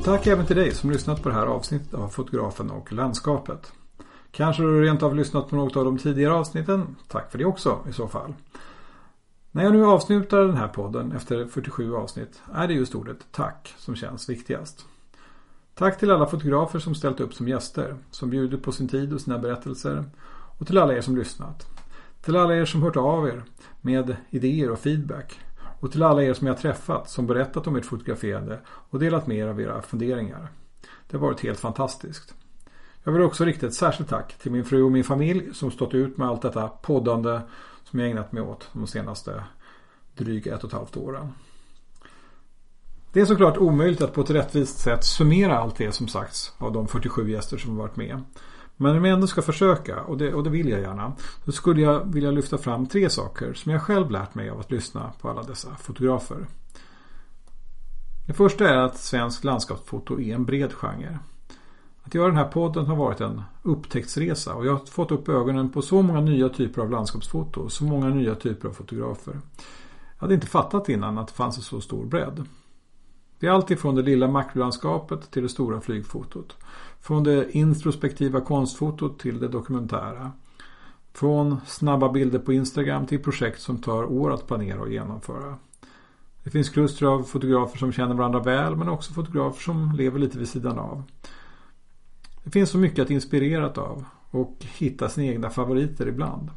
Tack 0.03 0.27
även 0.27 0.45
till 0.45 0.55
dig 0.55 0.71
som 0.71 0.91
lyssnat 0.91 1.23
på 1.23 1.29
det 1.29 1.35
här 1.35 1.45
avsnittet 1.45 1.93
av 1.93 2.09
Fotografen 2.09 2.71
och 2.71 2.93
landskapet. 2.93 3.73
Kanske 4.31 4.63
du 4.63 4.81
rent 4.81 5.03
av 5.03 5.15
lyssnat 5.15 5.49
på 5.49 5.55
något 5.55 5.75
av 5.75 5.85
de 5.85 5.97
tidigare 5.97 6.33
avsnitten? 6.33 6.95
Tack 7.07 7.31
för 7.31 7.37
det 7.37 7.45
också 7.45 7.79
i 7.89 7.93
så 7.93 8.07
fall. 8.07 8.33
När 9.51 9.63
jag 9.63 9.73
nu 9.73 9.85
avslutar 9.85 10.45
den 10.45 10.57
här 10.57 10.67
podden 10.67 11.11
efter 11.11 11.45
47 11.45 11.95
avsnitt 11.95 12.41
är 12.53 12.67
det 12.67 12.73
just 12.73 12.95
ordet 12.95 13.17
tack 13.31 13.75
som 13.77 13.95
känns 13.95 14.29
viktigast. 14.29 14.85
Tack 15.75 15.99
till 15.99 16.11
alla 16.11 16.27
fotografer 16.27 16.79
som 16.79 16.95
ställt 16.95 17.19
upp 17.19 17.33
som 17.33 17.47
gäster, 17.47 17.95
som 18.11 18.29
bjudit 18.29 18.63
på 18.63 18.71
sin 18.71 18.87
tid 18.87 19.13
och 19.13 19.21
sina 19.21 19.39
berättelser 19.39 20.05
och 20.59 20.67
till 20.67 20.77
alla 20.77 20.93
er 20.93 21.01
som 21.01 21.17
lyssnat. 21.17 21.65
Till 22.21 22.35
alla 22.35 22.55
er 22.55 22.65
som 22.65 22.81
hört 22.81 22.97
av 22.97 23.27
er 23.27 23.43
med 23.81 24.15
idéer 24.29 24.71
och 24.71 24.79
feedback 24.79 25.39
och 25.81 25.91
till 25.91 26.03
alla 26.03 26.23
er 26.23 26.33
som 26.33 26.47
jag 26.47 26.57
träffat 26.57 27.09
som 27.09 27.27
berättat 27.27 27.67
om 27.67 27.75
ert 27.75 27.85
fotograferande 27.85 28.59
och 28.67 28.99
delat 28.99 29.27
med 29.27 29.37
er 29.37 29.47
av 29.47 29.61
era 29.61 29.81
funderingar. 29.81 30.47
Det 31.07 31.17
har 31.17 31.27
varit 31.27 31.39
helt 31.39 31.59
fantastiskt. 31.59 32.35
Jag 33.03 33.11
vill 33.11 33.21
också 33.21 33.45
rikta 33.45 33.67
ett 33.67 33.73
särskilt 33.73 34.09
tack 34.09 34.37
till 34.37 34.51
min 34.51 34.65
fru 34.65 34.83
och 34.83 34.91
min 34.91 35.03
familj 35.03 35.53
som 35.53 35.71
stått 35.71 35.93
ut 35.93 36.17
med 36.17 36.27
allt 36.27 36.41
detta 36.41 36.67
poddande 36.67 37.41
som 37.83 37.99
jag 37.99 38.09
ägnat 38.09 38.31
mig 38.31 38.43
åt 38.43 38.69
de 38.73 38.87
senaste 38.87 39.43
dryga 40.15 40.55
ett 40.55 40.63
och 40.63 40.69
ett 40.69 40.75
halvt 40.75 40.97
åren. 40.97 41.33
Det 43.13 43.21
är 43.21 43.25
såklart 43.25 43.57
omöjligt 43.57 44.01
att 44.01 44.13
på 44.13 44.21
ett 44.21 44.29
rättvist 44.29 44.77
sätt 44.77 45.03
summera 45.03 45.57
allt 45.57 45.75
det 45.75 45.91
som 45.91 46.07
sagts 46.07 46.53
av 46.57 46.71
de 46.71 46.87
47 46.87 47.29
gäster 47.29 47.57
som 47.57 47.75
varit 47.75 47.95
med. 47.95 48.21
Men 48.81 48.97
om 48.97 49.05
jag 49.05 49.13
ändå 49.13 49.27
ska 49.27 49.41
försöka, 49.41 50.01
och 50.01 50.17
det, 50.17 50.33
och 50.33 50.43
det 50.43 50.49
vill 50.49 50.69
jag 50.69 50.81
gärna, 50.81 51.13
så 51.45 51.51
skulle 51.51 51.81
jag 51.81 52.13
vilja 52.13 52.31
lyfta 52.31 52.57
fram 52.57 52.87
tre 52.87 53.09
saker 53.09 53.53
som 53.53 53.71
jag 53.71 53.81
själv 53.81 54.11
lärt 54.11 54.35
mig 54.35 54.49
av 54.49 54.59
att 54.59 54.71
lyssna 54.71 55.13
på 55.21 55.29
alla 55.29 55.43
dessa 55.43 55.75
fotografer. 55.75 56.47
Det 58.27 58.33
första 58.33 58.69
är 58.69 58.77
att 58.77 58.97
svensk 58.97 59.43
landskapsfoto 59.43 60.19
är 60.19 60.35
en 60.35 60.45
bred 60.45 60.73
genre. 60.73 61.19
Att 62.03 62.13
göra 62.13 62.27
den 62.27 62.37
här 62.37 62.47
podden 62.47 62.85
har 62.85 62.95
varit 62.95 63.21
en 63.21 63.41
upptäcktsresa 63.61 64.53
och 64.53 64.65
jag 64.65 64.71
har 64.71 64.85
fått 64.85 65.11
upp 65.11 65.29
ögonen 65.29 65.69
på 65.69 65.81
så 65.81 66.01
många 66.01 66.21
nya 66.21 66.49
typer 66.49 66.81
av 66.81 66.91
landskapsfoto 66.91 67.61
och 67.61 67.71
så 67.71 67.83
många 67.83 68.09
nya 68.09 68.35
typer 68.35 68.67
av 68.67 68.73
fotografer. 68.73 69.33
Jag 70.15 70.21
hade 70.21 70.33
inte 70.33 70.47
fattat 70.47 70.89
innan 70.89 71.17
att 71.17 71.27
det 71.27 71.33
fanns 71.33 71.57
en 71.57 71.63
så 71.63 71.81
stor 71.81 72.05
bredd. 72.05 72.45
Det 73.41 73.47
är 73.47 73.51
alltifrån 73.51 73.95
det 73.95 74.01
lilla 74.01 74.27
makrolandskapet 74.27 75.31
till 75.31 75.43
det 75.43 75.49
stora 75.49 75.81
flygfotot. 75.81 76.55
Från 76.99 77.23
det 77.23 77.51
introspektiva 77.51 78.41
konstfotot 78.41 79.19
till 79.19 79.39
det 79.39 79.47
dokumentära. 79.47 80.31
Från 81.13 81.57
snabba 81.65 82.09
bilder 82.09 82.39
på 82.39 82.53
Instagram 82.53 83.05
till 83.05 83.23
projekt 83.23 83.61
som 83.61 83.77
tar 83.77 84.03
år 84.03 84.33
att 84.33 84.47
planera 84.47 84.79
och 84.81 84.91
genomföra. 84.91 85.55
Det 86.43 86.49
finns 86.49 86.69
kluster 86.69 87.05
av 87.05 87.23
fotografer 87.23 87.77
som 87.77 87.91
känner 87.91 88.15
varandra 88.15 88.39
väl 88.39 88.75
men 88.75 88.89
också 88.89 89.13
fotografer 89.13 89.61
som 89.61 89.95
lever 89.95 90.19
lite 90.19 90.37
vid 90.37 90.49
sidan 90.49 90.79
av. 90.79 91.03
Det 92.43 92.51
finns 92.51 92.69
så 92.69 92.77
mycket 92.77 92.99
att 92.99 93.09
inspireras 93.09 93.77
av 93.77 94.05
och 94.31 94.57
hitta 94.59 95.09
sina 95.09 95.27
egna 95.27 95.49
favoriter 95.49 96.07
ibland. 96.07 96.49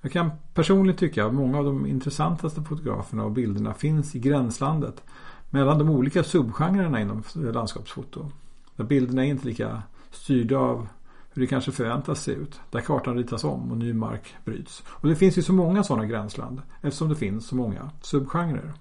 Jag 0.00 0.12
kan 0.12 0.30
personligen 0.54 0.98
tycka 0.98 1.26
att 1.26 1.34
många 1.34 1.58
av 1.58 1.64
de 1.64 1.86
intressantaste 1.86 2.62
fotograferna 2.62 3.24
och 3.24 3.32
bilderna 3.32 3.74
finns 3.74 4.14
i 4.14 4.18
gränslandet 4.18 5.02
mellan 5.50 5.78
de 5.78 5.90
olika 5.90 6.24
subgenrerna 6.24 7.00
inom 7.00 7.22
landskapsfoto. 7.34 8.30
Där 8.76 8.84
bilderna 8.84 9.26
är 9.26 9.30
inte 9.30 9.46
lika 9.46 9.82
styrda 10.10 10.58
av 10.58 10.88
hur 11.30 11.42
det 11.42 11.46
kanske 11.46 11.72
förväntas 11.72 12.22
se 12.22 12.32
ut. 12.32 12.60
Där 12.70 12.80
kartan 12.80 13.16
ritas 13.16 13.44
om 13.44 13.70
och 13.70 13.78
ny 13.78 13.92
mark 13.92 14.34
bryts. 14.44 14.82
Och 14.86 15.08
det 15.08 15.16
finns 15.16 15.38
ju 15.38 15.42
så 15.42 15.52
många 15.52 15.84
sådana 15.84 16.06
gränsland 16.06 16.62
eftersom 16.80 17.08
det 17.08 17.16
finns 17.16 17.46
så 17.46 17.56
många 17.56 17.90
subgenrer. 18.02 18.72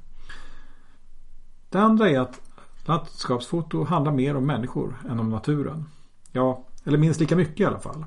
Det 1.70 1.80
andra 1.80 2.10
är 2.10 2.20
att 2.20 2.42
landskapsfoto 2.86 3.84
handlar 3.84 4.12
mer 4.12 4.36
om 4.36 4.46
människor 4.46 4.96
än 5.10 5.20
om 5.20 5.30
naturen. 5.30 5.86
Ja, 6.32 6.64
eller 6.84 6.98
minst 6.98 7.20
lika 7.20 7.36
mycket 7.36 7.60
i 7.60 7.66
alla 7.66 7.80
fall. 7.80 8.06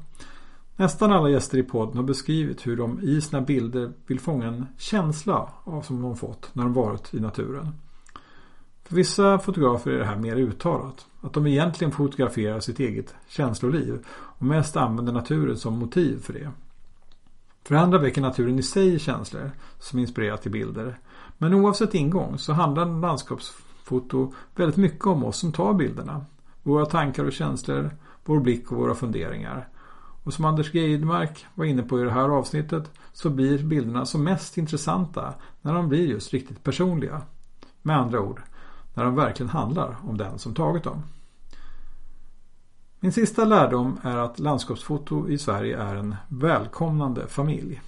Nästan 0.77 1.13
alla 1.13 1.29
gäster 1.31 1.59
i 1.59 1.63
podden 1.63 1.97
har 1.97 2.05
beskrivit 2.05 2.67
hur 2.67 2.77
de 2.77 3.01
i 3.01 3.21
sina 3.21 3.41
bilder 3.41 3.93
vill 4.07 4.21
fånga 4.21 4.47
en 4.47 4.67
känsla 4.79 5.49
av 5.65 5.83
som 5.83 6.03
de 6.03 6.17
fått 6.17 6.51
när 6.53 6.63
de 6.63 6.73
varit 6.73 7.15
i 7.15 7.21
naturen. 7.21 7.73
För 8.89 8.97
vissa 8.97 9.39
fotografer 9.39 9.91
är 9.91 9.99
det 9.99 10.05
här 10.05 10.17
mer 10.17 10.37
uttalat. 10.37 11.07
Att 11.21 11.33
de 11.33 11.47
egentligen 11.47 11.93
fotograferar 11.93 12.61
sitt 12.61 12.81
eget 12.81 13.15
känsloliv 13.29 14.05
och 14.11 14.43
mest 14.43 14.77
använder 14.77 15.13
naturen 15.13 15.57
som 15.57 15.79
motiv 15.79 16.21
för 16.23 16.33
det. 16.33 16.51
För 17.65 17.75
andra 17.75 17.99
väcker 17.99 18.21
naturen 18.21 18.59
i 18.59 18.63
sig 18.63 18.99
känslor 18.99 19.51
som 19.79 19.99
inspirerar 19.99 20.37
till 20.37 20.51
bilder. 20.51 20.99
Men 21.39 21.55
oavsett 21.55 21.95
ingång 21.95 22.39
så 22.39 22.53
handlar 22.53 23.01
landskapsfoto 23.01 24.33
väldigt 24.57 24.77
mycket 24.77 25.07
om 25.07 25.25
oss 25.25 25.39
som 25.39 25.53
tar 25.53 25.75
bilderna. 25.75 26.25
Våra 26.63 26.87
tankar 26.87 27.25
och 27.25 27.33
känslor, 27.33 27.91
vår 28.25 28.41
blick 28.41 28.73
och 28.73 28.79
våra 28.79 28.95
funderingar. 28.95 29.69
Och 30.25 30.35
som 30.35 30.45
Anders 30.45 30.75
Geidmark 30.75 31.47
var 31.55 31.65
inne 31.65 31.83
på 31.83 32.01
i 32.01 32.05
det 32.05 32.11
här 32.11 32.29
avsnittet 32.29 32.91
så 33.13 33.31
blir 33.31 33.59
bilderna 33.59 34.07
som 34.07 34.25
mest 34.25 34.59
intressanta 34.59 35.35
när 35.63 35.75
de 35.75 35.89
blir 35.89 36.07
just 36.07 36.33
riktigt 36.33 36.65
personliga. 36.65 37.23
Med 37.83 37.99
andra 37.99 38.21
ord, 38.21 38.43
när 38.99 39.05
de 39.05 39.15
verkligen 39.15 39.51
handlar 39.51 39.97
om 40.09 40.17
den 40.17 40.39
som 40.39 40.55
tagit 40.55 40.85
dem. 40.85 41.03
Min 43.01 43.13
sista 43.13 43.45
lärdom 43.45 44.01
är 44.03 44.17
att 44.17 44.39
landskapsfoto 44.39 45.29
i 45.29 45.39
Sverige 45.39 45.79
är 45.79 45.95
en 45.95 46.17
välkomnande 46.29 47.27
familj. 47.27 47.83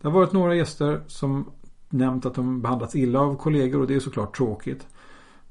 Det 0.00 0.08
har 0.08 0.12
varit 0.14 0.32
några 0.32 0.54
gäster 0.54 1.00
som 1.06 1.50
nämnt 1.88 2.26
att 2.26 2.34
de 2.34 2.62
behandlats 2.62 2.96
illa 2.96 3.20
av 3.20 3.36
kollegor 3.36 3.80
och 3.80 3.86
det 3.86 3.94
är 3.94 4.00
såklart 4.00 4.36
tråkigt. 4.36 4.86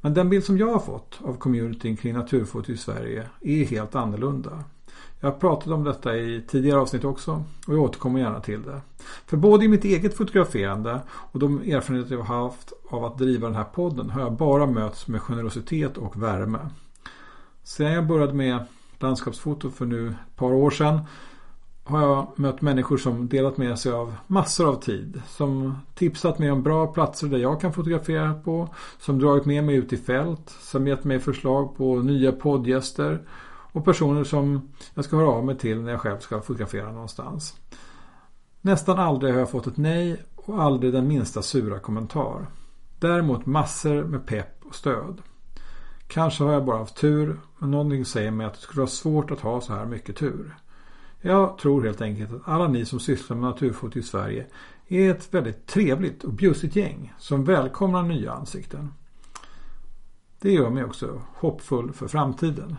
Men 0.01 0.13
den 0.13 0.29
bild 0.29 0.43
som 0.43 0.57
jag 0.57 0.71
har 0.71 0.79
fått 0.79 1.19
av 1.23 1.33
communityn 1.33 1.97
kring 1.97 2.13
naturfoto 2.13 2.71
i 2.71 2.77
Sverige 2.77 3.27
är 3.41 3.65
helt 3.65 3.95
annorlunda. 3.95 4.63
Jag 5.19 5.31
har 5.31 5.39
pratat 5.39 5.67
om 5.67 5.83
detta 5.83 6.17
i 6.17 6.43
tidigare 6.47 6.79
avsnitt 6.79 7.03
också 7.03 7.43
och 7.67 7.73
jag 7.73 7.81
återkommer 7.81 8.19
gärna 8.19 8.39
till 8.39 8.63
det. 8.63 8.81
För 9.25 9.37
både 9.37 9.65
i 9.65 9.67
mitt 9.67 9.85
eget 9.85 10.17
fotograferande 10.17 10.99
och 11.09 11.39
de 11.39 11.61
erfarenheter 11.61 12.15
jag 12.15 12.23
har 12.23 12.43
haft 12.43 12.73
av 12.89 13.05
att 13.05 13.17
driva 13.17 13.47
den 13.47 13.55
här 13.55 13.63
podden 13.63 14.09
har 14.09 14.21
jag 14.21 14.33
bara 14.33 14.65
mötts 14.65 15.07
med 15.07 15.21
generositet 15.21 15.97
och 15.97 16.23
värme. 16.23 16.59
Sedan 17.63 17.91
jag 17.91 18.07
började 18.07 18.33
med 18.33 18.65
landskapsfoto 18.99 19.69
för 19.69 19.85
nu 19.85 20.07
ett 20.07 20.35
par 20.35 20.53
år 20.53 20.69
sedan 20.69 20.99
har 21.83 22.01
jag 22.01 22.27
mött 22.35 22.61
människor 22.61 22.97
som 22.97 23.27
delat 23.27 23.57
med 23.57 23.79
sig 23.79 23.91
av 23.91 24.15
massor 24.27 24.69
av 24.69 24.81
tid. 24.81 25.21
Som 25.27 25.77
tipsat 25.95 26.39
mig 26.39 26.51
om 26.51 26.63
bra 26.63 26.87
platser 26.87 27.27
där 27.27 27.37
jag 27.37 27.61
kan 27.61 27.73
fotografera 27.73 28.33
på. 28.33 28.69
Som 28.99 29.19
dragit 29.19 29.45
med 29.45 29.63
mig 29.63 29.75
ut 29.75 29.93
i 29.93 29.97
fält. 29.97 30.49
Som 30.49 30.87
gett 30.87 31.03
mig 31.03 31.19
förslag 31.19 31.77
på 31.77 31.95
nya 31.95 32.31
poddgäster. 32.31 33.19
Och 33.77 33.85
personer 33.85 34.23
som 34.23 34.69
jag 34.93 35.05
ska 35.05 35.17
höra 35.17 35.27
av 35.27 35.45
mig 35.45 35.57
till 35.57 35.81
när 35.81 35.91
jag 35.91 36.01
själv 36.01 36.19
ska 36.19 36.41
fotografera 36.41 36.91
någonstans. 36.91 37.57
Nästan 38.61 38.99
aldrig 38.99 39.33
har 39.33 39.39
jag 39.39 39.49
fått 39.49 39.67
ett 39.67 39.77
nej 39.77 40.23
och 40.35 40.61
aldrig 40.61 40.93
den 40.93 41.07
minsta 41.07 41.41
sura 41.41 41.79
kommentar. 41.79 42.47
Däremot 42.99 43.45
massor 43.45 44.03
med 44.03 44.25
pepp 44.25 44.65
och 44.65 44.75
stöd. 44.75 45.21
Kanske 46.07 46.43
har 46.43 46.53
jag 46.53 46.65
bara 46.65 46.77
haft 46.77 46.95
tur, 46.95 47.39
men 47.57 47.71
någonting 47.71 48.05
säger 48.05 48.31
mig 48.31 48.47
att 48.47 48.53
det 48.53 48.59
skulle 48.59 48.81
vara 48.81 48.89
svårt 48.89 49.31
att 49.31 49.39
ha 49.39 49.61
så 49.61 49.73
här 49.73 49.85
mycket 49.85 50.15
tur. 50.15 50.55
Jag 51.21 51.57
tror 51.57 51.83
helt 51.83 52.01
enkelt 52.01 52.33
att 52.33 52.41
alla 52.45 52.67
ni 52.67 52.85
som 52.85 52.99
sysslar 52.99 53.37
med 53.37 53.49
naturfoto 53.49 53.99
i 53.99 54.03
Sverige 54.03 54.45
är 54.87 55.11
ett 55.11 55.33
väldigt 55.33 55.65
trevligt 55.65 56.23
och 56.23 56.33
bjussigt 56.33 56.75
gäng 56.75 57.13
som 57.17 57.43
välkomnar 57.43 58.03
nya 58.03 58.31
ansikten. 58.31 58.93
Det 60.39 60.51
gör 60.51 60.69
mig 60.69 60.83
också 60.83 61.21
hoppfull 61.33 61.93
för 61.93 62.07
framtiden. 62.07 62.77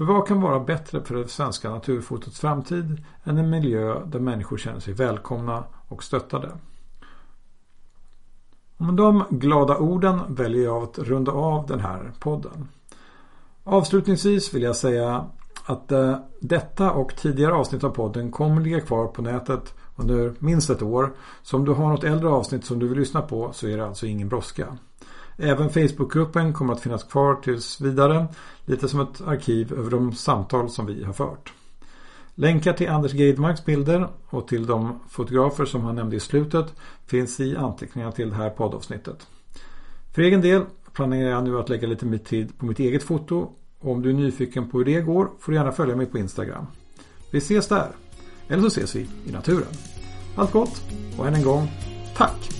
För 0.00 0.04
vad 0.04 0.26
kan 0.26 0.40
vara 0.40 0.60
bättre 0.60 1.02
för 1.04 1.14
det 1.14 1.28
svenska 1.28 1.70
naturfotots 1.70 2.40
framtid 2.40 3.04
än 3.24 3.38
en 3.38 3.50
miljö 3.50 4.04
där 4.06 4.20
människor 4.20 4.56
känner 4.56 4.80
sig 4.80 4.94
välkomna 4.94 5.64
och 5.88 6.04
stöttade? 6.04 6.50
Och 8.76 8.84
med 8.84 8.94
de 8.94 9.24
glada 9.30 9.76
orden 9.76 10.20
väljer 10.28 10.64
jag 10.64 10.82
att 10.82 10.98
runda 10.98 11.32
av 11.32 11.66
den 11.66 11.80
här 11.80 12.12
podden. 12.18 12.68
Avslutningsvis 13.64 14.54
vill 14.54 14.62
jag 14.62 14.76
säga 14.76 15.24
att 15.64 15.92
eh, 15.92 16.18
detta 16.40 16.90
och 16.90 17.16
tidigare 17.16 17.54
avsnitt 17.54 17.84
av 17.84 17.90
podden 17.90 18.30
kommer 18.30 18.60
ligga 18.60 18.80
kvar 18.80 19.06
på 19.06 19.22
nätet 19.22 19.74
under 19.96 20.34
minst 20.38 20.70
ett 20.70 20.82
år. 20.82 21.12
Så 21.42 21.56
om 21.56 21.64
du 21.64 21.72
har 21.72 21.88
något 21.88 22.04
äldre 22.04 22.28
avsnitt 22.28 22.64
som 22.64 22.78
du 22.78 22.88
vill 22.88 22.98
lyssna 22.98 23.22
på 23.22 23.52
så 23.52 23.66
är 23.66 23.76
det 23.76 23.86
alltså 23.86 24.06
ingen 24.06 24.28
brådska. 24.28 24.66
Även 25.42 25.70
Facebookgruppen 25.70 26.52
kommer 26.52 26.72
att 26.72 26.80
finnas 26.80 27.04
kvar 27.04 27.34
tills 27.34 27.80
vidare. 27.80 28.26
Lite 28.64 28.88
som 28.88 29.00
ett 29.00 29.20
arkiv 29.20 29.72
över 29.72 29.90
de 29.90 30.12
samtal 30.12 30.70
som 30.70 30.86
vi 30.86 31.04
har 31.04 31.12
fört. 31.12 31.52
Länkar 32.34 32.72
till 32.72 32.88
Anders 32.88 33.14
Geidmarks 33.14 33.64
bilder 33.64 34.08
och 34.28 34.48
till 34.48 34.66
de 34.66 35.00
fotografer 35.08 35.64
som 35.64 35.84
han 35.84 35.94
nämnde 35.94 36.16
i 36.16 36.20
slutet 36.20 36.74
finns 37.06 37.40
i 37.40 37.56
anteckningarna 37.56 38.12
till 38.12 38.30
det 38.30 38.36
här 38.36 38.50
poddavsnittet. 38.50 39.26
För 40.14 40.22
egen 40.22 40.40
del 40.40 40.62
planerar 40.92 41.30
jag 41.30 41.44
nu 41.44 41.58
att 41.58 41.68
lägga 41.68 41.88
lite 41.88 42.06
mer 42.06 42.18
tid 42.18 42.58
på 42.58 42.66
mitt 42.66 42.78
eget 42.78 43.02
foto 43.02 43.52
och 43.80 43.92
om 43.92 44.02
du 44.02 44.10
är 44.10 44.14
nyfiken 44.14 44.70
på 44.70 44.78
hur 44.78 44.84
det 44.84 45.00
går 45.00 45.30
får 45.40 45.52
du 45.52 45.58
gärna 45.58 45.72
följa 45.72 45.96
mig 45.96 46.06
på 46.06 46.18
Instagram. 46.18 46.66
Vi 47.30 47.38
ses 47.38 47.68
där. 47.68 47.88
Eller 48.48 48.62
så 48.62 48.68
ses 48.68 48.96
vi 48.96 49.08
i 49.26 49.32
naturen. 49.32 49.72
Allt 50.36 50.52
gott 50.52 50.82
och 51.18 51.26
än 51.26 51.34
en 51.34 51.44
gång, 51.44 51.70
tack! 52.16 52.59